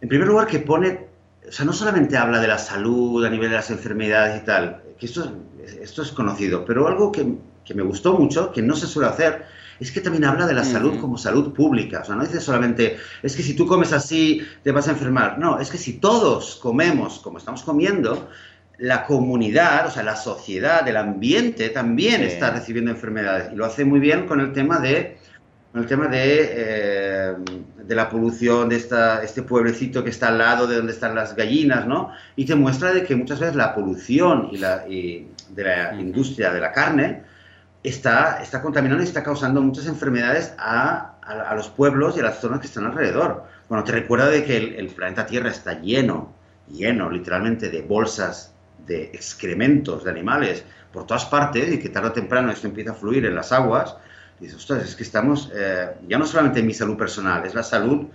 en 0.00 0.08
primer 0.08 0.28
lugar, 0.28 0.46
que 0.46 0.60
pone 0.60 1.05
o 1.48 1.52
sea, 1.52 1.64
no 1.64 1.72
solamente 1.72 2.16
habla 2.16 2.40
de 2.40 2.48
la 2.48 2.58
salud 2.58 3.24
a 3.24 3.30
nivel 3.30 3.50
de 3.50 3.56
las 3.56 3.70
enfermedades 3.70 4.42
y 4.42 4.44
tal, 4.44 4.82
que 4.98 5.06
esto, 5.06 5.32
esto 5.80 6.02
es 6.02 6.12
conocido, 6.12 6.64
pero 6.64 6.88
algo 6.88 7.12
que, 7.12 7.34
que 7.64 7.74
me 7.74 7.82
gustó 7.82 8.18
mucho, 8.18 8.52
que 8.52 8.62
no 8.62 8.74
se 8.74 8.86
suele 8.86 9.08
hacer, 9.08 9.44
es 9.78 9.92
que 9.92 10.00
también 10.00 10.24
habla 10.24 10.46
de 10.46 10.54
la 10.54 10.64
salud 10.64 10.98
como 11.00 11.18
salud 11.18 11.52
pública. 11.52 12.00
O 12.00 12.04
sea, 12.04 12.14
no 12.14 12.24
dice 12.24 12.40
solamente, 12.40 12.96
es 13.22 13.36
que 13.36 13.42
si 13.42 13.54
tú 13.54 13.66
comes 13.66 13.92
así 13.92 14.42
te 14.62 14.72
vas 14.72 14.88
a 14.88 14.92
enfermar. 14.92 15.38
No, 15.38 15.60
es 15.60 15.70
que 15.70 15.78
si 15.78 15.94
todos 15.94 16.56
comemos 16.56 17.18
como 17.18 17.38
estamos 17.38 17.62
comiendo, 17.62 18.30
la 18.78 19.04
comunidad, 19.04 19.86
o 19.86 19.90
sea, 19.90 20.02
la 20.02 20.16
sociedad, 20.16 20.86
el 20.88 20.96
ambiente 20.96 21.68
también 21.70 22.22
está 22.22 22.50
recibiendo 22.50 22.90
enfermedades. 22.90 23.52
Y 23.52 23.56
lo 23.56 23.64
hace 23.64 23.84
muy 23.84 24.00
bien 24.00 24.26
con 24.26 24.40
el 24.40 24.52
tema 24.52 24.78
de 24.78 25.18
el 25.74 25.86
tema 25.86 26.08
de, 26.08 26.50
eh, 26.52 27.34
de 27.86 27.94
la 27.94 28.10
polución 28.10 28.68
de 28.68 28.76
esta, 28.76 29.22
este 29.22 29.42
pueblecito 29.42 30.02
que 30.02 30.10
está 30.10 30.28
al 30.28 30.38
lado 30.38 30.66
de 30.66 30.76
donde 30.76 30.92
están 30.92 31.14
las 31.14 31.36
gallinas, 31.36 31.86
¿no? 31.86 32.12
Y 32.34 32.44
te 32.44 32.54
muestra 32.54 32.92
de 32.92 33.04
que 33.04 33.14
muchas 33.14 33.38
veces 33.38 33.54
la 33.54 33.74
polución 33.74 34.48
y 34.50 34.58
la, 34.58 34.78
de 34.78 35.64
la 35.64 35.94
industria 35.94 36.52
de 36.52 36.60
la 36.60 36.72
carne 36.72 37.22
está, 37.82 38.42
está 38.42 38.60
contaminando 38.60 39.02
y 39.02 39.06
está 39.06 39.22
causando 39.22 39.60
muchas 39.62 39.86
enfermedades 39.86 40.54
a, 40.58 41.14
a, 41.22 41.54
los 41.54 41.68
pueblos 41.68 42.16
y 42.16 42.20
a 42.20 42.24
las 42.24 42.40
zonas 42.40 42.60
que 42.60 42.66
están 42.66 42.86
alrededor. 42.86 43.44
Bueno, 43.68 43.84
te 43.84 43.92
recuerda 43.92 44.28
de 44.28 44.44
que 44.44 44.56
el, 44.56 44.74
el 44.74 44.88
planeta 44.88 45.26
Tierra 45.26 45.50
está 45.50 45.80
lleno, 45.80 46.32
lleno 46.68 47.08
literalmente 47.10 47.68
de 47.68 47.82
bolsas 47.82 48.52
de 48.86 49.04
excrementos 49.04 50.04
de 50.04 50.10
animales 50.10 50.64
por 50.92 51.06
todas 51.06 51.24
partes 51.26 51.72
y 51.72 51.78
que 51.78 51.88
tarde 51.88 52.08
o 52.08 52.12
temprano 52.12 52.50
esto 52.50 52.66
empieza 52.66 52.92
a 52.92 52.94
fluir 52.94 53.24
en 53.26 53.34
las 53.34 53.52
aguas 53.52 53.96
dices, 54.40 54.56
ostras, 54.56 54.84
es 54.84 54.94
que 54.94 55.02
estamos, 55.02 55.50
eh, 55.54 55.92
ya 56.08 56.18
no 56.18 56.26
solamente 56.26 56.60
en 56.60 56.66
mi 56.66 56.74
salud 56.74 56.96
personal, 56.96 57.44
es 57.46 57.54
la 57.54 57.62
salud, 57.62 58.06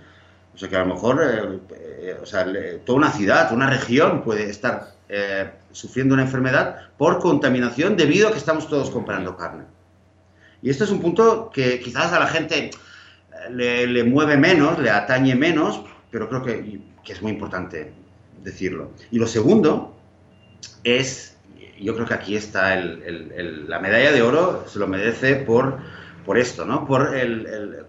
o 0.54 0.58
sea, 0.58 0.68
que 0.68 0.76
a 0.76 0.84
lo 0.84 0.94
mejor, 0.94 1.22
eh, 1.22 1.58
eh, 1.74 2.18
o 2.20 2.26
sea, 2.26 2.46
toda 2.84 2.98
una 2.98 3.10
ciudad, 3.10 3.52
una 3.52 3.68
región 3.68 4.22
puede 4.22 4.48
estar 4.48 4.92
sufriendo 5.72 6.14
una 6.14 6.22
enfermedad 6.22 6.88
por 6.96 7.18
contaminación 7.18 7.98
debido 7.98 8.28
a 8.28 8.32
que 8.32 8.38
estamos 8.38 8.66
todos 8.66 8.90
comprando 8.90 9.36
carne. 9.36 9.64
Y 10.62 10.70
esto 10.70 10.84
es 10.84 10.90
un 10.90 11.02
punto 11.02 11.50
que 11.52 11.80
quizás 11.80 12.14
a 12.14 12.18
la 12.18 12.28
gente 12.28 12.70
le, 13.50 14.04
mueve 14.04 14.38
menos, 14.38 14.78
le 14.78 14.88
atañe 14.88 15.34
menos, 15.34 15.82
pero 16.10 16.30
creo 16.30 16.42
que, 16.42 16.80
que, 17.04 17.12
es 17.12 17.20
muy 17.20 17.32
importante 17.32 17.92
decirlo. 18.42 18.92
Y 19.10 19.18
lo 19.18 19.26
segundo 19.26 19.94
es, 20.82 21.36
yo 21.78 21.94
creo 21.94 22.06
que 22.06 22.14
aquí 22.14 22.34
está 22.34 22.72
el, 22.72 23.66
la 23.68 23.80
medalla 23.80 24.12
de 24.12 24.22
oro, 24.22 24.64
se 24.66 24.78
lo 24.78 24.86
merece 24.86 25.36
por 25.36 25.78
por 26.24 26.38
esto, 26.38 26.64
¿no? 26.64 26.86
Por 26.86 27.16
el, 27.16 27.86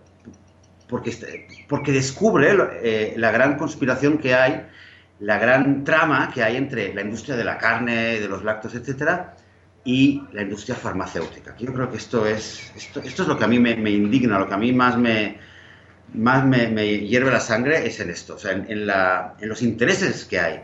porque, 0.88 1.10
este, 1.10 1.48
porque 1.68 1.92
descubre 1.92 2.56
eh, 2.84 3.14
la 3.18 3.32
gran 3.32 3.58
conspiración 3.58 4.18
que 4.18 4.36
hay, 4.36 4.66
la 5.20 5.38
gran 5.38 5.84
trama 5.84 6.32
que 6.34 6.44
hay 6.44 6.56
entre 6.56 6.94
la 6.94 7.02
industria 7.02 7.36
de 7.36 7.44
la 7.44 7.58
carne, 7.58 8.20
de 8.20 8.28
los 8.28 8.44
lácteos, 8.44 8.76
etcétera, 8.76 9.36
y 9.86 10.24
la 10.34 10.44
industria 10.44 10.76
farmacéutica. 10.76 11.56
Yo 11.58 11.74
creo 11.74 11.90
que 11.90 11.98
esto 11.98 12.26
es, 12.26 12.72
esto, 12.76 13.02
esto 13.02 13.24
es 13.24 13.28
lo 13.28 13.38
que 13.38 13.44
a 13.44 13.48
mí 13.48 13.60
me, 13.60 13.72
indigna, 13.90 14.40
lo 14.40 14.48
que 14.48 14.54
a 14.54 14.58
mí 14.58 14.72
más 14.72 14.98
me, 14.98 15.40
más 16.14 16.46
me, 16.46 17.00
hierve 17.00 17.32
la 17.32 17.40
sangre 17.40 17.86
es 17.86 18.00
en 18.00 18.10
esto, 18.10 18.36
o 18.36 18.38
sea, 18.38 18.52
en, 18.52 18.86
la, 18.86 19.36
en 19.40 19.50
los 19.50 19.62
intereses 19.62 20.26
que 20.26 20.40
hay 20.40 20.62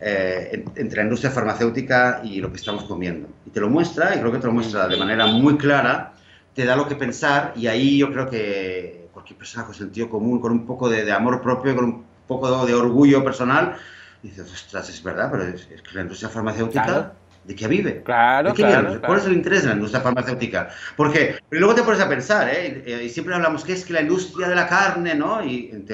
eh, 0.00 0.64
entre 0.74 0.96
la 0.96 1.02
industria 1.04 1.30
farmacéutica 1.30 2.22
y 2.24 2.40
lo 2.40 2.50
que 2.50 2.56
estamos 2.56 2.84
comiendo. 2.84 3.28
Y 3.46 3.50
te 3.50 3.60
lo 3.60 3.68
muestra, 3.68 4.16
y 4.16 4.18
creo 4.18 4.32
que 4.32 4.38
te 4.38 4.46
lo 4.46 4.52
muestra 4.52 4.88
de 4.88 4.96
manera 4.96 5.26
muy 5.26 5.56
clara, 5.56 6.14
te 6.54 6.64
da 6.64 6.76
lo 6.76 6.86
que 6.86 6.96
pensar, 6.96 7.52
y 7.56 7.66
ahí 7.66 7.98
yo 7.98 8.12
creo 8.12 8.28
que 8.28 9.08
cualquier 9.12 9.38
persona 9.38 9.64
con 9.64 9.74
sentido 9.74 10.10
común, 10.10 10.40
con 10.40 10.52
un 10.52 10.66
poco 10.66 10.88
de, 10.88 11.10
amor 11.12 11.40
propio, 11.40 11.74
con 11.74 11.84
un 11.84 12.04
poco 12.26 12.66
de 12.66 12.74
orgullo 12.74 13.24
personal, 13.24 13.76
dices, 14.22 14.50
ostras, 14.52 14.88
es 14.88 15.02
verdad, 15.02 15.30
pero 15.30 15.44
es, 15.44 15.66
que 15.66 15.94
la 15.94 16.02
industria 16.02 16.28
farmacéutica... 16.28 17.12
¿De 17.44 17.56
qué 17.56 17.66
vive? 17.66 18.02
Claro, 18.04 18.54
claro, 18.54 19.00
¿Cuál 19.00 19.18
es 19.18 19.26
el 19.26 19.32
interés 19.32 19.62
de 19.62 19.70
la 19.70 19.74
industria 19.74 20.00
farmacéutica? 20.00 20.68
Porque 20.96 21.40
luego 21.50 21.74
te 21.74 21.82
pones 21.82 22.00
a 22.00 22.08
pensar, 22.08 22.48
¿eh? 22.48 23.02
Y 23.04 23.08
siempre 23.08 23.34
hablamos 23.34 23.64
que 23.64 23.72
es 23.72 23.84
que 23.84 23.92
la 23.92 24.02
industria 24.02 24.48
de 24.48 24.54
la 24.54 24.68
carne, 24.68 25.16
¿no? 25.16 25.44
Y 25.44 25.84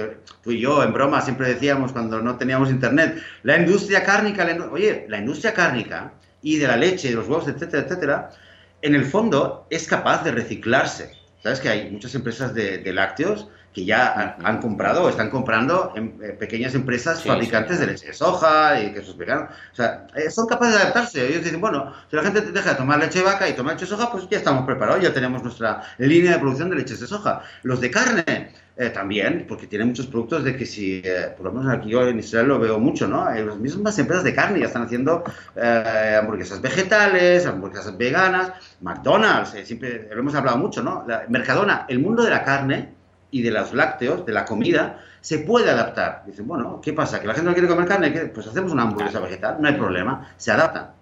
tú 0.43 0.51
y 0.51 0.61
yo, 0.61 0.83
en 0.83 0.93
broma, 0.93 1.23
siempre 1.23 1.49
decíamos 1.49 1.93
cuando 1.93 2.21
no 2.21 2.37
teníamos 2.37 2.69
internet, 2.69 3.23
la 3.45 3.57
industria 3.57 4.05
cárnica, 4.05 4.47
oye, 4.71 5.07
la 5.09 5.19
industria 5.19 5.55
cárnica 5.55 6.13
y 6.43 6.59
de 6.59 6.69
la 6.69 6.77
leche, 6.77 7.09
de 7.09 7.15
los 7.15 7.27
huevos, 7.27 7.49
etcétera, 7.49 7.85
etcétera, 7.85 8.31
en 8.83 8.95
el 8.95 9.05
fondo 9.05 9.67
es 9.71 9.87
capaz 9.87 10.25
de 10.25 10.33
reciclarse. 10.33 11.13
¿Sabes 11.43 11.61
que 11.61 11.69
hay 11.69 11.91
muchas 11.91 12.15
empresas 12.15 12.55
de 12.55 12.93
lácteos 12.93 13.49
que 13.79 13.85
ya 13.85 14.37
han, 14.43 14.61
comprado 14.61 15.05
o 15.05 15.09
están 15.09 15.31
comprando 15.31 15.93
en, 15.95 16.19
eh, 16.23 16.31
pequeñas 16.31 16.75
empresas 16.75 17.23
fabricantes 17.23 17.79
de 17.79 17.87
leche 17.87 18.07
de 18.07 18.13
soja 18.13 18.81
y 18.81 18.93
quesos 18.93 19.17
veganos. 19.17 19.51
O 19.73 19.75
sea, 19.75 20.07
eh, 20.17 20.31
son 20.31 20.47
capaces 20.47 20.75
de 20.75 20.81
adaptarse. 20.81 21.29
Ellos 21.29 21.45
dicen, 21.45 21.61
bueno, 21.61 21.93
si 22.11 22.17
la 22.17 22.23
gente 22.23 22.41
deja 22.41 22.71
de 22.71 22.77
tomar 22.77 22.99
leche 22.99 23.21
de 23.21 23.25
vaca 23.27 23.49
y 23.49 23.53
tomar 23.53 23.75
leche 23.75 23.85
de 23.85 23.91
soja, 23.91 24.11
pues 24.11 24.29
ya 24.29 24.39
estamos 24.39 24.65
preparados, 24.65 25.03
ya 25.03 25.13
tenemos 25.13 25.43
nuestra 25.43 25.83
línea 25.99 26.33
de 26.33 26.39
producción 26.39 26.71
de 26.71 26.77
leches 26.77 27.01
de 27.01 27.07
soja. 27.07 27.43
Los 27.63 27.81
de 27.81 27.91
carne 27.91 28.53
eh, 28.81 28.91
también, 28.91 29.45
porque 29.49 29.67
tienen 29.67 29.89
muchos 29.89 30.07
productos 30.07 30.45
de 30.45 30.57
que 30.57 30.65
si, 30.65 31.03
por 31.37 31.47
lo 31.47 31.53
menos 31.53 31.75
aquí 31.75 31.91
yo 31.91 32.07
en 32.07 32.21
Israel 32.21 32.47
lo 32.47 32.61
veo 32.61 32.79
mucho, 32.79 33.09
¿no? 33.09 33.29
las 33.29 33.59
mismas 33.59 33.99
empresas 33.99 34.23
de 34.23 34.33
carne 34.33 34.61
ya 34.61 34.67
están 34.67 34.83
haciendo 34.83 35.25
hamburguesas 35.57 36.61
vegetales, 36.61 37.45
hamburguesas 37.45 37.99
veganas, 37.99 38.53
McDonald's, 38.81 39.51
siempre 39.65 40.09
lo 40.11 40.21
hemos 40.21 40.35
hablado 40.37 40.59
mucho, 40.59 40.81
¿no? 40.81 41.05
La, 41.09 41.25
Mercadona, 41.29 41.87
el 41.89 41.99
mundo 41.99 42.23
de 42.23 42.31
la 42.31 42.45
carne 42.45 42.95
y 43.33 43.43
de 43.43 43.51
los 43.51 43.75
lácteos, 43.75 44.25
de 44.25 44.33
la 44.33 44.45
comida, 44.45 45.01
se 45.21 45.41
puede 45.41 45.71
adaptar. 45.71 46.23
Dicen, 46.25 46.47
bueno, 46.47 46.81
¿qué 46.81 46.93
pasa? 46.93 47.21
¿Que 47.21 47.27
la 47.27 47.35
gente 47.35 47.49
no 47.49 47.55
quiere 47.55 47.69
comer 47.69 47.87
carne? 47.87 48.11
Pues 48.33 48.47
hacemos 48.47 48.73
una 48.73 48.85
hamburguesa 48.85 49.21
vegetal, 49.21 49.57
no 49.61 49.67
hay 49.67 49.75
problema, 49.75 50.33
se 50.37 50.53
adapta. 50.53 50.95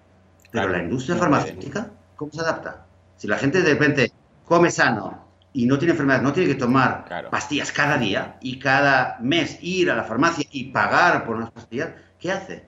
Pero 0.50 0.68
la 0.68 0.82
industria 0.82 1.16
farmacéutica, 1.16 1.90
¿cómo 2.16 2.32
se 2.32 2.40
adapta? 2.40 2.86
Si 3.16 3.28
la 3.28 3.36
gente 3.36 3.60
de 3.60 3.72
repente 3.72 4.12
come 4.44 4.70
sano 4.70 5.25
y 5.56 5.64
no 5.64 5.78
tiene 5.78 5.92
enfermedad, 5.92 6.20
no 6.20 6.34
tiene 6.34 6.50
que 6.50 6.58
tomar 6.58 7.06
pastillas 7.30 7.72
cada 7.72 7.96
día 7.96 8.36
y 8.42 8.58
cada 8.58 9.16
mes 9.20 9.58
ir 9.62 9.90
a 9.90 9.96
la 9.96 10.04
farmacia 10.04 10.44
y 10.50 10.64
pagar 10.64 11.24
por 11.24 11.36
unas 11.36 11.50
pastillas, 11.50 11.92
¿qué 12.20 12.30
hace? 12.30 12.66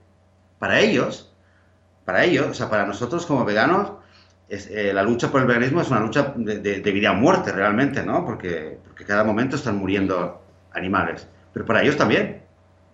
Para 0.59 0.81
ellos, 0.81 1.31
para 2.07 2.25
ellos, 2.25 2.47
o 2.47 2.55
sea, 2.55 2.71
para 2.71 2.87
nosotros 2.87 3.27
como 3.27 3.45
veganos, 3.45 3.93
eh, 4.49 4.93
la 4.95 5.03
lucha 5.03 5.31
por 5.31 5.43
el 5.43 5.47
veganismo 5.47 5.83
es 5.83 5.91
una 5.91 6.01
lucha 6.01 6.33
de, 6.35 6.81
vida 6.81 7.13
o 7.13 7.15
muerte 7.15 7.53
realmente, 7.53 8.03
¿no? 8.03 8.25
Porque, 8.25 8.79
porque 8.83 9.05
cada 9.05 9.23
momento 9.23 9.57
están 9.57 9.77
muriendo 9.77 10.43
animales. 10.73 11.29
Pero 11.53 11.67
para 11.67 11.83
ellos 11.83 11.99
también. 11.99 12.43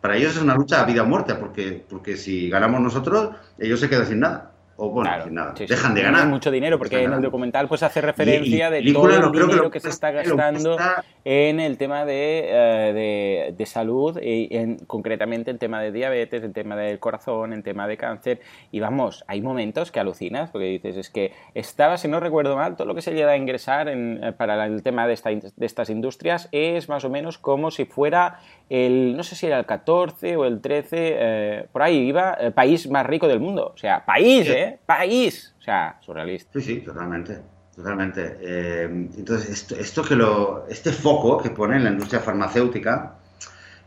Para 0.01 0.17
ellos 0.17 0.35
es 0.35 0.43
una 0.43 0.57
lucha 0.57 0.83
a 0.83 0.85
vida 0.85 1.03
o 1.03 1.07
muerte, 1.07 1.37
porque, 1.37 1.85
porque 1.89 2.17
si 2.17 2.51
ganamos 2.51 2.81
nosotros, 2.81 3.37
ellos 3.59 3.79
se 3.79 3.89
quedan 3.89 4.07
sin 4.07 4.21
nada 4.21 4.54
o 4.77 4.91
bueno, 4.91 5.11
nada, 5.31 5.55
dejan 5.57 5.95
de 5.95 6.03
ganar. 6.03 6.27
mucho 6.27 6.51
dinero, 6.51 6.79
porque 6.79 7.03
en 7.03 7.13
el 7.13 7.23
documental 7.23 7.69
pues 7.69 7.83
hace 7.83 8.01
referencia 8.01 8.71
de 8.71 8.83
todo 8.93 9.11
el 9.11 9.33
dinero 9.33 9.71
que, 9.71 9.81
se 9.81 9.89
está 9.89 10.11
gastando 10.11 10.77
en 11.25 11.61
el 11.61 11.79
tema 11.79 12.05
de, 12.05 12.45
eh, 12.49 13.55
de, 13.57 13.67
salud, 13.67 14.19
y 14.23 14.55
en, 14.57 14.77
concretamente 14.87 15.51
el 15.51 15.59
tema 15.59 15.81
de 15.81 15.93
diabetes, 15.93 16.43
el 16.43 16.53
tema 16.53 16.77
del 16.77 16.99
corazón, 16.99 17.53
el 17.53 17.63
tema 17.63 17.87
de 17.87 17.97
cáncer, 17.97 18.41
y 18.73 18.81
vamos, 18.81 19.25
hay 19.27 19.41
momentos 19.41 19.91
que 19.91 20.01
alucinas, 20.01 20.51
porque 20.51 20.67
dices, 20.67 20.97
es 20.97 21.11
que 21.11 21.33
estaba, 21.55 21.97
si 21.97 22.09
no 22.09 22.21
recuerdo 22.21 22.57
mal, 22.57 22.77
todo 22.77 22.87
lo 22.87 22.95
que 22.95 23.03
se 23.03 23.13
llega 23.13 23.33
a 23.33 23.37
ingresar 23.37 23.89
en, 23.89 24.23
eh, 24.23 24.33
para 24.33 24.65
el 24.67 24.83
tema 24.83 25.07
de, 25.07 25.15
esta, 25.15 25.31
de 25.31 25.67
estas 25.67 25.91
industrias 25.91 26.49
es 26.53 26.89
más 26.89 27.05
o 27.05 27.11
menos 27.11 27.39
como 27.39 27.71
si 27.71 27.85
fuera 27.85 28.41
el, 28.69 29.17
no 29.17 29.23
sé 29.23 29.37
si 29.37 29.47
era 29.47 29.59
el 29.59 29.67
14 29.67 30.37
o 30.37 30.45
el 30.45 30.61
13, 30.61 30.87
eh, 30.93 31.67
por 31.71 31.83
ahí 31.83 31.97
iba, 31.99 32.35
el 32.35 32.53
país 32.53 32.89
más 32.89 33.07
rico 33.07 33.29
del 33.29 33.41
mundo, 33.41 33.73
o 33.75 33.77
sea, 33.77 34.05
país, 34.05 34.49
¿eh? 34.49 34.64
País. 34.87 35.55
O 35.59 35.63
sea, 35.63 35.99
surrealista. 36.01 36.59
Sí, 36.59 36.65
sí, 36.65 36.81
totalmente. 36.81 37.55
Totalmente. 37.75 38.39
Eh, 38.41 38.85
entonces, 38.85 39.67
esto, 39.73 40.03
que 40.05 40.15
lo, 40.15 40.67
este 40.69 40.93
foco 40.93 41.39
que 41.39 41.51
pone 41.51 41.77
en 41.77 41.85
la 41.85 41.91
industria 41.91 42.21
farmacéutica 42.21 43.17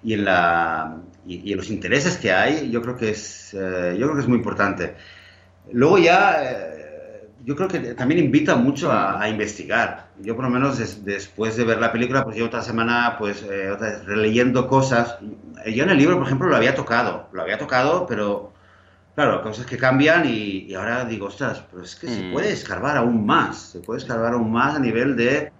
y 0.04 0.13
en, 0.13 0.26
la, 0.26 0.98
y, 1.26 1.52
en 1.52 1.58
los 1.58 1.70
intereses 1.70 2.18
que 2.18 2.32
hay, 2.32 2.70
yo 2.70 2.82
creo 2.82 2.98
que 2.98 3.12
es, 3.12 3.54
eh, 3.54 3.96
yo 3.98 4.08
creo 4.08 4.16
que 4.16 4.22
es 4.22 4.28
muy 4.28 4.38
importante. 4.38 4.96
Luego 5.72 5.98
ya, 6.00 6.38
eh, 6.44 7.30
yo 7.46 7.56
creo 7.56 7.70
que 7.70 7.80
también 7.94 8.20
invita 8.20 8.58
mucho 8.58 8.92
a, 8.92 9.28
investigar. 9.30 10.08
Yo 10.20 10.36
por 10.36 10.44
lo 10.44 10.52
menos 10.52 11.06
después 11.06 11.56
de 11.56 11.63
ver 11.63 11.80
la 11.80 11.94
película, 11.94 12.26
pues 12.26 12.36
yo 12.36 12.46
otra 12.46 12.62
semana, 12.62 13.16
pues 13.18 13.46
releyendo 14.06 14.68
cosas. 14.68 15.18
Yo 15.66 15.84
en 15.84 15.92
el 15.92 15.98
libro, 15.98 16.18
por 16.18 16.26
ejemplo, 16.26 16.50
lo 16.50 16.56
había 16.58 16.76
tocado, 16.76 17.30
lo 17.32 17.42
había 17.42 17.58
tocado, 17.58 18.06
pero 18.06 18.52
Claro, 19.18 19.42
cosas 19.42 19.66
que 19.66 19.80
cambian 19.80 20.26
y, 20.28 20.72
ahora 20.76 21.04
digo, 21.04 21.26
ostras, 21.26 21.64
pero 21.72 21.82
es 21.82 21.96
que 21.96 22.08
se 22.08 22.22
mm. 22.22 22.34
puede 22.34 22.52
escarbar 22.52 22.98
aún 22.98 23.26
más, 23.26 23.72
se 23.72 23.80
puede 23.80 23.98
escarbar 23.98 24.34
aún 24.34 24.52
más 24.52 24.76
a 24.76 24.80
nivel 24.80 25.16
de, 25.18 25.52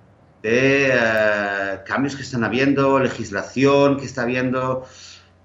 eh, 0.44 1.80
cambios 1.84 2.16
que 2.16 2.22
están 2.22 2.44
habiendo, 2.44 3.00
legislación 3.00 3.98
que 3.98 4.06
está 4.06 4.22
habiendo. 4.22 4.86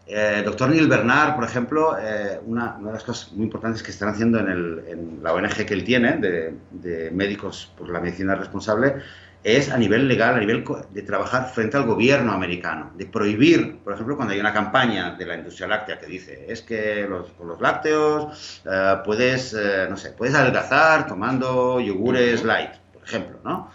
Eh, 0.07 0.42
doctor 0.44 0.68
Neil 0.68 0.88
Bernard, 0.88 1.37
por 1.37 1.44
ejemplo, 1.44 1.96
eh, 1.98 2.38
una, 2.44 2.77
de 2.85 2.92
las 2.92 3.03
cosas 3.03 3.33
muy 3.33 3.44
importantes 3.44 3.83
que 3.83 3.92
están 3.92 4.11
haciendo 4.11 4.40
en, 4.40 4.48
el, 4.51 4.85
en 4.88 5.22
la 5.22 5.33
ONG 5.33 5.64
que 5.64 5.72
él 5.72 5.83
tiene, 5.83 6.18
de, 6.18 6.55
de, 6.70 7.11
Médicos 7.12 7.72
por 7.79 7.88
la 7.88 7.98
Medicina 7.98 8.35
Responsable, 8.35 8.96
es 9.44 9.70
a 9.70 9.76
nivel 9.76 10.07
legal, 10.07 10.37
a 10.37 10.38
nivel 10.38 10.64
de 10.90 11.02
trabajar 11.02 11.50
frente 11.52 11.76
al 11.76 11.85
gobierno 11.85 12.33
americano, 12.33 12.92
de 12.94 13.07
prohibir, 13.07 13.78
por 13.78 13.94
ejemplo, 13.94 14.16
cuando 14.16 14.35
hay 14.35 14.40
una 14.40 14.52
campaña 14.52 15.16
de 15.16 15.26
la 15.26 15.37
industria 15.37 15.66
láctea 15.66 15.98
que 15.98 16.07
dice, 16.07 16.46
es 16.48 16.62
que 16.62 17.07
los, 17.09 17.31
con 17.33 17.48
los 17.48 17.61
lácteos 17.61 18.62
eh, 18.64 18.96
puedes, 19.05 19.52
eh, 19.55 19.87
no 19.90 19.96
sé, 19.96 20.12
puedes 20.12 20.35
adelgazar 20.35 21.07
tomando 21.07 21.81
yogures 21.81 22.44
light, 22.44 22.70
por 22.92 23.02
ejemplo, 23.02 23.38
¿no? 23.42 23.70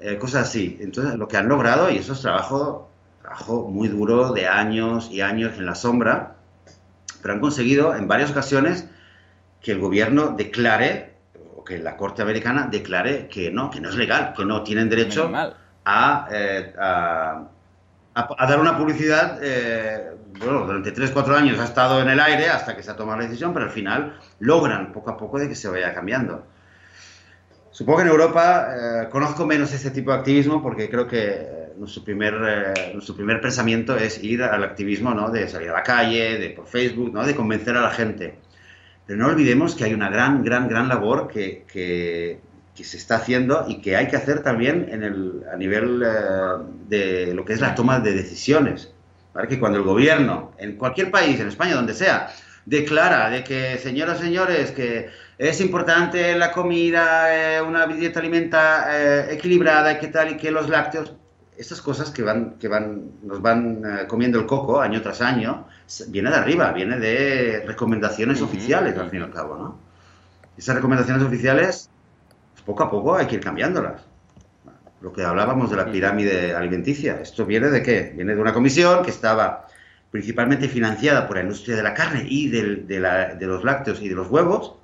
Eh, 0.00 0.16
cosas 0.18 0.48
así. 0.48 0.78
Entonces, 0.80 1.14
lo 1.14 1.26
que 1.26 1.38
han 1.38 1.48
logrado, 1.48 1.90
y 1.90 1.96
eso 1.96 2.12
es 2.12 2.20
trabajo, 2.20 2.90
trabajo 3.20 3.68
muy 3.68 3.88
duro 3.88 4.32
de 4.32 4.46
años 4.46 5.10
y 5.10 5.22
años 5.22 5.56
en 5.56 5.66
la 5.66 5.74
sombra, 5.74 6.36
pero 7.22 7.34
han 7.34 7.40
conseguido 7.40 7.96
en 7.96 8.06
varias 8.06 8.30
ocasiones 8.30 8.86
que 9.60 9.72
el 9.72 9.80
gobierno 9.80 10.34
declare 10.36 11.07
que 11.68 11.78
la 11.78 11.96
Corte 11.96 12.22
Americana 12.22 12.66
declare 12.70 13.28
que 13.28 13.50
no, 13.50 13.70
que 13.70 13.80
no 13.80 13.90
es 13.90 13.96
legal, 13.96 14.32
que 14.34 14.44
no 14.44 14.62
tienen 14.62 14.88
derecho 14.88 15.30
eh, 15.30 16.72
a, 16.76 17.44
a, 18.14 18.46
dar 18.46 18.58
una 18.58 18.76
publicidad. 18.76 19.38
Eh, 19.42 20.12
bueno, 20.38 20.64
durante 20.64 20.94
3-4 20.94 21.34
años 21.34 21.58
ha 21.60 21.64
estado 21.64 22.00
en 22.00 22.08
el 22.08 22.18
aire 22.20 22.48
hasta 22.48 22.74
que 22.74 22.82
se 22.82 22.90
ha 22.90 22.96
tomado 22.96 23.18
la 23.18 23.24
decisión, 23.24 23.52
pero 23.52 23.66
al 23.66 23.70
final 23.70 24.18
logran 24.38 24.92
poco 24.92 25.10
a 25.10 25.16
poco 25.18 25.38
de 25.38 25.48
que 25.48 25.54
se 25.54 25.68
vaya 25.68 25.92
cambiando. 25.92 26.46
Supongo 27.70 27.98
que 27.98 28.04
en 28.04 28.10
Europa 28.10 28.68
eh, 28.70 29.08
conozco 29.10 29.44
menos 29.44 29.72
este 29.72 29.90
tipo 29.90 30.10
de 30.10 30.16
activismo 30.16 30.62
porque 30.62 30.88
creo 30.88 31.06
que 31.06 31.68
nuestro 31.76 32.02
primer, 32.02 32.34
nuestro 32.92 33.14
primer 33.14 33.40
pensamiento 33.40 33.94
es 33.94 34.24
ir 34.24 34.42
al 34.42 34.64
activismo, 34.64 35.14
¿no? 35.14 35.30
De 35.30 35.46
salir 35.46 35.68
a 35.68 35.74
la 35.74 35.82
calle, 35.82 36.38
de 36.38 36.50
por 36.50 36.66
Facebook, 36.66 37.12
¿no? 37.12 37.24
De 37.24 37.36
convencer 37.36 37.76
a 37.76 37.82
la 37.82 37.90
gente. 37.90 38.47
Pero 39.08 39.20
no 39.20 39.28
olvidemos 39.28 39.74
que 39.74 39.84
hay 39.84 39.94
una 39.94 40.10
gran, 40.10 40.44
gran, 40.44 40.68
gran 40.68 40.86
labor 40.86 41.28
que, 41.28 41.64
que, 41.66 42.40
se 42.84 42.98
está 42.98 43.16
haciendo 43.16 43.64
y 43.66 43.80
que 43.80 43.96
hay 43.96 44.06
que 44.06 44.16
hacer 44.16 44.42
también 44.42 44.86
en 44.90 45.02
el, 45.02 45.44
a 45.50 45.56
nivel 45.56 46.02
eh, 46.04 46.62
de 46.88 47.34
lo 47.34 47.44
que 47.44 47.54
es 47.54 47.60
la 47.60 47.74
toma 47.74 48.00
de 48.00 48.12
decisiones. 48.12 48.92
para 49.32 49.48
Que 49.48 49.58
cuando 49.58 49.78
el 49.78 49.84
gobierno, 49.84 50.52
en 50.58 50.76
cualquier 50.76 51.10
país, 51.10 51.40
en 51.40 51.48
España, 51.48 51.74
donde 51.74 51.94
sea, 51.94 52.28
declara 52.66 53.30
de 53.30 53.42
que, 53.44 53.78
señoras 53.78 54.20
y 54.20 54.24
señores, 54.24 54.72
que 54.72 55.08
es 55.38 55.60
importante 55.62 56.36
la 56.36 56.52
comida, 56.52 57.34
eh, 57.34 57.62
una 57.62 57.86
dieta 57.86 58.20
alimenta 58.20 58.88
eh, 58.90 59.34
equilibrada 59.34 59.98
que 59.98 60.08
tal, 60.08 60.32
y 60.32 60.36
que 60.36 60.50
los 60.50 60.68
lácteos, 60.68 61.14
estas 61.58 61.82
cosas 61.82 62.10
que, 62.10 62.22
van, 62.22 62.54
que 62.58 62.68
van, 62.68 63.10
nos 63.22 63.42
van 63.42 63.82
eh, 63.84 64.06
comiendo 64.06 64.38
el 64.38 64.46
coco 64.46 64.80
año 64.80 65.02
tras 65.02 65.20
año, 65.20 65.66
viene 66.08 66.30
de 66.30 66.36
arriba, 66.36 66.72
viene 66.72 66.98
de 66.98 67.64
recomendaciones 67.66 68.40
oficiales, 68.40 68.96
al 68.96 69.10
fin 69.10 69.20
y 69.20 69.24
al 69.24 69.32
cabo, 69.32 69.56
¿no? 69.56 69.78
Esas 70.56 70.76
recomendaciones 70.76 71.22
oficiales, 71.24 71.90
pues, 72.52 72.62
poco 72.62 72.84
a 72.84 72.90
poco 72.90 73.16
hay 73.16 73.26
que 73.26 73.36
ir 73.36 73.40
cambiándolas. 73.40 74.02
Lo 75.00 75.12
que 75.12 75.22
hablábamos 75.22 75.70
de 75.70 75.76
la 75.76 75.90
pirámide 75.90 76.54
alimenticia, 76.54 77.20
¿esto 77.20 77.44
viene 77.44 77.70
de 77.70 77.82
qué? 77.82 78.12
Viene 78.14 78.34
de 78.34 78.40
una 78.40 78.52
comisión 78.52 79.04
que 79.04 79.10
estaba 79.10 79.66
principalmente 80.10 80.68
financiada 80.68 81.26
por 81.26 81.36
la 81.36 81.42
industria 81.42 81.76
de 81.76 81.82
la 81.82 81.94
carne 81.94 82.24
y 82.28 82.48
de, 82.48 82.76
de 82.86 83.46
los 83.46 83.64
lácteos 83.64 84.00
y 84.00 84.08
de 84.08 84.14
los 84.14 84.28
huevos, 84.28 84.77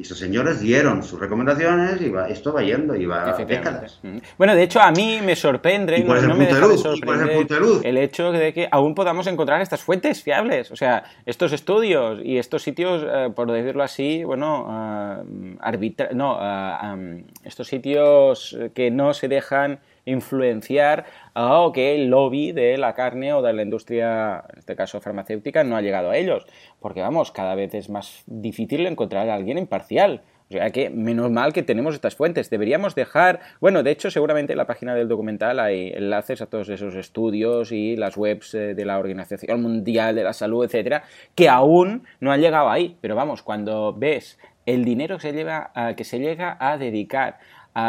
Y 0.00 0.02
esos 0.02 0.16
señores 0.16 0.60
dieron 0.60 1.02
sus 1.02 1.20
recomendaciones 1.20 2.00
y 2.00 2.08
va, 2.08 2.26
esto 2.26 2.54
va 2.54 2.62
yendo 2.62 2.96
y 2.96 3.04
va 3.04 3.36
décadas. 3.44 4.00
Mm. 4.02 4.16
Bueno, 4.38 4.54
de 4.54 4.62
hecho, 4.62 4.80
a 4.80 4.90
mí 4.92 5.20
me 5.22 5.36
sorprende, 5.36 6.02
no, 6.02 6.36
me 6.36 6.46
deja 6.46 6.68
de 6.68 6.78
sorprender 6.78 7.46
el, 7.84 7.98
hecho 7.98 8.32
de 8.32 8.54
que 8.54 8.66
aún 8.70 8.94
podamos 8.94 9.26
encontrar 9.26 9.60
estas 9.60 9.82
fuentes 9.82 10.22
fiables. 10.22 10.70
O 10.70 10.76
sea, 10.76 11.04
estos 11.26 11.52
estudios 11.52 12.18
y 12.24 12.38
estos 12.38 12.62
sitios, 12.62 13.04
eh, 13.06 13.28
por 13.36 13.52
decirlo 13.52 13.82
así, 13.82 14.24
bueno, 14.24 15.20
uh, 15.22 15.58
arbitra 15.60 16.08
no, 16.14 16.38
uh, 16.38 17.22
estos 17.44 17.66
sitios 17.66 18.56
que 18.72 18.90
no 18.90 19.12
se 19.12 19.28
dejan 19.28 19.80
influenciar 20.10 21.04
o 21.34 21.72
que 21.72 21.94
el 21.94 22.08
lobby 22.08 22.52
de 22.52 22.76
la 22.78 22.94
carne 22.94 23.32
o 23.32 23.42
de 23.42 23.52
la 23.52 23.62
industria, 23.62 24.44
en 24.52 24.58
este 24.58 24.76
caso 24.76 25.00
farmacéutica, 25.00 25.64
no 25.64 25.76
ha 25.76 25.82
llegado 25.82 26.10
a 26.10 26.16
ellos. 26.16 26.46
Porque 26.80 27.00
vamos, 27.00 27.32
cada 27.32 27.54
vez 27.54 27.74
es 27.74 27.88
más 27.88 28.22
difícil 28.26 28.86
encontrar 28.86 29.28
a 29.28 29.34
alguien 29.34 29.58
imparcial. 29.58 30.22
O 30.50 30.52
sea 30.52 30.70
que 30.70 30.90
menos 30.90 31.30
mal 31.30 31.52
que 31.52 31.62
tenemos 31.62 31.94
estas 31.94 32.16
fuentes. 32.16 32.50
Deberíamos 32.50 32.96
dejar, 32.96 33.38
bueno, 33.60 33.84
de 33.84 33.92
hecho 33.92 34.10
seguramente 34.10 34.52
en 34.52 34.58
la 34.58 34.66
página 34.66 34.96
del 34.96 35.06
documental 35.06 35.60
hay 35.60 35.92
enlaces 35.94 36.42
a 36.42 36.46
todos 36.46 36.68
esos 36.70 36.96
estudios 36.96 37.70
y 37.70 37.94
las 37.94 38.16
webs 38.16 38.54
eh, 38.54 38.74
de 38.74 38.84
la 38.84 38.98
Organización 38.98 39.62
Mundial 39.62 40.16
de 40.16 40.24
la 40.24 40.32
Salud, 40.32 40.64
etcétera, 40.64 41.04
que 41.36 41.48
aún 41.48 42.02
no 42.18 42.32
han 42.32 42.40
llegado 42.40 42.68
ahí. 42.68 42.96
Pero 43.00 43.14
vamos, 43.14 43.44
cuando 43.44 43.94
ves 43.96 44.40
el 44.66 44.84
dinero 44.84 45.18
que 45.18 45.22
se, 45.22 45.32
lleva, 45.32 45.70
que 45.96 46.04
se 46.04 46.18
llega 46.18 46.56
a 46.58 46.78
dedicar 46.78 47.38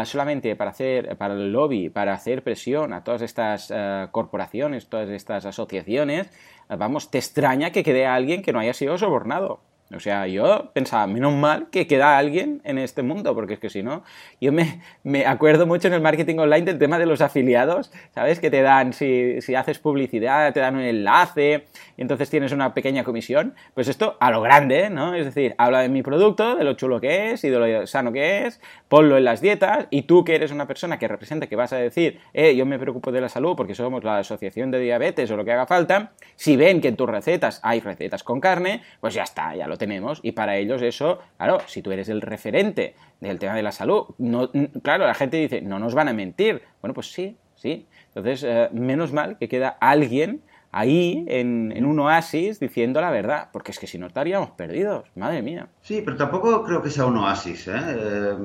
solamente 0.05 0.55
para 0.55 0.71
hacer, 0.71 1.17
para 1.17 1.34
el 1.34 1.51
lobby, 1.51 1.89
para 1.89 2.13
hacer 2.13 2.43
presión 2.43 2.93
a 2.93 3.03
todas 3.03 3.21
estas 3.21 3.71
eh, 3.73 4.07
corporaciones, 4.11 4.88
todas 4.88 5.09
estas 5.09 5.45
asociaciones, 5.45 6.29
vamos, 6.69 7.09
te 7.11 7.17
extraña 7.17 7.71
que 7.71 7.84
quede 7.84 8.05
alguien 8.05 8.41
que 8.41 8.53
no 8.53 8.59
haya 8.59 8.73
sido 8.73 8.97
sobornado. 8.97 9.59
O 9.94 10.00
sea, 10.00 10.28
yo 10.28 10.72
pensaba, 10.74 11.06
menos 11.08 11.34
mal 11.34 11.68
que 11.70 11.88
queda 11.88 12.18
alguien 12.18 12.62
en 12.64 12.78
este 12.78 13.02
mundo, 13.02 13.36
porque 13.36 13.56
es 13.56 13.60
que 13.60 13.70
si 13.70 13.84
no, 13.84 14.04
yo 14.39 14.52
me, 14.52 14.82
me, 15.04 15.26
acuerdo 15.26 15.66
mucho 15.66 15.88
en 15.88 15.94
el 15.94 16.02
marketing 16.02 16.38
online 16.38 16.66
del 16.66 16.80
tema 16.80 16.98
de 16.98 17.06
los 17.06 17.22
afiliados, 17.22 17.92
¿sabes? 18.14 18.39
Que 18.39 18.50
te 18.50 18.62
dan, 18.62 18.94
si, 18.94 19.42
si 19.42 19.56
haces 19.56 19.80
publicidad, 19.80 20.54
te 20.54 20.60
dan 20.60 20.76
un 20.76 20.82
enlace, 20.82 21.66
y 21.98 22.02
entonces 22.02 22.30
tienes 22.30 22.52
una 22.52 22.74
pequeña 22.74 23.04
comisión. 23.04 23.54
Pues 23.74 23.88
esto 23.88 24.18
a 24.20 24.32
lo 24.32 24.42
grande, 24.42 24.89
¿no? 24.89 25.14
Es 25.14 25.26
decir, 25.26 25.56
habla 25.58 25.82
de 25.82 25.89
mi 25.89 26.04
producto, 26.04 26.56
de 26.56 26.64
lo 26.64 26.74
chulo 26.74 27.02
que 27.02 27.32
es 27.32 27.44
y 27.44 27.50
de 27.50 27.60
lo 27.60 27.88
sano 27.88 28.12
que 28.12 28.46
es, 28.46 28.62
ponlo 28.88 29.18
en 29.18 29.26
las 29.26 29.42
dietas, 29.42 29.88
y 29.89 30.04
tú 30.04 30.24
que 30.24 30.36
eres 30.36 30.52
una 30.52 30.68
persona 30.68 30.98
que 30.98 31.08
representa, 31.08 31.48
que 31.48 31.56
vas 31.56 31.74
a 31.74 31.78
decir, 31.78 32.20
eh, 32.34 32.56
yo 32.56 32.66
me 32.66 32.80
preocupo 32.80 33.12
de 33.12 33.22
la 33.22 33.30
salud 33.30 33.56
porque 33.56 33.76
somos 33.76 34.04
la 34.04 34.20
asociación 34.20 34.72
de 34.72 34.80
diabetes 34.80 35.30
o 35.32 35.38
lo 35.38 35.44
que 35.44 35.52
haga 35.52 35.66
falta, 35.66 36.12
si 36.36 36.56
ven 36.56 36.82
que 36.82 36.88
en 36.88 36.96
tus 36.96 37.10
recetas 37.10 37.60
hay 37.64 37.80
recetas 37.80 38.24
con 38.24 38.39
carne, 38.39 38.82
pues 39.00 39.14
ya 39.14 39.24
está, 39.24 39.56
ya 39.56 39.68
lo 39.68 39.78
tenemos. 39.82 40.19
Y 40.21 40.34
para 40.34 40.57
ellos 40.57 40.82
eso, 40.84 41.19
claro, 41.38 41.57
si 41.65 41.82
tú 41.82 41.91
eres 41.91 42.07
el 42.07 42.21
referente 42.21 42.93
del 43.19 43.39
tema 43.39 43.55
de 43.55 43.63
la 43.63 43.71
salud, 43.71 44.05
no, 44.19 44.51
claro, 44.84 45.07
la 45.07 45.15
gente 45.15 45.38
dice, 45.38 45.61
no 45.61 45.79
nos 45.79 45.95
van 45.95 46.07
a 46.07 46.13
mentir. 46.13 46.61
Bueno, 46.82 46.93
pues 46.93 47.11
sí, 47.11 47.36
sí. 47.55 47.88
Entonces, 48.13 48.43
eh, 48.43 48.69
menos 48.71 49.11
mal 49.11 49.38
que 49.39 49.49
queda 49.49 49.69
alguien 49.79 50.41
ahí 50.71 51.25
en, 51.27 51.84
un 51.84 51.99
oasis 51.99 52.59
diciendo 52.59 53.01
la 53.01 53.09
verdad, 53.09 53.49
porque 53.51 53.71
es 53.71 53.79
que 53.79 53.88
si 53.88 53.97
no 53.97 54.05
estaríamos 54.05 54.51
perdidos, 54.51 55.09
madre 55.15 55.41
mía. 55.41 55.67
Sí, 55.82 56.03
pero 56.05 56.15
tampoco 56.15 56.63
creo 56.63 56.84
que 56.84 56.91
sea 56.91 57.05
un 57.05 57.17
oasis. 57.17 57.67
¿eh? 57.67 57.73
eh 57.75 58.36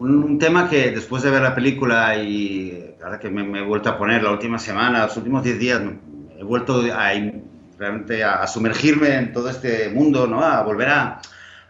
un, 0.00 0.38
tema 0.38 0.68
que 0.68 0.90
después 0.90 1.22
de 1.22 1.30
ver 1.30 1.42
la 1.42 1.54
película 1.54 2.16
y 2.16 2.94
ahora 3.02 3.18
que 3.18 3.30
me, 3.30 3.60
he 3.60 3.62
vuelto 3.62 3.90
a 3.90 3.98
poner 3.98 4.22
la 4.22 4.32
última 4.32 4.58
semana, 4.58 5.06
los 5.06 5.16
últimos 5.16 5.42
10 5.42 5.58
días, 5.58 5.82
he 6.38 6.44
vuelto 6.44 6.82
a 6.92 7.14
realmente 7.78 8.24
a, 8.24 8.46
sumergirme 8.46 9.14
en 9.14 9.32
todo 9.32 9.48
este 9.48 9.88
mundo, 9.88 10.26
¿no? 10.26 10.42
A 10.42 10.62
volver 10.62 10.88
a, 10.88 11.20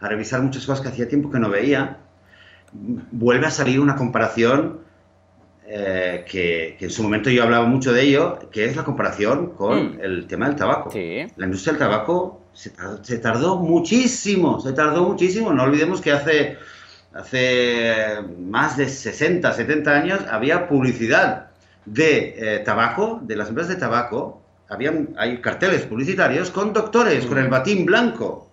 revisar 0.01 0.41
muchas 0.41 0.65
cosas 0.65 0.81
que 0.81 0.89
hacía 0.89 1.07
tiempo 1.07 1.29
que 1.29 1.39
no 1.39 1.49
veía. 1.49 1.97
Vuelve 2.71 3.47
a 3.47 3.51
salir 3.51 3.79
una 3.79 3.95
comparación 3.95 4.79
eh, 5.67 6.25
que, 6.29 6.77
en 6.79 6.89
su 6.89 7.03
momento 7.03 7.29
yo 7.29 7.43
hablaba 7.43 7.65
mucho 7.65 7.91
de 7.91 8.03
ello, 8.03 8.39
que 8.51 8.65
es 8.65 8.75
la 8.75 8.83
comparación 8.83 9.51
con 9.51 9.97
mm. 9.97 9.99
el 10.01 10.27
tema 10.27 10.47
del 10.47 10.55
tabaco. 10.55 10.89
La 10.93 11.45
industria 11.45 11.73
del 11.73 11.79
tabaco 11.79 12.43
se 12.53 12.69
tardó, 12.71 13.03
se 13.03 13.17
tardó, 13.19 13.57
muchísimo, 13.57 14.59
se 14.61 14.73
tardó 14.73 15.03
muchísimo. 15.03 15.53
No 15.53 15.63
olvidemos 15.63 15.99
que 15.99 16.11
hace, 16.11 16.57
hace 17.13 18.15
más 18.39 18.77
de 18.77 18.87
60, 18.87 19.51
70 19.51 19.91
años 19.91 20.19
había 20.31 20.67
publicidad 20.67 21.49
de 21.85 22.35
eh, 22.37 22.59
tabaco, 22.59 23.19
de 23.21 23.35
las 23.35 23.49
empresas 23.49 23.73
de 23.73 23.79
tabaco, 23.79 24.38
habían, 24.69 25.09
hay 25.17 25.41
carteles 25.41 25.81
publicitarios 25.81 26.51
con 26.51 26.71
doctores, 26.71 27.25
con 27.25 27.37
el 27.37 27.49
batín 27.49 27.85
blanco. 27.85 28.47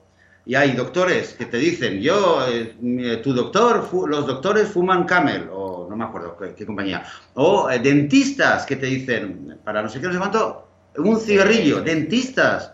Y 0.47 0.55
hay 0.55 0.73
doctores 0.73 1.35
que 1.35 1.47
te 1.47 1.57
dicen, 1.57 2.01
yo, 2.01 2.47
eh, 2.49 3.21
tu 3.23 3.35
doctor, 3.35 3.89
los 4.09 4.27
doctores 4.27 4.69
fuman 4.69 5.05
camel, 5.05 5.49
o 5.53 5.89
no 5.91 5.97
me 5.97 6.05
acuerdo 6.05 6.37
qué, 6.57 6.65
compañía. 6.65 7.05
O 7.35 7.69
eh, 7.69 7.81
dentistas 7.81 8.65
que 8.65 8.77
te 8.77 8.87
dicen, 8.87 9.59
para 9.65 9.83
no 9.83 9.89
sé 9.89 10.01
qué, 10.01 10.07
no 10.07 10.13
sé 10.13 10.19
cuánto, 10.19 10.69
un 10.99 11.19
cigarrillo. 11.19 11.83
Dentistas 11.83 12.73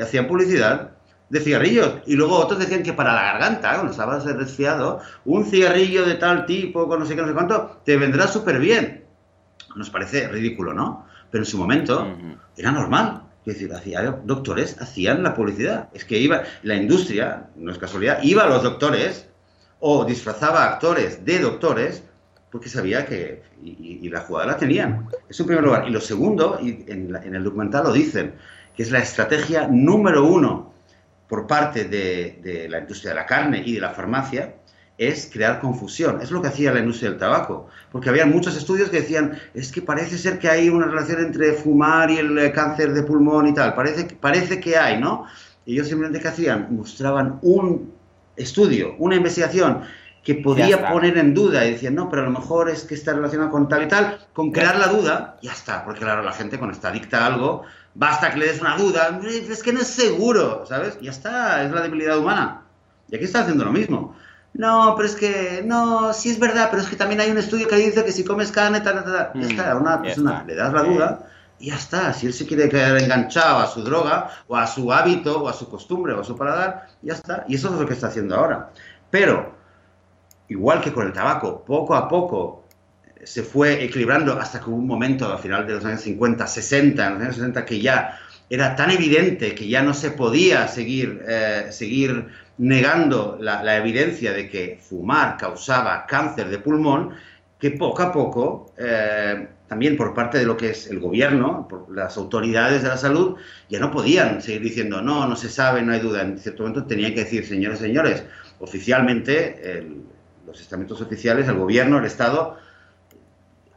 hacían 0.00 0.26
publicidad 0.26 0.92
de 1.28 1.40
cigarrillos. 1.40 1.98
Y 2.06 2.16
luego 2.16 2.36
otros 2.36 2.58
decían 2.58 2.82
que 2.82 2.94
para 2.94 3.12
la 3.12 3.22
garganta, 3.22 3.74
cuando 3.74 3.92
estabas 3.92 4.24
resfriado, 4.24 5.00
un 5.26 5.44
cigarrillo 5.44 6.06
de 6.06 6.14
tal 6.14 6.46
tipo, 6.46 6.88
con 6.88 7.00
no 7.00 7.06
sé 7.06 7.14
qué, 7.14 7.20
no 7.20 7.28
sé 7.28 7.34
cuánto, 7.34 7.80
te 7.84 7.98
vendrá 7.98 8.26
súper 8.26 8.58
bien. 8.58 9.04
Nos 9.76 9.90
parece 9.90 10.26
ridículo, 10.28 10.72
¿no? 10.72 11.06
Pero 11.30 11.44
en 11.44 11.50
su 11.50 11.58
momento 11.58 12.16
era 12.56 12.72
normal. 12.72 13.22
Es 13.44 13.54
decir, 13.54 13.72
hacía, 13.72 14.02
doctores 14.24 14.76
hacían 14.80 15.22
la 15.22 15.34
publicidad. 15.34 15.88
Es 15.94 16.04
que 16.04 16.18
iba, 16.18 16.42
la 16.62 16.74
industria, 16.74 17.48
no 17.56 17.72
es 17.72 17.78
casualidad, 17.78 18.22
iba 18.22 18.44
a 18.44 18.48
los 18.48 18.62
doctores 18.62 19.28
o 19.80 20.04
disfrazaba 20.04 20.64
a 20.64 20.74
actores 20.74 21.24
de 21.24 21.38
doctores 21.38 22.02
porque 22.50 22.68
sabía 22.68 23.04
que, 23.04 23.42
y, 23.62 24.08
la 24.08 24.20
jugada 24.20 24.52
la 24.52 24.56
tenían. 24.56 25.08
Es 25.28 25.38
un 25.40 25.46
primer 25.46 25.64
lugar. 25.64 25.86
Y 25.86 25.90
lo 25.90 26.00
segundo, 26.00 26.58
y 26.62 26.84
en, 26.90 27.14
en, 27.14 27.34
el 27.34 27.44
documental 27.44 27.84
lo 27.84 27.92
dicen, 27.92 28.34
que 28.74 28.82
es 28.82 28.90
la 28.90 29.00
estrategia 29.00 29.68
número 29.68 30.24
uno 30.24 30.72
por 31.28 31.46
parte 31.46 31.84
de, 31.84 32.38
de 32.42 32.68
la 32.68 32.78
industria 32.78 33.10
de 33.10 33.16
la 33.16 33.26
carne 33.26 33.62
y 33.64 33.74
de 33.74 33.80
la 33.80 33.90
farmacia, 33.90 34.54
es 34.98 35.30
crear 35.32 35.60
confusión. 35.60 36.20
Es 36.20 36.32
lo 36.32 36.42
que 36.42 36.48
hacía 36.48 36.72
la 36.72 36.80
industria 36.80 37.10
del 37.10 37.18
tabaco. 37.18 37.68
Porque 37.92 38.10
había 38.10 38.26
muchos 38.26 38.56
estudios 38.56 38.90
que 38.90 39.00
decían, 39.00 39.38
es 39.54 39.70
que 39.70 39.80
parece 39.80 40.18
ser 40.18 40.40
que 40.40 40.48
hay 40.48 40.68
una 40.68 40.86
relación 40.86 41.20
entre 41.20 41.52
fumar 41.52 42.10
y 42.10 42.18
el 42.18 42.36
eh, 42.36 42.52
cáncer 42.52 42.92
de 42.92 43.04
pulmón 43.04 43.46
y 43.46 43.54
tal. 43.54 43.74
Parece, 43.74 44.04
parece 44.20 44.60
que 44.60 44.76
hay, 44.76 45.00
¿no? 45.00 45.24
Y 45.64 45.74
ellos 45.74 45.86
simplemente, 45.86 46.20
¿qué 46.20 46.28
hacían? 46.28 46.74
Mostraban 46.74 47.38
un 47.42 47.92
estudio, 48.36 48.96
una 48.98 49.14
investigación 49.14 49.82
que 50.24 50.34
podía 50.34 50.90
poner 50.90 51.16
en 51.16 51.32
duda 51.32 51.64
y 51.64 51.72
decían, 51.72 51.94
no, 51.94 52.10
pero 52.10 52.22
a 52.22 52.24
lo 52.26 52.32
mejor 52.32 52.68
es 52.68 52.82
que 52.82 52.94
está 52.94 53.14
relacionado 53.14 53.50
con 53.50 53.68
tal 53.68 53.84
y 53.84 53.88
tal, 53.88 54.18
con 54.34 54.50
crear 54.50 54.76
la 54.76 54.88
duda, 54.88 55.38
ya 55.40 55.52
está, 55.52 55.84
porque 55.84 56.00
claro, 56.00 56.22
la 56.22 56.32
gente 56.32 56.58
cuando 56.58 56.74
está 56.74 56.88
adicta 56.88 57.24
a 57.24 57.26
algo, 57.28 57.62
basta 57.94 58.30
que 58.30 58.38
le 58.38 58.46
des 58.46 58.60
una 58.60 58.76
duda, 58.76 59.18
es 59.24 59.62
que 59.62 59.72
no 59.72 59.80
es 59.80 59.86
seguro, 59.86 60.66
¿sabes? 60.66 60.98
Ya 61.00 61.12
está, 61.12 61.64
es 61.64 61.70
la 61.70 61.80
debilidad 61.80 62.18
humana. 62.18 62.62
Y 63.08 63.16
aquí 63.16 63.24
está 63.24 63.40
haciendo 63.40 63.64
lo 63.64 63.72
mismo 63.72 64.14
no, 64.58 64.94
pero 64.96 65.08
es 65.08 65.14
que, 65.14 65.62
no, 65.64 66.12
sí 66.12 66.30
es 66.30 66.38
verdad, 66.40 66.66
pero 66.68 66.82
es 66.82 66.88
que 66.88 66.96
también 66.96 67.20
hay 67.20 67.30
un 67.30 67.38
estudio 67.38 67.68
que 67.68 67.76
dice 67.76 68.04
que 68.04 68.10
si 68.10 68.24
comes 68.24 68.50
carne, 68.50 68.80
tal, 68.80 69.04
tal, 69.04 69.04
tal. 69.04 69.40
ya 69.40 69.46
está, 69.46 69.70
a 69.70 69.76
una 69.76 70.02
persona 70.02 70.42
le 70.44 70.56
das 70.56 70.72
la 70.72 70.82
duda 70.82 71.28
y 71.60 71.68
ya 71.68 71.76
está. 71.76 72.12
Si 72.12 72.26
él 72.26 72.32
se 72.32 72.44
quiere 72.44 72.68
quedar 72.68 73.00
enganchado 73.00 73.58
a 73.58 73.68
su 73.68 73.84
droga, 73.84 74.30
o 74.48 74.56
a 74.56 74.66
su 74.66 74.92
hábito, 74.92 75.44
o 75.44 75.48
a 75.48 75.52
su 75.52 75.68
costumbre, 75.68 76.12
o 76.12 76.22
a 76.22 76.24
su 76.24 76.36
paladar, 76.36 76.88
ya 77.02 77.14
está. 77.14 77.44
Y 77.46 77.54
eso 77.54 77.72
es 77.72 77.80
lo 77.80 77.86
que 77.86 77.94
está 77.94 78.08
haciendo 78.08 78.34
ahora. 78.34 78.70
Pero, 79.12 79.54
igual 80.48 80.80
que 80.80 80.92
con 80.92 81.06
el 81.06 81.12
tabaco, 81.12 81.64
poco 81.64 81.94
a 81.94 82.08
poco 82.08 82.64
se 83.22 83.44
fue 83.44 83.84
equilibrando 83.84 84.40
hasta 84.40 84.58
que 84.58 84.70
hubo 84.70 84.76
un 84.76 84.88
momento 84.88 85.32
a 85.32 85.38
final 85.38 85.68
de 85.68 85.74
los 85.74 85.84
años 85.84 86.00
50, 86.00 86.46
60, 86.48 87.06
en 87.06 87.12
los 87.14 87.22
años 87.22 87.36
60, 87.36 87.64
que 87.64 87.80
ya 87.80 88.18
era 88.50 88.74
tan 88.74 88.90
evidente 88.90 89.54
que 89.54 89.68
ya 89.68 89.82
no 89.82 89.94
se 89.94 90.10
podía 90.10 90.66
seguir, 90.66 91.22
eh, 91.28 91.68
seguir 91.70 92.28
negando 92.58 93.38
la, 93.40 93.76
evidencia 93.76 94.32
de 94.32 94.48
que 94.48 94.78
fumar 94.80 95.36
causaba 95.36 96.06
cáncer 96.06 96.48
de 96.48 96.58
pulmón, 96.58 97.14
que 97.58 97.72
poco 97.72 98.02
a 98.02 98.12
poco, 98.12 98.72
eh, 98.76 99.48
también 99.66 99.96
por 99.96 100.14
parte 100.14 100.38
de 100.38 100.44
lo 100.44 100.56
que 100.56 100.70
es 100.70 100.88
el 100.88 100.98
gobierno, 101.00 101.66
por 101.68 101.90
las 101.94 102.16
autoridades 102.16 102.82
de 102.82 102.88
la 102.88 102.96
salud, 102.96 103.36
ya 103.68 103.78
no 103.78 103.90
podían 103.90 104.42
seguir 104.42 104.62
diciendo, 104.62 105.02
no, 105.02 105.26
no 105.26 105.36
se 105.36 105.48
sabe, 105.48 105.82
no 105.82 105.92
hay 105.92 106.00
duda. 106.00 106.22
En 106.22 106.38
cierto 106.38 106.62
momento 106.62 106.84
tenían 106.84 107.14
que 107.14 107.24
decir, 107.24 107.46
señores, 107.46 107.78
señores, 107.78 108.24
oficialmente, 108.60 109.84
los 110.46 110.60
estamentos 110.60 111.00
oficiales, 111.00 111.46
el 111.48 111.56
gobierno, 111.56 111.98
el 111.98 112.06
Estado, 112.06 112.56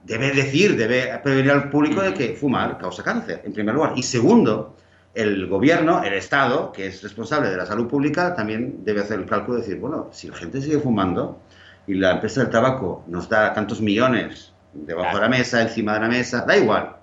debe 0.04 0.32
decir, 0.32 0.78
debe 0.78 1.20
prevenir 1.20 1.52
al 1.52 1.70
público 1.70 2.02
de 2.02 2.14
que 2.14 2.34
fumar 2.36 2.78
causa 2.78 3.04
cáncer, 3.04 3.42
en 3.44 3.54
primer 3.54 3.76
lugar. 3.76 3.94
Y 3.96 4.04
segundo, 4.04 4.78
el 5.14 5.48
gobierno, 5.48 6.04
el 6.04 6.14
Estado, 6.14 6.72
que 6.72 6.88
es 6.88 7.04
responsable 7.04 7.50
de 7.50 7.58
la 7.58 7.66
salud 7.66 7.88
pública, 7.88 8.34
también 8.36 8.84
debe 8.84 9.02
hacer 9.02 9.20
el 9.20 9.26
cálculo 9.26 9.58
de 9.58 9.64
decir, 9.64 9.80
bueno, 9.80 10.10
si 10.12 10.30
la 10.30 10.38
gente 10.38 10.62
sigue 10.62 10.80
fumando 10.80 11.40
y 11.88 11.96
la 11.96 12.12
empresa 12.12 12.42
del 12.42 12.50
tabaco 12.50 13.04
nos 13.08 13.28
da 13.28 13.54
tantos 13.54 13.82
millones 13.82 14.54
debajo 14.74 15.18
de 15.18 15.22
la 15.22 15.30
mesa, 15.30 15.62
encima 15.62 15.96
de 15.96 16.00
la 16.00 16.08
mesa, 16.08 16.46
da 16.46 16.56
igual, 16.56 16.96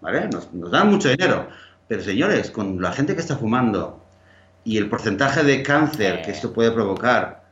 ¿vale? 0.00 0.28
Nos, 0.28 0.52
nos 0.54 0.70
dan 0.70 0.88
mucho 0.88 1.10
dinero. 1.10 1.48
Pero 1.86 2.02
señores, 2.02 2.50
con 2.50 2.80
la 2.80 2.92
gente 2.92 3.14
que 3.14 3.20
está 3.20 3.36
fumando 3.36 4.02
y 4.64 4.78
el 4.78 4.88
porcentaje 4.88 5.42
de 5.42 5.62
cáncer 5.62 6.22
que 6.22 6.30
esto 6.30 6.52
puede 6.52 6.70
provocar, 6.70 7.42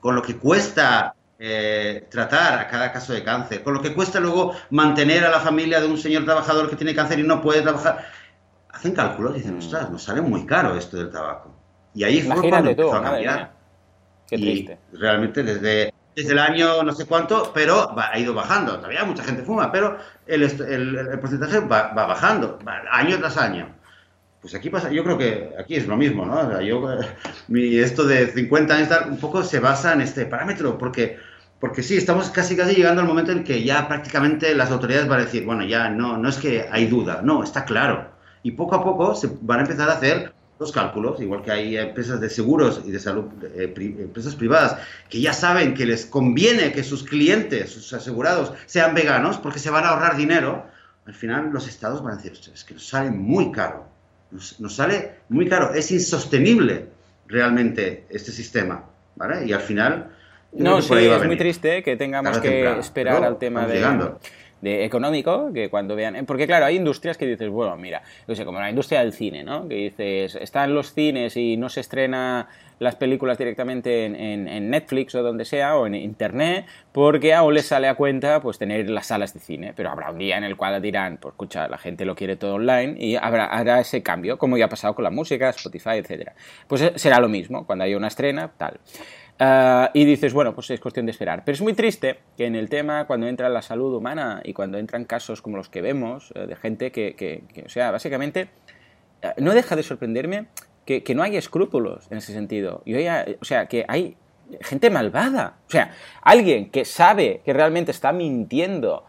con 0.00 0.14
lo 0.14 0.22
que 0.22 0.36
cuesta 0.36 1.14
eh, 1.38 2.06
tratar 2.10 2.58
a 2.58 2.68
cada 2.68 2.92
caso 2.92 3.12
de 3.12 3.22
cáncer, 3.22 3.62
con 3.62 3.74
lo 3.74 3.82
que 3.82 3.92
cuesta 3.92 4.18
luego 4.20 4.54
mantener 4.70 5.24
a 5.24 5.30
la 5.30 5.40
familia 5.40 5.80
de 5.80 5.86
un 5.86 5.98
señor 5.98 6.24
trabajador 6.24 6.70
que 6.70 6.76
tiene 6.76 6.94
cáncer 6.94 7.18
y 7.18 7.24
no 7.24 7.42
puede 7.42 7.60
trabajar, 7.60 8.06
hacen 8.76 8.92
cálculos 8.92 9.34
y 9.34 9.38
dicen, 9.38 9.54
mm. 9.54 9.58
ostras, 9.58 9.90
nos 9.90 10.02
sale 10.02 10.20
muy 10.20 10.44
caro 10.44 10.76
esto 10.76 10.98
del 10.98 11.10
tabaco. 11.10 11.54
Y 11.94 12.04
ahí 12.04 12.20
fue 12.20 12.48
cuando 12.48 12.70
empezó 12.70 12.94
a 12.94 13.02
cambiar. 13.02 13.52
Qué 14.28 14.36
triste. 14.36 14.78
Y 14.92 14.96
realmente 14.96 15.42
desde, 15.42 15.94
desde 16.14 16.32
el 16.32 16.38
año 16.38 16.82
no 16.82 16.92
sé 16.92 17.06
cuánto, 17.06 17.52
pero 17.54 17.98
ha 17.98 18.18
ido 18.18 18.34
bajando. 18.34 18.76
Todavía 18.76 19.04
mucha 19.04 19.24
gente 19.24 19.42
fuma, 19.42 19.72
pero 19.72 19.98
el, 20.26 20.42
el, 20.42 21.18
porcentaje 21.20 21.60
va, 21.60 21.92
bajando, 21.92 22.58
año 22.90 23.18
tras 23.18 23.38
año. 23.38 23.74
Pues 24.42 24.54
aquí 24.54 24.68
pasa, 24.68 24.90
yo 24.90 25.02
creo 25.02 25.16
que 25.16 25.54
aquí 25.58 25.76
es 25.76 25.86
lo 25.86 25.96
mismo, 25.96 26.26
¿no? 26.26 26.38
O 26.40 26.50
sea, 26.50 26.60
yo, 26.60 26.86
mi, 27.48 27.78
esto 27.78 28.04
de 28.04 28.26
50 28.26 28.74
años 28.74 28.88
un 29.08 29.18
poco 29.18 29.42
se 29.42 29.58
basa 29.58 29.94
en 29.94 30.02
este 30.02 30.26
parámetro, 30.26 30.76
porque, 30.76 31.18
porque 31.58 31.82
sí, 31.82 31.96
estamos 31.96 32.28
casi 32.30 32.56
casi 32.56 32.74
llegando 32.74 33.00
al 33.00 33.08
momento 33.08 33.32
en 33.32 33.42
que 33.42 33.64
ya 33.64 33.88
prácticamente 33.88 34.54
las 34.54 34.70
autoridades 34.70 35.08
van 35.08 35.20
a 35.20 35.24
decir, 35.24 35.46
bueno, 35.46 35.64
ya 35.64 35.88
no, 35.88 36.18
no 36.18 36.28
es 36.28 36.36
que 36.36 36.68
hay 36.70 36.86
duda, 36.86 37.22
no, 37.22 37.42
está 37.42 37.64
claro. 37.64 38.15
Y 38.46 38.52
poco 38.52 38.76
a 38.76 38.84
poco 38.84 39.12
se 39.16 39.28
van 39.40 39.58
a 39.58 39.62
empezar 39.62 39.90
a 39.90 39.94
hacer 39.94 40.32
los 40.60 40.70
cálculos, 40.70 41.20
igual 41.20 41.42
que 41.42 41.50
hay 41.50 41.76
empresas 41.76 42.20
de 42.20 42.30
seguros 42.30 42.80
y 42.84 42.92
de 42.92 43.00
salud, 43.00 43.24
eh, 43.42 43.74
empresas 43.98 44.36
privadas, 44.36 44.78
que 45.10 45.20
ya 45.20 45.32
saben 45.32 45.74
que 45.74 45.84
les 45.84 46.06
conviene 46.06 46.70
que 46.70 46.84
sus 46.84 47.02
clientes, 47.02 47.72
sus 47.72 47.92
asegurados, 47.92 48.52
sean 48.66 48.94
veganos 48.94 49.38
porque 49.38 49.58
se 49.58 49.68
van 49.68 49.82
a 49.82 49.88
ahorrar 49.88 50.16
dinero, 50.16 50.64
al 51.06 51.14
final 51.14 51.50
los 51.52 51.66
estados 51.66 52.04
van 52.04 52.12
a 52.12 52.16
decir, 52.18 52.34
es 52.54 52.62
que 52.62 52.74
nos 52.74 52.86
sale 52.86 53.10
muy 53.10 53.50
caro, 53.50 53.88
nos, 54.30 54.76
sale 54.76 55.14
muy 55.28 55.48
caro, 55.48 55.74
es 55.74 55.90
insostenible 55.90 56.86
realmente 57.26 58.04
este 58.10 58.30
sistema, 58.30 58.84
¿vale? 59.16 59.44
Y 59.44 59.52
al 59.54 59.62
final... 59.62 60.12
No, 60.52 60.80
sí, 60.80 60.94
es 60.94 61.26
muy 61.26 61.36
triste 61.36 61.82
que 61.82 61.96
tengamos 61.96 62.38
que 62.38 62.78
esperar 62.78 63.24
al 63.24 63.38
tema 63.38 63.66
de 63.66 63.80
de 64.60 64.84
económico, 64.84 65.52
que 65.52 65.68
cuando 65.68 65.94
vean... 65.94 66.24
Porque 66.26 66.46
claro, 66.46 66.66
hay 66.66 66.76
industrias 66.76 67.16
que 67.16 67.26
dices, 67.26 67.48
bueno, 67.48 67.76
mira, 67.76 68.02
sé, 68.32 68.44
como 68.44 68.58
la 68.58 68.70
industria 68.70 69.00
del 69.00 69.12
cine, 69.12 69.44
¿no? 69.44 69.68
Que 69.68 69.74
dices, 69.74 70.34
están 70.36 70.74
los 70.74 70.92
cines 70.92 71.36
y 71.36 71.56
no 71.56 71.68
se 71.68 71.80
estrena 71.80 72.48
las 72.78 72.94
películas 72.94 73.38
directamente 73.38 74.04
en, 74.04 74.70
Netflix 74.70 75.14
o 75.14 75.22
donde 75.22 75.44
sea, 75.44 75.76
o 75.76 75.86
en 75.86 75.94
Internet, 75.94 76.66
porque 76.92 77.32
aún 77.34 77.54
les 77.54 77.66
sale 77.66 77.88
a 77.88 77.94
cuenta 77.94 78.40
pues 78.40 78.58
tener 78.58 78.90
las 78.90 79.06
salas 79.06 79.32
de 79.32 79.40
cine. 79.40 79.72
Pero 79.74 79.90
habrá 79.90 80.10
un 80.10 80.18
día 80.18 80.36
en 80.36 80.44
el 80.44 80.56
cual 80.56 80.80
dirán, 80.82 81.18
pues 81.20 81.32
escucha, 81.32 81.68
la 81.68 81.78
gente 81.78 82.04
lo 82.04 82.14
quiere 82.14 82.36
todo 82.36 82.54
online 82.54 82.96
y 82.98 83.16
habrá, 83.16 83.46
hará 83.46 83.80
ese 83.80 84.02
cambio, 84.02 84.38
como 84.38 84.58
ya 84.58 84.66
ha 84.66 84.68
pasado 84.68 84.94
con 84.94 85.04
la 85.04 85.10
música, 85.10 85.48
Spotify, 85.50 85.96
etcétera. 85.96 86.34
Pues 86.66 86.82
eh, 86.82 86.92
será 86.96 87.20
lo 87.20 87.28
mismo, 87.28 87.66
cuando 87.66 87.84
haya 87.84 87.96
una 87.96 88.08
estrena, 88.08 88.50
tal. 88.56 88.78
Ah, 89.38 89.90
y 89.92 90.04
dices, 90.04 90.32
bueno, 90.32 90.54
pues 90.54 90.70
es 90.70 90.80
cuestión 90.80 91.06
de 91.06 91.12
esperar. 91.12 91.42
Pero 91.44 91.54
es 91.54 91.60
muy 91.60 91.74
triste 91.74 92.20
que 92.36 92.46
en 92.46 92.54
el 92.54 92.68
tema, 92.68 93.06
cuando 93.06 93.26
entra 93.26 93.48
la 93.48 93.62
salud 93.62 93.94
humana 93.94 94.40
y 94.44 94.52
cuando 94.52 94.78
entran 94.78 95.04
casos 95.04 95.42
como 95.42 95.56
los 95.56 95.68
que 95.68 95.82
vemos, 95.82 96.32
eh, 96.34 96.46
de 96.46 96.56
gente 96.56 96.90
que, 96.90 97.44
o 97.64 97.68
sea, 97.68 97.90
básicamente, 97.90 98.48
eh, 99.22 99.32
no 99.38 99.52
deja 99.52 99.76
de 99.76 99.82
sorprenderme 99.82 100.46
que, 100.86 101.02
no 101.14 101.22
hay 101.22 101.36
escrúpulos 101.36 102.06
en 102.10 102.18
ese 102.18 102.32
sentido. 102.32 102.82
Y 102.86 102.94
o 102.94 103.44
sea, 103.44 103.66
que 103.66 103.84
hay 103.88 104.16
gente 104.62 104.88
malvada. 104.88 105.58
O 105.66 105.70
sea, 105.70 105.92
alguien 106.22 106.70
que 106.70 106.84
sabe 106.84 107.42
que 107.44 107.52
realmente 107.52 107.90
está 107.90 108.12
mintiendo 108.12 109.04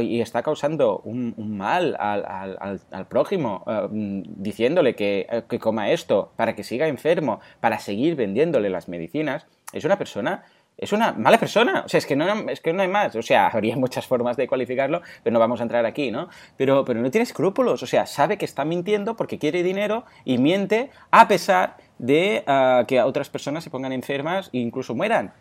y 0.00 0.20
está 0.20 0.42
causando 0.42 1.00
un, 1.04 1.34
mal 1.36 1.96
al, 1.98 3.06
prójimo, 3.08 3.64
eh, 3.66 3.88
diciéndole 3.90 4.96
que, 4.96 5.44
que, 5.48 5.58
coma 5.58 5.90
esto 5.90 6.32
para 6.36 6.56
que 6.56 6.64
siga 6.64 6.88
enfermo, 6.88 7.40
para 7.60 7.78
seguir 7.78 8.16
vendiéndole 8.16 8.70
las 8.70 8.88
medicinas, 8.88 9.46
es 9.72 9.84
una 9.84 9.98
persona, 9.98 10.44
es 10.78 10.92
una 10.92 11.12
mala 11.12 11.38
persona. 11.38 11.82
O 11.84 11.88
sea, 11.88 11.98
es 11.98 12.06
que 12.06 12.16
no, 12.16 12.48
es 12.48 12.60
que 12.60 12.72
no 12.72 12.82
hay 12.82 12.88
más. 12.88 13.14
O 13.16 13.22
sea, 13.22 13.48
habría 13.52 13.76
muchas 13.76 14.06
formas 14.06 14.36
de 14.36 14.48
cualificarlo, 14.48 15.02
pero 15.22 15.34
no 15.34 15.40
vamos 15.40 15.60
a 15.60 15.64
entrar 15.64 15.84
aquí, 15.84 16.10
¿no? 16.10 16.28
Pero, 16.56 16.84
pero 16.84 17.00
no 17.00 17.10
tiene 17.10 17.24
escrúpulos. 17.24 17.82
O 17.82 17.86
sea, 17.86 18.06
sabe 18.06 18.38
que 18.38 18.44
está 18.44 18.64
mintiendo 18.64 19.16
porque 19.16 19.38
quiere 19.38 19.62
dinero 19.62 20.04
y 20.24 20.38
miente 20.38 20.90
a 21.10 21.28
pesar 21.28 21.76
de 21.98 22.44
ah, 22.46 22.84
que 22.86 23.02
otras 23.02 23.28
personas 23.28 23.64
se 23.64 23.70
pongan 23.70 23.92
enfermas 23.92 24.50
e 24.52 24.58
incluso 24.58 24.94
mueran. 24.94 25.32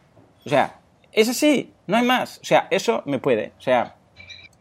O 0.45 0.49
sea, 0.49 0.79
es 1.17 1.29
así, 1.29 1.73
no 1.87 1.97
hay 1.97 2.05
más. 2.05 2.37
O 2.37 2.45
sea, 2.45 2.67
eso 2.69 3.01
me 3.05 3.17
puede. 3.17 3.51
O 3.57 3.61
sea, 3.61 3.95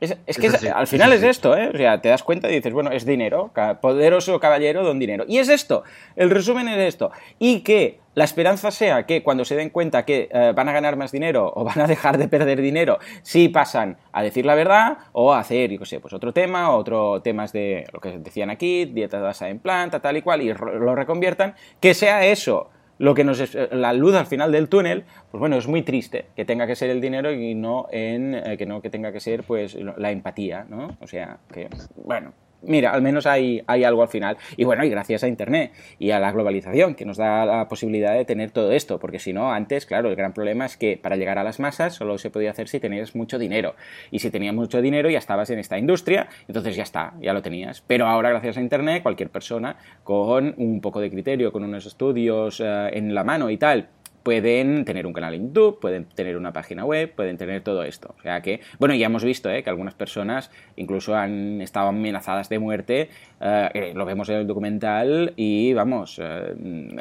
es, 0.01 0.15
que 0.39 0.49
al 0.71 0.87
final 0.87 1.13
es, 1.13 1.23
esto, 1.23 1.57
¿eh? 1.57 1.71
O 1.73 1.77
sea, 1.77 2.01
te 2.01 2.09
das 2.09 2.23
cuenta 2.23 2.51
y 2.51 2.55
dices, 2.55 2.73
bueno, 2.73 2.91
es 2.91 3.05
dinero, 3.05 3.51
poderoso 3.83 4.41
caballero, 4.41 4.83
don 4.83 4.99
dinero. 4.99 5.25
Y 5.29 5.39
es 5.39 5.51
esto, 5.51 5.85
el 6.17 6.31
resumen 6.31 6.67
es 6.69 6.79
esto. 6.79 7.13
Y 7.39 7.61
que 7.61 8.01
la 8.15 8.25
esperanza 8.25 8.71
sea 8.71 9.05
que 9.05 9.23
cuando 9.23 9.45
se 9.45 9.55
den 9.55 9.69
cuenta 9.69 10.07
que 10.07 10.31
eh, 10.33 10.53
van 10.57 10.71
a 10.71 10.73
ganar 10.73 10.97
más 10.97 11.13
dinero 11.13 11.53
o 11.55 11.63
van 11.63 11.81
a 11.81 11.87
dejar 11.89 12.17
de 12.17 12.29
perder 12.29 12.63
dinero, 12.63 12.99
si 13.21 13.51
pasan 13.51 13.99
a 14.13 14.23
decir 14.23 14.47
la 14.47 14.55
verdad 14.55 14.97
o 15.13 15.35
a 15.35 15.41
hacer, 15.41 15.71
yo 15.71 15.79
qué 15.79 15.87
sé, 15.87 16.01
pues 16.01 16.15
otro 16.15 16.33
tema, 16.33 16.71
otro 16.75 17.21
temas 17.21 17.53
de 17.53 17.87
lo 17.93 18.01
que 18.01 18.19
decían 18.19 18.49
aquí, 18.49 18.87
dieta 18.87 19.21
basada 19.21 19.51
en 19.51 19.59
planta, 19.59 20.01
tal 20.01 20.17
y 20.17 20.23
cual, 20.23 20.41
y 20.41 20.55
lo 20.55 20.95
reconviertan, 20.95 21.55
que 21.81 21.93
sea 21.93 22.25
eso 22.25 22.71
lo 22.99 23.15
que 23.15 23.25
nos 23.25 23.41
es, 23.41 23.57
la 23.73 23.93
luz 23.93 24.15
al 24.15 24.27
final 24.27 24.53
del 24.53 24.69
túnel, 24.69 25.05
pues 25.31 25.39
bueno, 25.39 25.57
es 25.57 25.67
muy 25.67 25.83
triste 25.83 26.27
que 26.35 26.45
tenga 26.45 26.67
que 26.67 26.77
ser 26.77 26.91
el 26.91 27.01
dinero 27.01 27.33
y 27.33 27.55
no 27.55 27.89
en 27.91 28.35
eh, 28.35 28.57
que 28.57 28.67
no 28.67 28.81
que 28.81 28.91
tenga 28.91 29.13
que 29.13 29.21
ser 29.21 29.43
pues 29.43 29.77
la 29.97 30.11
empatía, 30.11 30.67
¿no? 30.69 30.97
O 31.01 31.07
sea, 31.07 31.39
que 31.53 31.69
bueno, 31.97 32.33
mira, 32.67 32.91
al 32.93 33.03
menos 33.03 33.27
hay, 33.27 33.63
algo 33.67 34.03
al 34.03 34.09
final. 34.09 34.37
Y 34.57 34.65
bueno, 34.65 34.85
y 34.85 34.91
gracias 34.91 35.23
a 35.25 35.29
Internet 35.29 35.73
y 35.99 36.11
a 36.11 36.21
la 36.21 36.33
globalización 36.33 36.95
que 36.95 37.05
nos 37.05 37.17
da 37.17 37.45
la 37.47 37.69
posibilidad 37.69 38.15
de 38.15 38.25
tener 38.25 38.51
todo 38.51 38.73
esto, 38.73 38.99
porque 38.99 39.19
si 39.19 39.33
no, 39.33 39.53
antes, 39.53 39.87
claro, 39.87 40.09
el 40.09 40.17
gran 40.17 40.33
problema 40.33 40.67
es 40.67 40.77
que 40.77 40.99
para 41.01 41.17
llegar 41.17 41.39
a 41.39 41.45
las 41.45 41.61
masas 41.61 41.95
solo 41.95 42.19
se 42.19 42.31
podía 42.31 42.51
hacer 42.51 42.69
si 42.69 42.81
tenías 42.81 43.15
mucho 43.15 43.39
dinero. 43.39 43.75
Y 44.11 44.19
si 44.19 44.31
tenías 44.31 44.55
mucho 44.55 44.83
dinero 44.83 45.11
ya 45.11 45.19
estabas 45.19 45.51
en 45.51 45.59
esta 45.59 45.79
industria, 45.79 46.29
entonces 46.49 46.77
ya 46.77 46.83
está, 46.83 47.15
ya 47.21 47.33
lo 47.33 47.43
tenías. 47.43 47.83
Pero 47.87 48.07
ahora, 48.07 48.31
gracias 48.31 48.57
a 48.57 48.61
Internet, 48.61 49.03
cualquier 49.03 49.31
persona 49.31 49.77
con 50.05 50.55
un 50.57 50.81
poco 50.81 51.01
de 51.01 51.11
criterio, 51.11 51.53
con 51.53 51.65
unos 51.65 51.87
estudios 51.87 52.61
eh, 52.61 52.91
en 52.93 53.15
la 53.15 53.25
mano 53.25 53.51
y 53.51 53.57
tal, 53.57 53.89
pueden 54.27 54.85
tener 54.85 55.07
un 55.07 55.13
canal 55.13 55.35
en 55.35 55.47
YouTube, 55.47 55.79
pueden 55.79 56.07
tener 56.07 56.37
una 56.37 56.53
página 56.53 56.85
web, 56.85 57.15
pueden 57.15 57.37
tener 57.37 57.63
todo 57.63 57.85
esto. 57.85 58.13
O 58.19 58.23
sea 58.23 58.41
que, 58.43 58.61
bueno, 58.81 58.93
ya 58.97 59.07
hemos 59.07 59.23
visto 59.23 59.49
¿eh? 59.49 59.63
que 59.63 59.71
algunas 59.71 59.95
personas 59.95 60.51
incluso 60.75 61.15
han 61.15 61.61
estado 61.61 61.91
amenazadas 61.91 62.49
de 62.49 62.59
muerte, 62.59 63.09
eh, 63.41 63.71
eh, 63.73 63.93
lo 63.95 64.05
vemos 64.05 64.29
en 64.29 64.39
el 64.39 64.49
documental, 64.49 65.33
y 65.37 65.75
vamos, 65.75 66.21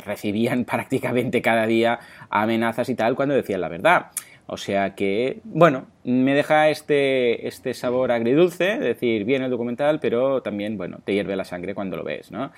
recibían 0.06 0.66
prácticamente 0.72 1.42
cada 1.42 1.66
día 1.66 1.98
amenazas 2.30 2.90
y 2.90 2.96
tal 2.96 3.16
cuando 3.16 3.34
decían 3.34 3.62
la 3.62 3.70
verdad. 3.70 4.12
O 4.46 4.58
sea 4.58 4.94
que, 4.94 5.40
bueno, 5.44 5.88
me 6.04 6.36
deja 6.36 6.70
este, 6.70 7.48
este 7.48 7.74
sabor 7.74 8.12
agridulce, 8.12 8.78
decir, 8.78 9.26
bien 9.26 9.42
el 9.42 9.50
documental, 9.50 10.00
pero 10.00 10.44
también, 10.44 10.78
bueno, 10.78 11.00
te 11.04 11.14
hierve 11.14 11.36
la 11.36 11.44
sangre 11.46 11.74
cuando 11.74 11.98
lo 11.98 12.04
ves, 12.04 12.30
¿no? 12.30 12.52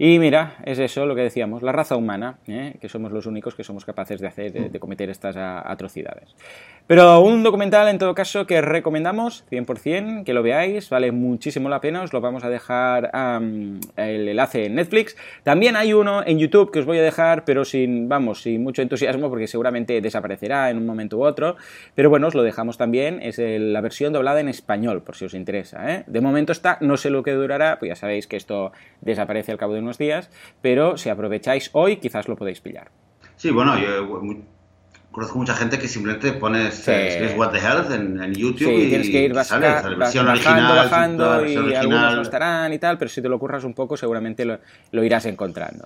Y 0.00 0.20
mira, 0.20 0.54
es 0.64 0.78
eso 0.78 1.06
lo 1.06 1.16
que 1.16 1.22
decíamos, 1.22 1.60
la 1.62 1.72
raza 1.72 1.96
humana, 1.96 2.38
¿eh? 2.46 2.76
que 2.80 2.88
somos 2.88 3.10
los 3.10 3.26
únicos 3.26 3.56
que 3.56 3.64
somos 3.64 3.84
capaces 3.84 4.20
de 4.20 4.28
hacer, 4.28 4.70
de, 4.70 4.78
cometer 4.78 5.10
estas 5.10 5.36
atrocidades. 5.36 6.36
Pero 6.86 7.20
un 7.20 7.42
documental 7.42 7.88
en 7.88 7.98
todo 7.98 8.14
caso 8.14 8.46
que 8.46 8.60
recomendamos 8.60 9.44
100%, 9.50 10.22
que 10.22 10.32
lo 10.32 10.44
veáis, 10.44 10.88
vale 10.88 11.10
muchísimo 11.10 11.68
la 11.68 11.80
pena, 11.80 12.02
os 12.02 12.12
lo 12.12 12.20
vamos 12.20 12.44
a 12.44 12.48
dejar 12.48 13.10
el 13.96 14.28
enlace 14.28 14.66
en 14.66 14.76
Netflix. 14.76 15.16
También 15.42 15.74
hay 15.74 15.92
uno 15.92 16.22
en 16.24 16.38
YouTube 16.38 16.70
que 16.70 16.78
os 16.78 16.86
voy 16.86 16.98
a 16.98 17.02
dejar, 17.02 17.44
pero 17.44 17.64
sin, 17.64 18.08
vamos, 18.08 18.42
sin 18.42 18.62
mucho 18.62 18.82
entusiasmo 18.82 19.28
porque 19.28 19.48
seguramente 19.48 20.00
desaparecerá 20.00 20.70
en 20.70 20.76
un 20.76 20.86
momento 20.86 21.18
u 21.18 21.24
otro. 21.24 21.56
Pero 21.96 22.08
bueno, 22.08 22.28
os 22.28 22.36
lo 22.36 22.44
dejamos 22.44 22.78
también, 22.78 23.18
es 23.20 23.38
la 23.38 23.80
versión 23.80 24.12
doblada 24.12 24.38
en 24.38 24.48
español, 24.48 25.02
por 25.02 25.16
si 25.16 25.24
os 25.24 25.34
interesa. 25.34 25.92
¿eh? 25.92 26.04
De 26.06 26.20
momento 26.20 26.52
está, 26.52 26.78
no 26.80 26.96
sé 26.96 27.10
lo 27.10 27.24
que 27.24 27.32
durará, 27.32 27.80
pues 27.80 27.88
ya 27.88 27.96
sabéis 27.96 28.28
que 28.28 28.36
esto 28.36 28.70
desaparece 29.00 29.50
al 29.50 29.58
cabo 29.58 29.74
de 29.74 29.80
un 29.80 29.87
días, 29.96 30.28
pero 30.60 30.98
si 30.98 31.08
aprovecháis 31.08 31.70
hoy 31.72 31.96
quizás 31.96 32.28
lo 32.28 32.36
podéis 32.36 32.60
pillar. 32.60 32.90
Sí, 33.36 33.50
bueno, 33.50 33.78
yo 33.78 34.06
conozco 35.18 35.38
mucha 35.38 35.54
gente 35.54 35.78
que 35.78 35.88
simplemente 35.88 36.32
pones 36.32 36.86
What 37.36 37.50
the 37.50 37.58
Health 37.58 37.90
en, 37.90 38.34
YouTube 38.34 38.70
y 38.70 38.88
tienes 38.88 39.10
que 39.10 39.24
ir 39.24 39.44
sale, 39.44 39.68
la 39.68 39.96
versión 39.96 40.26
bajando, 40.26 40.28
original, 40.28 40.76
bajando 40.76 41.46
y 41.46 41.74
algunos 41.74 42.14
no 42.14 42.22
estarán 42.22 42.72
y 42.72 42.78
tal, 42.78 42.98
pero 42.98 43.08
si 43.08 43.22
te 43.22 43.28
lo 43.28 43.38
curras 43.38 43.64
un 43.64 43.74
poco 43.74 43.96
seguramente 43.96 44.44
lo, 44.44 45.04
irás 45.04 45.26
encontrando. 45.26 45.84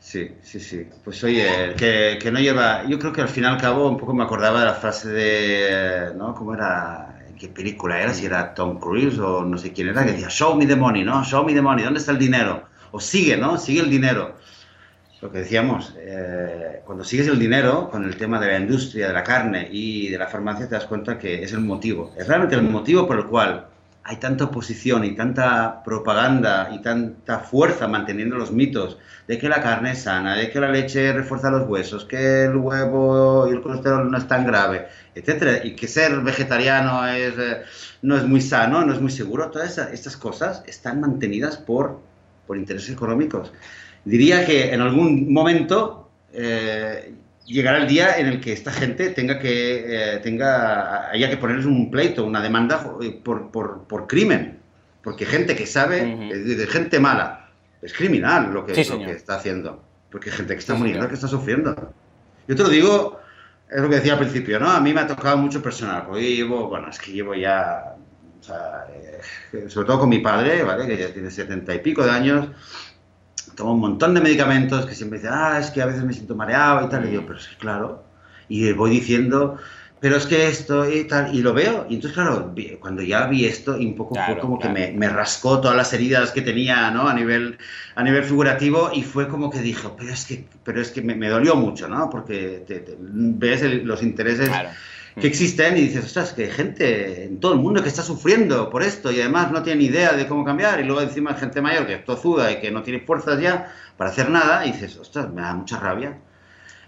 Sí. 0.00 0.30
Sí, 0.42 0.60
sí, 0.60 0.86
Pues 1.04 1.22
oye, 1.24 1.74
que, 1.76 2.18
que, 2.22 2.30
no 2.30 2.38
lleva. 2.38 2.86
Yo 2.86 2.98
creo 2.98 3.12
que 3.12 3.20
al 3.20 3.28
fin 3.28 3.44
y 3.44 3.46
al 3.46 3.58
cabo 3.58 3.90
un 3.90 3.98
poco 3.98 4.14
me 4.14 4.22
acordaba 4.22 4.60
de 4.60 4.66
la 4.66 4.74
frase 4.74 5.08
de. 5.08 6.14
¿No? 6.14 6.34
¿Cómo 6.34 6.54
era? 6.54 7.26
¿Qué 7.38 7.48
película 7.48 8.00
era? 8.00 8.14
Si 8.14 8.24
era 8.24 8.54
Tom 8.54 8.78
Cruise 8.78 9.18
o 9.18 9.44
no 9.44 9.58
sé 9.58 9.72
quién 9.72 9.88
era, 9.88 10.06
que 10.06 10.12
decía, 10.12 10.30
Show 10.30 10.56
me 10.56 10.66
the 10.66 10.76
money, 10.76 11.04
¿no? 11.04 11.24
Show 11.24 11.44
me 11.44 11.52
the 11.52 11.60
money, 11.60 11.84
¿dónde 11.84 11.98
está 11.98 12.12
el 12.12 12.18
dinero? 12.18 12.67
O 12.92 13.00
sigue, 13.00 13.36
¿no? 13.36 13.58
Sigue 13.58 13.80
el 13.80 13.90
dinero. 13.90 14.36
Lo 15.20 15.32
que 15.32 15.38
decíamos, 15.38 15.94
eh, 15.98 16.80
cuando 16.84 17.02
sigues 17.02 17.26
el 17.26 17.38
dinero 17.38 17.90
con 17.90 18.04
el 18.04 18.16
tema 18.16 18.38
de 18.38 18.46
la 18.46 18.58
industria, 18.58 19.08
de 19.08 19.14
la 19.14 19.24
carne 19.24 19.68
y 19.70 20.08
de 20.08 20.18
la 20.18 20.28
farmacia, 20.28 20.68
te 20.68 20.76
das 20.76 20.86
cuenta 20.86 21.18
que 21.18 21.42
es 21.42 21.52
el 21.52 21.60
motivo, 21.60 22.14
es 22.16 22.28
realmente 22.28 22.54
el 22.54 22.62
motivo 22.62 23.06
por 23.06 23.18
el 23.18 23.26
cual 23.26 23.66
hay 24.08 24.16
tanta 24.16 24.44
oposición 24.44 25.04
y 25.04 25.14
tanta 25.14 25.82
propaganda 25.84 26.70
y 26.72 26.80
tanta 26.80 27.40
fuerza 27.40 27.86
manteniendo 27.88 28.36
los 28.36 28.50
mitos 28.52 28.96
de 29.26 29.36
que 29.36 29.50
la 29.50 29.60
carne 29.60 29.92
es 29.92 30.04
sana, 30.04 30.34
de 30.34 30.50
que 30.50 30.58
la 30.60 30.70
leche 30.70 31.12
refuerza 31.12 31.50
los 31.50 31.68
huesos, 31.68 32.06
que 32.06 32.44
el 32.44 32.56
huevo 32.56 33.46
y 33.48 33.52
el 33.52 33.60
colesterol 33.60 34.10
no 34.10 34.16
es 34.16 34.26
tan 34.26 34.46
grave, 34.46 34.88
etcétera, 35.14 35.62
y 35.62 35.76
que 35.76 35.86
ser 35.88 36.20
vegetariano 36.20 37.06
es, 37.06 37.34
eh, 37.38 37.62
no 38.00 38.16
es 38.16 38.24
muy 38.24 38.40
sano, 38.40 38.82
no 38.82 38.94
es 38.94 39.00
muy 39.00 39.10
seguro, 39.10 39.50
todas 39.50 39.76
estas 39.76 40.16
cosas 40.16 40.62
están 40.66 41.02
mantenidas 41.02 41.58
por, 41.58 42.00
por 42.48 42.56
intereses 42.56 42.90
económicos. 42.90 43.52
Diría 44.04 44.44
que 44.44 44.72
en 44.72 44.80
algún 44.80 45.32
momento 45.32 46.10
eh, 46.32 47.12
llegará 47.44 47.78
el 47.78 47.86
día 47.86 48.18
en 48.18 48.26
el 48.26 48.40
que 48.40 48.52
esta 48.52 48.72
gente 48.72 49.10
tenga 49.10 49.38
que, 49.38 50.14
eh, 50.14 50.18
tenga, 50.18 51.10
haya 51.10 51.28
que 51.30 51.36
ponerles 51.36 51.66
un 51.66 51.90
pleito, 51.90 52.24
una 52.24 52.42
demanda 52.42 52.94
eh, 53.02 53.20
por, 53.22 53.50
por, 53.52 53.84
por 53.86 54.06
crimen. 54.06 54.58
Porque 55.02 55.24
gente 55.26 55.54
que 55.54 55.66
sabe, 55.66 56.04
de 56.04 56.66
gente 56.66 56.98
mala, 56.98 57.50
es 57.80 57.92
criminal 57.92 58.52
lo 58.52 58.66
que, 58.66 58.72
lo 58.84 58.98
que 58.98 59.12
está 59.12 59.36
haciendo. 59.36 59.82
Porque 60.10 60.30
gente 60.30 60.54
que 60.54 60.58
está 60.58 60.74
muriendo, 60.74 61.06
que 61.06 61.14
está 61.14 61.28
sufriendo. 61.28 61.92
Yo 62.48 62.56
te 62.56 62.62
lo 62.62 62.68
digo, 62.68 63.20
es 63.70 63.80
lo 63.80 63.88
que 63.88 63.96
decía 63.96 64.14
al 64.14 64.18
principio, 64.18 64.58
¿no? 64.58 64.70
A 64.70 64.80
mí 64.80 64.92
me 64.92 65.00
ha 65.00 65.06
tocado 65.06 65.36
mucho 65.36 65.62
personal, 65.62 66.04
porque 66.06 66.34
llevo, 66.34 66.68
bueno, 66.68 66.88
es 66.90 66.98
que 66.98 67.12
llevo 67.12 67.34
ya, 67.34 67.94
o 68.40 68.42
sea, 68.42 68.86
eh, 68.94 69.07
sobre 69.68 69.86
todo 69.86 70.00
con 70.00 70.08
mi 70.08 70.18
padre, 70.18 70.62
¿vale? 70.62 70.86
Que 70.86 70.96
ya 70.96 71.12
tiene 71.12 71.30
setenta 71.30 71.74
y 71.74 71.78
pico 71.78 72.04
de 72.04 72.10
años, 72.10 72.48
tomo 73.54 73.72
un 73.72 73.80
montón 73.80 74.14
de 74.14 74.20
medicamentos 74.20 74.86
que 74.86 74.94
siempre 74.94 75.18
dicen, 75.18 75.34
ah, 75.34 75.58
es 75.58 75.70
que 75.70 75.82
a 75.82 75.86
veces 75.86 76.04
me 76.04 76.12
siento 76.12 76.34
mareado 76.34 76.86
y 76.86 76.88
tal. 76.88 77.08
Y 77.08 77.12
yo, 77.12 77.26
pero 77.26 77.38
es 77.38 77.48
que 77.48 77.56
claro. 77.56 78.04
Y 78.48 78.72
voy 78.72 78.90
diciendo, 78.90 79.58
pero 80.00 80.16
es 80.16 80.26
que 80.26 80.48
esto 80.48 80.88
y 80.88 81.04
tal. 81.04 81.34
Y 81.34 81.42
lo 81.42 81.52
veo. 81.52 81.86
Y 81.88 81.96
entonces, 81.96 82.14
claro, 82.14 82.54
cuando 82.80 83.02
ya 83.02 83.26
vi 83.26 83.46
esto, 83.46 83.76
y 83.76 83.86
un 83.86 83.96
poco 83.96 84.14
fue 84.14 84.38
como 84.38 84.58
que 84.58 84.68
me, 84.68 84.92
me, 84.92 85.08
rascó 85.08 85.60
todas 85.60 85.76
las 85.76 85.92
heridas 85.92 86.30
que 86.30 86.42
tenía, 86.42 86.90
¿no? 86.90 87.08
A 87.08 87.14
nivel, 87.14 87.58
a 87.96 88.02
nivel 88.02 88.24
figurativo. 88.24 88.90
Y 88.94 89.02
fue 89.02 89.28
como 89.28 89.50
que 89.50 89.60
dijo, 89.60 89.96
pero 89.98 90.12
es 90.12 90.24
que, 90.24 90.44
pero 90.62 90.80
es 90.80 90.90
que 90.90 91.02
me, 91.02 91.14
me 91.14 91.28
dolió 91.28 91.56
mucho, 91.56 91.88
¿no? 91.88 92.08
Porque 92.10 92.62
te, 92.66 92.96
ves 92.98 93.62
los 93.84 94.02
intereses 94.02 94.50
que 95.20 95.26
existen 95.26 95.76
y 95.76 95.82
dices, 95.82 96.04
ostras, 96.04 96.32
que 96.32 96.44
hay 96.44 96.50
gente 96.50 97.24
en 97.24 97.40
todo 97.40 97.52
el 97.52 97.58
mundo 97.58 97.82
que 97.82 97.88
está 97.88 98.02
sufriendo 98.02 98.70
por 98.70 98.82
esto 98.82 99.10
y 99.10 99.20
además 99.20 99.50
no 99.50 99.62
tiene 99.62 99.80
ni 99.80 99.86
idea 99.86 100.12
de 100.12 100.26
cómo 100.26 100.44
cambiar 100.44 100.80
y 100.80 100.84
luego 100.84 101.00
encima 101.02 101.32
hay 101.32 101.38
gente 101.38 101.60
mayor 101.60 101.86
que 101.86 101.94
es 101.94 102.04
tozuda 102.04 102.52
y 102.52 102.60
que 102.60 102.70
no 102.70 102.82
tiene 102.82 103.00
fuerzas 103.00 103.40
ya 103.40 103.72
para 103.96 104.10
hacer 104.10 104.30
nada 104.30 104.64
y 104.66 104.72
dices, 104.72 104.96
ostras, 104.96 105.32
me 105.32 105.42
da 105.42 105.54
mucha 105.54 105.78
rabia. 105.78 106.18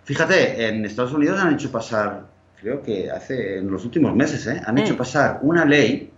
Fíjate, 0.05 0.67
en 0.69 0.85
Estados 0.85 1.13
Unidos 1.13 1.41
han 1.41 1.55
hecho 1.55 1.71
pasar, 1.71 2.27
creo 2.61 2.83
que 2.83 3.11
hace, 3.11 3.59
en 3.59 3.71
los 3.71 3.85
últimos 3.85 4.15
meses, 4.15 4.47
¿eh? 4.47 4.61
han 4.65 4.79
hecho 4.79 4.95
mm. 4.95 4.99
pasar 4.99 5.39
una 5.43 5.65
ley 5.65 6.11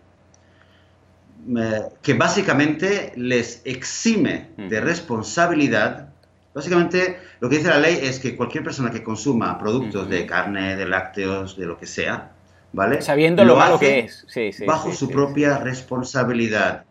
eh, 1.56 1.82
que 2.00 2.14
básicamente 2.14 3.12
les 3.16 3.62
exime 3.64 4.50
de 4.56 4.80
responsabilidad 4.80 6.11
Básicamente, 6.54 7.18
lo 7.40 7.48
que 7.48 7.56
dice 7.56 7.68
la 7.68 7.78
ley 7.78 7.98
es 8.02 8.18
que 8.18 8.36
cualquier 8.36 8.62
persona 8.62 8.90
que 8.90 9.02
consuma 9.02 9.58
productos 9.58 10.08
de 10.08 10.26
carne, 10.26 10.76
de 10.76 10.86
lácteos, 10.86 11.56
de 11.56 11.66
lo 11.66 11.78
que 11.78 11.86
sea, 11.86 12.32
¿vale? 12.72 13.00
Sabiendo 13.00 13.44
lo, 13.44 13.56
malo 13.56 13.78
que 13.78 14.00
es. 14.00 14.26
bajo 14.66 14.92
su 14.92 15.08
propia 15.08 15.58
responsabilidad. 15.58 16.84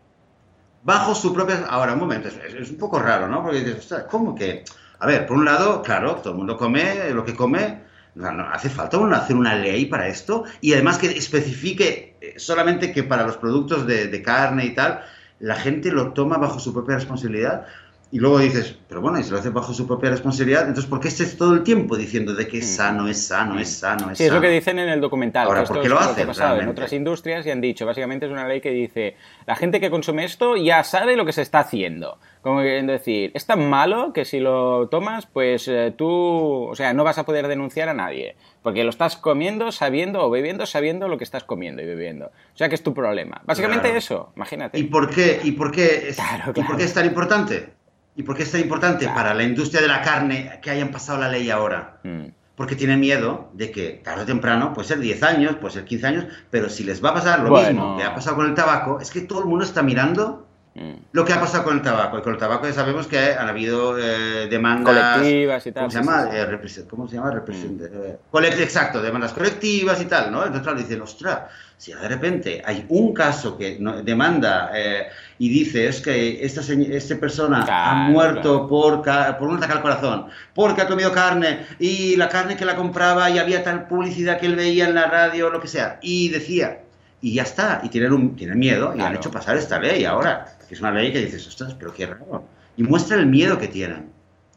Bajo 0.82 1.14
su 1.14 1.32
propia... 1.32 1.64
Ahora, 1.68 1.92
un 1.92 2.00
momento, 2.00 2.28
es, 2.28 2.70
un 2.70 2.76
poco 2.76 2.98
raro, 2.98 3.28
¿no? 3.28 3.42
Porque 3.42 3.60
dices, 3.60 3.94
¿cómo 4.10 4.34
que...? 4.34 4.64
A 4.98 5.06
ver, 5.06 5.26
por 5.26 5.36
un 5.36 5.44
lado, 5.44 5.82
claro, 5.82 6.16
todo 6.16 6.30
el 6.30 6.38
mundo 6.38 6.56
come 6.56 7.10
lo 7.10 7.24
que 7.24 7.34
come, 7.34 7.80
no, 8.14 8.28
hace 8.52 8.68
falta 8.68 8.98
hacer 9.16 9.36
una 9.36 9.56
ley 9.56 9.86
para 9.86 10.06
esto 10.06 10.44
y 10.60 10.74
además 10.74 10.98
que 10.98 11.06
especifique 11.06 12.16
eh, 12.20 12.34
solamente 12.36 12.92
que 12.92 13.02
para 13.02 13.24
los 13.24 13.36
productos 13.36 13.86
de, 13.86 14.08
de, 14.08 14.22
carne 14.22 14.66
y 14.66 14.74
tal, 14.74 15.02
la 15.40 15.56
gente 15.56 15.90
lo 15.90 16.12
toma 16.12 16.36
bajo 16.36 16.60
su 16.60 16.72
propia 16.72 16.96
responsabilidad. 16.96 17.66
Y 18.12 18.18
luego 18.18 18.40
dices, 18.40 18.76
pero 18.88 19.00
bueno, 19.00 19.18
y 19.18 19.24
se 19.24 19.30
lo 19.30 19.38
hace 19.38 19.48
bajo 19.48 19.72
su 19.72 19.86
propia 19.86 20.10
responsabilidad, 20.10 20.68
entonces 20.68 20.84
¿por 20.84 21.00
qué 21.00 21.08
estés 21.08 21.34
todo 21.38 21.54
el 21.54 21.62
tiempo 21.62 21.96
diciendo 21.96 22.34
de 22.34 22.46
que 22.46 22.58
es 22.58 22.66
mm. 22.66 22.76
sano, 22.76 23.08
es 23.08 23.26
sano, 23.26 23.58
es 23.58 23.70
sano, 23.70 24.10
es 24.10 24.18
sí, 24.18 24.24
es 24.24 24.32
lo 24.32 24.38
que 24.42 24.50
dicen 24.50 24.78
en 24.78 24.90
el 24.90 25.00
documental. 25.00 25.46
Ahora, 25.46 25.64
¿por 25.64 25.80
qué 25.80 25.88
lo 25.88 25.98
hacen? 25.98 26.26
pasado 26.26 26.60
en 26.60 26.68
otras 26.68 26.92
industrias 26.92 27.46
y 27.46 27.50
han 27.50 27.62
dicho, 27.62 27.86
básicamente 27.86 28.26
es 28.26 28.32
una 28.32 28.46
ley 28.46 28.60
que 28.60 28.70
dice, 28.70 29.16
la 29.46 29.56
gente 29.56 29.80
que 29.80 29.88
consume 29.88 30.26
esto 30.26 30.58
ya 30.58 30.84
sabe 30.84 31.16
lo 31.16 31.24
que 31.24 31.32
se 31.32 31.40
está 31.40 31.60
haciendo. 31.60 32.18
Como 32.42 32.60
queriendo 32.60 32.92
decir, 32.92 33.30
es 33.32 33.46
tan 33.46 33.70
malo 33.70 34.12
que 34.12 34.26
si 34.26 34.40
lo 34.40 34.88
tomas, 34.88 35.24
pues 35.24 35.66
eh, 35.68 35.94
tú, 35.96 36.66
o 36.70 36.74
sea, 36.74 36.92
no 36.92 37.04
vas 37.04 37.16
a 37.16 37.24
poder 37.24 37.48
denunciar 37.48 37.88
a 37.88 37.94
nadie. 37.94 38.36
Porque 38.62 38.84
lo 38.84 38.90
estás 38.90 39.16
comiendo, 39.16 39.72
sabiendo 39.72 40.22
o 40.22 40.28
bebiendo, 40.28 40.66
sabiendo 40.66 41.08
lo 41.08 41.16
que 41.16 41.24
estás 41.24 41.44
comiendo 41.44 41.80
y 41.80 41.86
bebiendo. 41.86 42.26
O 42.26 42.56
sea 42.58 42.68
que 42.68 42.74
es 42.74 42.82
tu 42.82 42.92
problema. 42.92 43.40
Básicamente 43.46 43.96
eso, 43.96 44.32
imagínate. 44.36 44.78
¿Y 44.78 44.84
por 44.84 45.08
qué, 45.08 45.40
y 45.42 45.52
por 45.52 45.72
qué, 45.72 46.08
es, 46.10 46.18
¿y 46.54 46.62
por 46.62 46.76
qué 46.76 46.84
es 46.84 46.92
tan 46.92 47.06
importante? 47.06 47.81
¿Y 48.14 48.22
por 48.22 48.36
qué 48.36 48.42
es 48.42 48.52
tan 48.52 48.60
importante 48.60 49.06
para 49.08 49.32
la 49.32 49.42
industria 49.42 49.80
de 49.80 49.88
la 49.88 50.02
carne 50.02 50.58
que 50.62 50.70
hayan 50.70 50.90
pasado 50.90 51.18
la 51.18 51.28
ley 51.28 51.50
ahora? 51.50 51.98
Mm. 52.02 52.26
Porque 52.54 52.76
tienen 52.76 53.00
miedo 53.00 53.50
de 53.54 53.70
que 53.70 54.00
tarde 54.04 54.22
o 54.22 54.26
temprano, 54.26 54.74
puede 54.74 54.86
ser 54.86 54.98
10 54.98 55.22
años, 55.22 55.56
puede 55.56 55.74
ser 55.74 55.84
15 55.84 56.06
años, 56.06 56.24
pero 56.50 56.68
si 56.68 56.84
les 56.84 57.02
va 57.02 57.10
a 57.10 57.14
pasar 57.14 57.40
lo 57.40 57.50
mismo 57.50 57.96
que 57.96 58.04
ha 58.04 58.14
pasado 58.14 58.36
con 58.36 58.46
el 58.46 58.54
tabaco, 58.54 59.00
es 59.00 59.10
que 59.10 59.22
todo 59.22 59.40
el 59.40 59.46
mundo 59.46 59.64
está 59.64 59.82
mirando 59.82 60.46
mm. 60.74 60.92
lo 61.12 61.24
que 61.24 61.32
ha 61.32 61.40
pasado 61.40 61.64
con 61.64 61.76
el 61.76 61.82
tabaco. 61.82 62.18
Y 62.18 62.22
con 62.22 62.34
el 62.34 62.38
tabaco 62.38 62.66
ya 62.66 62.74
sabemos 62.74 63.06
que 63.06 63.18
han 63.18 63.48
habido 63.48 63.98
eh, 63.98 64.46
demandas... 64.48 65.16
Colectivas 65.16 65.66
y 65.66 65.72
tal. 65.72 65.84
¿Cómo 65.84 65.90
se 65.90 65.98
llama? 65.98 66.28
Eh, 66.30 66.84
¿Cómo 66.90 67.08
se 67.08 67.16
llama? 67.16 67.30
Mm. 67.30 68.44
Eh, 68.44 68.62
exacto, 68.62 69.00
demandas 69.00 69.32
colectivas 69.32 70.02
y 70.02 70.04
tal, 70.04 70.30
¿no? 70.30 70.40
Entonces, 70.40 70.62
claro, 70.62 70.78
dicen, 70.78 71.00
ostras, 71.00 71.40
si 71.82 71.92
de 71.92 72.06
repente 72.06 72.62
hay 72.64 72.86
un 72.90 73.12
caso 73.12 73.58
que 73.58 73.76
demanda 74.04 74.70
eh, 74.72 75.08
y 75.42 75.48
dice 75.48 75.88
es 75.88 76.00
que 76.00 76.44
esta, 76.46 76.60
esta 76.60 77.16
persona 77.16 77.66
ha 77.68 78.08
muerto 78.08 78.68
por, 78.68 79.02
por 79.02 79.48
un 79.48 79.56
ataque 79.56 79.72
al 79.72 79.82
corazón, 79.82 80.26
porque 80.54 80.82
ha 80.82 80.86
comido 80.86 81.10
carne 81.10 81.66
y 81.80 82.14
la 82.14 82.28
carne 82.28 82.56
que 82.56 82.64
la 82.64 82.76
compraba 82.76 83.28
y 83.28 83.40
había 83.40 83.64
tal 83.64 83.88
publicidad 83.88 84.38
que 84.38 84.46
él 84.46 84.54
veía 84.54 84.86
en 84.86 84.94
la 84.94 85.06
radio, 85.06 85.50
lo 85.50 85.60
que 85.60 85.66
sea, 85.66 85.98
y 86.00 86.28
decía, 86.28 86.82
y 87.20 87.34
ya 87.34 87.42
está, 87.42 87.80
y 87.82 87.88
tienen, 87.88 88.12
un, 88.12 88.36
tienen 88.36 88.56
miedo 88.56 88.94
y 88.96 89.00
han 89.00 89.16
hecho 89.16 89.32
pasar 89.32 89.56
esta 89.56 89.80
ley 89.80 90.04
ahora, 90.04 90.46
que 90.68 90.76
es 90.76 90.80
una 90.80 90.92
ley 90.92 91.12
que 91.12 91.18
dices, 91.18 91.44
ostras, 91.48 91.74
pero 91.76 91.92
qué 91.92 92.06
raro. 92.06 92.44
Y 92.76 92.84
muestra 92.84 93.16
el 93.16 93.26
miedo 93.26 93.58
que 93.58 93.66
tienen, 93.66 94.10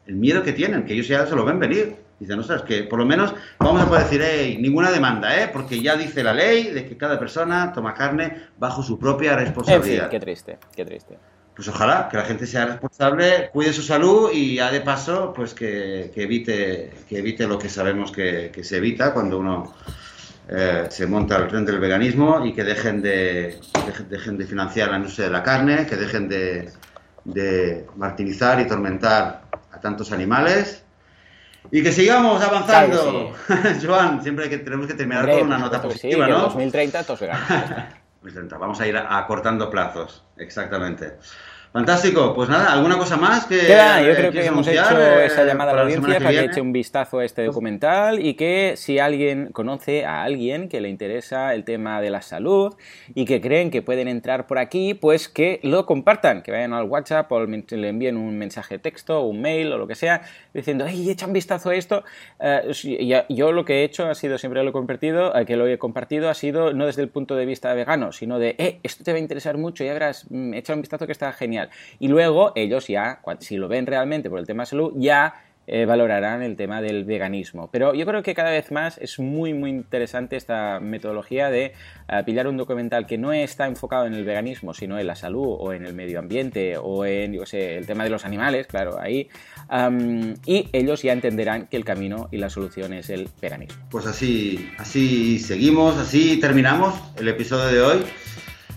el 0.06 0.14
miedo 0.14 0.44
que 0.44 0.52
tienen, 0.52 0.84
que 0.84 0.92
ellos 0.92 1.08
ya 1.08 1.26
se 1.26 1.34
lo 1.34 1.44
ven 1.44 1.58
venir. 1.58 1.96
Dicen, 2.18 2.38
ostras, 2.38 2.62
que 2.62 2.84
por 2.84 2.98
lo 2.98 3.04
menos 3.04 3.34
vamos 3.58 3.82
a 3.82 3.86
poder 3.86 4.04
decir, 4.04 4.22
hey, 4.24 4.56
ninguna 4.58 4.90
demanda, 4.90 5.38
¿eh? 5.38 5.50
Porque 5.52 5.82
ya 5.82 5.96
dice 5.96 6.22
la 6.24 6.32
ley 6.32 6.70
de 6.70 6.86
que 6.86 6.96
cada 6.96 7.18
persona 7.18 7.72
toma 7.74 7.92
carne 7.92 8.48
bajo 8.58 8.82
su 8.82 8.98
propia 8.98 9.36
responsabilidad. 9.36 10.08
qué 10.08 10.20
triste, 10.20 10.58
qué 10.74 10.84
triste. 10.84 11.18
Pues 11.54 11.68
ojalá 11.68 12.08
que 12.10 12.16
la 12.16 12.24
gente 12.24 12.46
sea 12.46 12.66
responsable, 12.66 13.50
cuide 13.52 13.72
su 13.72 13.82
salud 13.82 14.30
y 14.32 14.56
ya 14.56 14.70
de 14.70 14.80
paso, 14.80 15.32
pues 15.34 15.54
que, 15.54 16.10
evite, 16.14 16.92
que 17.08 17.18
evite 17.18 17.46
lo 17.46 17.58
que 17.58 17.68
sabemos 17.68 18.12
que, 18.12 18.52
se 18.62 18.76
evita 18.76 19.12
cuando 19.12 19.38
uno 19.38 19.74
eh, 20.48 20.86
se 20.90 21.06
monta 21.06 21.36
al 21.36 21.48
tren 21.48 21.64
del 21.64 21.78
veganismo 21.78 22.44
y 22.44 22.52
que 22.52 22.62
dejen 22.62 23.00
de, 23.00 23.58
dejen 24.08 24.36
de 24.36 24.46
financiar 24.46 24.90
la 24.90 24.96
industria 24.96 25.26
de 25.26 25.32
la 25.32 25.42
carne, 25.42 25.86
que 25.86 25.96
dejen 25.96 26.28
de, 26.28 26.70
de 27.24 27.86
martirizar 27.96 28.60
y 28.60 28.66
tormentar 28.66 29.42
a 29.72 29.80
tantos 29.80 30.12
animales 30.12 30.84
y 31.70 31.82
que 31.82 31.92
sigamos 31.92 32.42
avanzando. 32.42 33.32
Joan, 33.82 34.22
siempre 34.22 34.48
que 34.48 34.58
tenemos 34.58 34.86
que 34.86 34.94
terminar 34.94 35.30
con 35.30 35.42
una 35.42 35.58
nota 35.58 35.82
positiva, 35.82 36.26
¿no? 36.26 36.40
2030 36.40 37.04
todos 37.04 37.20
Vamos 38.58 38.80
a 38.80 38.88
ir 38.88 38.96
acortando 38.96 39.70
plazos, 39.70 40.24
exactamente. 40.36 41.14
Fantástico, 41.76 42.32
pues 42.32 42.48
nada, 42.48 42.72
¿alguna 42.72 42.96
cosa 42.96 43.18
más 43.18 43.44
que 43.44 43.68
yo 43.68 44.14
creo 44.14 44.32
que 44.32 44.46
hemos 44.46 44.66
hecho 44.66 44.98
esa 44.98 45.42
eh, 45.42 45.46
llamada 45.46 45.72
a 45.72 45.74
la 45.74 45.82
audiencia 45.82 46.18
para 46.18 46.30
que 46.30 46.44
eche 46.46 46.62
un 46.62 46.72
vistazo 46.72 47.18
a 47.18 47.24
este 47.26 47.42
pues 47.42 47.54
documental 47.54 48.24
y 48.24 48.32
que 48.32 48.72
si 48.78 48.98
alguien 48.98 49.50
conoce 49.52 50.06
a 50.06 50.22
alguien 50.22 50.70
que 50.70 50.80
le 50.80 50.88
interesa 50.88 51.52
el 51.52 51.64
tema 51.64 52.00
de 52.00 52.08
la 52.08 52.22
salud 52.22 52.74
y 53.14 53.26
que 53.26 53.42
creen 53.42 53.70
que 53.70 53.82
pueden 53.82 54.08
entrar 54.08 54.46
por 54.46 54.56
aquí, 54.56 54.94
pues 54.94 55.28
que 55.28 55.60
lo 55.64 55.84
compartan, 55.84 56.40
que 56.40 56.50
vayan 56.50 56.72
al 56.72 56.84
WhatsApp 56.84 57.30
o 57.30 57.44
le 57.44 57.88
envíen 57.90 58.16
un 58.16 58.38
mensaje 58.38 58.76
de 58.76 58.78
texto 58.78 59.20
o 59.20 59.26
un 59.26 59.42
mail 59.42 59.70
o 59.70 59.76
lo 59.76 59.86
que 59.86 59.96
sea, 59.96 60.22
diciendo, 60.54 60.86
hey, 60.88 61.10
echa 61.10 61.26
un 61.26 61.34
vistazo 61.34 61.68
a 61.68 61.74
esto. 61.74 62.04
Eh, 62.40 63.26
yo 63.28 63.52
lo 63.52 63.66
que 63.66 63.80
he 63.80 63.84
hecho 63.84 64.06
ha 64.06 64.14
sido, 64.14 64.38
siempre 64.38 64.62
lo 64.62 64.70
he 64.70 64.72
compartido, 64.72 65.36
eh, 65.36 65.44
que 65.44 65.56
lo 65.56 65.66
he 65.66 65.76
compartido 65.76 66.30
ha 66.30 66.34
sido 66.34 66.72
no 66.72 66.86
desde 66.86 67.02
el 67.02 67.10
punto 67.10 67.36
de 67.36 67.44
vista 67.44 67.74
vegano, 67.74 68.12
sino 68.12 68.38
de, 68.38 68.56
eh, 68.56 68.80
esto 68.82 69.04
te 69.04 69.12
va 69.12 69.18
a 69.18 69.20
interesar 69.20 69.58
mucho 69.58 69.84
y 69.84 69.88
verás, 69.88 70.24
mm, 70.30 70.54
echa 70.54 70.72
un 70.72 70.80
vistazo 70.80 71.04
que 71.04 71.12
está 71.12 71.30
genial. 71.34 71.65
Y 71.98 72.08
luego 72.08 72.52
ellos 72.54 72.86
ya, 72.88 73.20
si 73.40 73.56
lo 73.56 73.68
ven 73.68 73.86
realmente 73.86 74.30
por 74.30 74.38
el 74.38 74.46
tema 74.46 74.62
de 74.62 74.66
salud, 74.66 74.92
ya 74.96 75.34
eh, 75.68 75.84
valorarán 75.84 76.42
el 76.42 76.54
tema 76.54 76.80
del 76.80 77.04
veganismo. 77.04 77.68
Pero 77.72 77.92
yo 77.92 78.06
creo 78.06 78.22
que 78.22 78.34
cada 78.34 78.50
vez 78.50 78.70
más 78.70 78.98
es 78.98 79.18
muy, 79.18 79.52
muy 79.52 79.70
interesante 79.70 80.36
esta 80.36 80.78
metodología 80.78 81.50
de 81.50 81.72
eh, 82.08 82.22
pillar 82.24 82.46
un 82.46 82.56
documental 82.56 83.04
que 83.04 83.18
no 83.18 83.32
está 83.32 83.66
enfocado 83.66 84.06
en 84.06 84.14
el 84.14 84.24
veganismo, 84.24 84.74
sino 84.74 84.96
en 84.96 85.08
la 85.08 85.16
salud 85.16 85.56
o 85.58 85.72
en 85.72 85.84
el 85.84 85.92
medio 85.92 86.20
ambiente 86.20 86.76
o 86.80 87.04
en, 87.04 87.34
el 87.34 87.86
tema 87.86 88.04
de 88.04 88.10
los 88.10 88.24
animales, 88.24 88.68
claro, 88.68 89.00
ahí. 89.00 89.28
y 90.46 90.68
ellos 90.72 91.02
ya 91.02 91.12
entenderán 91.12 91.66
que 91.66 91.76
el 91.76 91.84
camino 91.84 92.28
y 92.30 92.36
la 92.36 92.48
solución 92.48 92.92
es 92.92 93.10
el 93.10 93.28
veganismo. 93.42 93.82
Pues 93.90 94.06
así, 94.06 94.70
así 94.78 95.40
seguimos, 95.40 95.96
así 95.98 96.38
terminamos 96.38 96.94
el 97.16 97.26
episodio 97.26 97.66
de 97.66 97.80
hoy. 97.80 98.04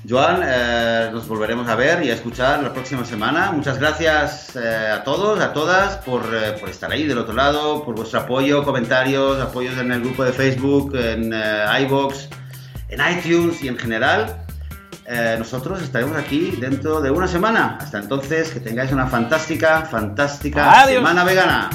Joan, 0.08 0.42
eh, 0.46 1.10
nos 1.12 1.28
volveremos 1.28 1.68
a 1.68 1.76
ver 1.76 2.04
y 2.04 2.10
a 2.10 2.14
escuchar 2.14 2.64
la 2.64 2.72
próxima 2.72 3.04
semana. 3.04 3.52
Muchas 3.52 3.80
gracias 3.80 4.56
eh, 4.56 4.92
a 4.94 5.04
todos, 5.04 5.40
a 5.42 5.52
todas, 5.52 5.98
por, 5.98 6.24
eh, 6.34 6.54
por, 6.60 6.70
estar 6.70 6.92
ahí 6.92 7.06
del 7.06 7.18
otro 7.18 7.34
lado, 7.34 7.84
por 7.84 7.96
vuestro 7.96 8.22
apoyo, 8.22 8.64
comentarios, 8.64 9.42
apoyos 9.42 9.78
en 9.78 9.92
el 9.92 10.02
grupo 10.02 10.24
de 10.24 10.32
Facebook, 10.32 10.96
en 10.96 11.34
iBox, 11.84 12.30
en 12.88 13.18
iTunes 13.18 13.62
y 13.62 13.68
en 13.68 13.78
general. 13.78 14.46
nosotros 15.38 15.82
estaremos 15.82 16.16
aquí 16.18 16.58
dentro 16.60 17.02
de 17.02 17.12
una 17.12 17.28
semana. 17.28 17.78
Hasta 17.82 18.00
entonces, 18.00 18.52
que 18.52 18.60
tengáis 18.60 18.92
una 18.92 19.08
fantástica, 19.08 19.82
fantástica 19.82 20.86
semana 20.86 21.24
vegana. 21.24 21.70